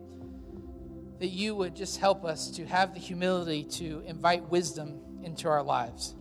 that 1.19 1.27
you 1.27 1.55
would 1.55 1.75
just 1.75 1.99
help 1.99 2.23
us 2.23 2.51
to 2.51 2.65
have 2.65 2.93
the 2.93 3.01
humility 3.01 3.65
to 3.65 4.01
invite 4.05 4.49
wisdom 4.49 5.01
into 5.23 5.49
our 5.49 5.61
lives. 5.61 6.15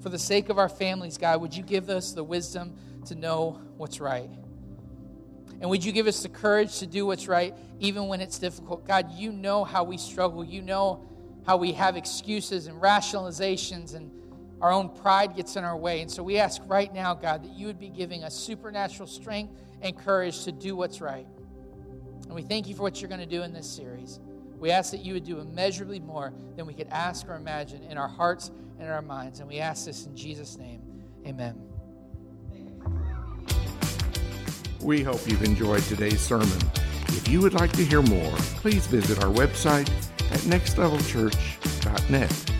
For 0.00 0.08
the 0.08 0.18
sake 0.18 0.48
of 0.48 0.58
our 0.58 0.68
families, 0.68 1.18
God, 1.18 1.40
would 1.40 1.54
you 1.54 1.62
give 1.62 1.90
us 1.90 2.12
the 2.12 2.24
wisdom 2.24 2.74
to 3.06 3.14
know 3.14 3.60
what's 3.76 4.00
right? 4.00 4.30
And 5.60 5.68
would 5.68 5.84
you 5.84 5.92
give 5.92 6.06
us 6.06 6.22
the 6.22 6.28
courage 6.28 6.78
to 6.78 6.86
do 6.86 7.04
what's 7.06 7.28
right 7.28 7.54
even 7.78 8.08
when 8.08 8.20
it's 8.20 8.38
difficult? 8.38 8.86
God, 8.86 9.12
you 9.12 9.30
know 9.30 9.62
how 9.64 9.84
we 9.84 9.98
struggle. 9.98 10.42
You 10.42 10.62
know 10.62 11.06
how 11.46 11.58
we 11.58 11.72
have 11.72 11.96
excuses 11.96 12.66
and 12.66 12.80
rationalizations 12.80 13.94
and 13.94 14.10
our 14.60 14.72
own 14.72 14.90
pride 14.90 15.36
gets 15.36 15.56
in 15.56 15.64
our 15.64 15.76
way. 15.76 16.00
And 16.00 16.10
so 16.10 16.22
we 16.22 16.38
ask 16.38 16.60
right 16.66 16.92
now, 16.92 17.14
God, 17.14 17.44
that 17.44 17.52
you 17.52 17.66
would 17.66 17.78
be 17.78 17.88
giving 17.88 18.24
us 18.24 18.34
supernatural 18.34 19.06
strength 19.06 19.54
and 19.82 19.96
courage 19.96 20.44
to 20.44 20.52
do 20.52 20.76
what's 20.76 21.00
right. 21.00 21.26
And 22.24 22.34
we 22.34 22.42
thank 22.42 22.68
you 22.68 22.74
for 22.74 22.82
what 22.82 23.00
you're 23.00 23.08
going 23.08 23.20
to 23.20 23.26
do 23.26 23.42
in 23.42 23.52
this 23.52 23.68
series. 23.68 24.20
We 24.58 24.70
ask 24.70 24.90
that 24.90 25.00
you 25.00 25.14
would 25.14 25.24
do 25.24 25.40
immeasurably 25.40 26.00
more 26.00 26.34
than 26.56 26.66
we 26.66 26.74
could 26.74 26.88
ask 26.88 27.26
or 27.28 27.34
imagine 27.34 27.82
in 27.82 27.96
our 27.96 28.08
hearts 28.08 28.50
in 28.80 28.88
our 28.88 29.02
minds. 29.02 29.40
And 29.40 29.48
we 29.48 29.58
ask 29.58 29.86
this 29.86 30.06
in 30.06 30.16
Jesus' 30.16 30.56
name. 30.56 30.80
Amen. 31.26 31.60
We 34.82 35.02
hope 35.02 35.20
you've 35.26 35.44
enjoyed 35.44 35.82
today's 35.82 36.20
sermon. 36.20 36.56
If 37.08 37.28
you 37.28 37.42
would 37.42 37.52
like 37.54 37.72
to 37.72 37.84
hear 37.84 38.02
more, 38.02 38.32
please 38.56 38.86
visit 38.86 39.22
our 39.22 39.30
website 39.30 39.90
at 40.32 40.38
nextlevelchurch.net. 40.40 42.52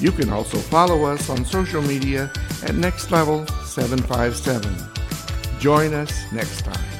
You 0.00 0.12
can 0.12 0.30
also 0.30 0.58
follow 0.58 1.04
us 1.04 1.28
on 1.30 1.44
social 1.44 1.82
media 1.82 2.32
at 2.62 2.72
nextlevel757. 2.72 5.58
Join 5.58 5.94
us 5.94 6.32
next 6.32 6.62
time. 6.62 6.93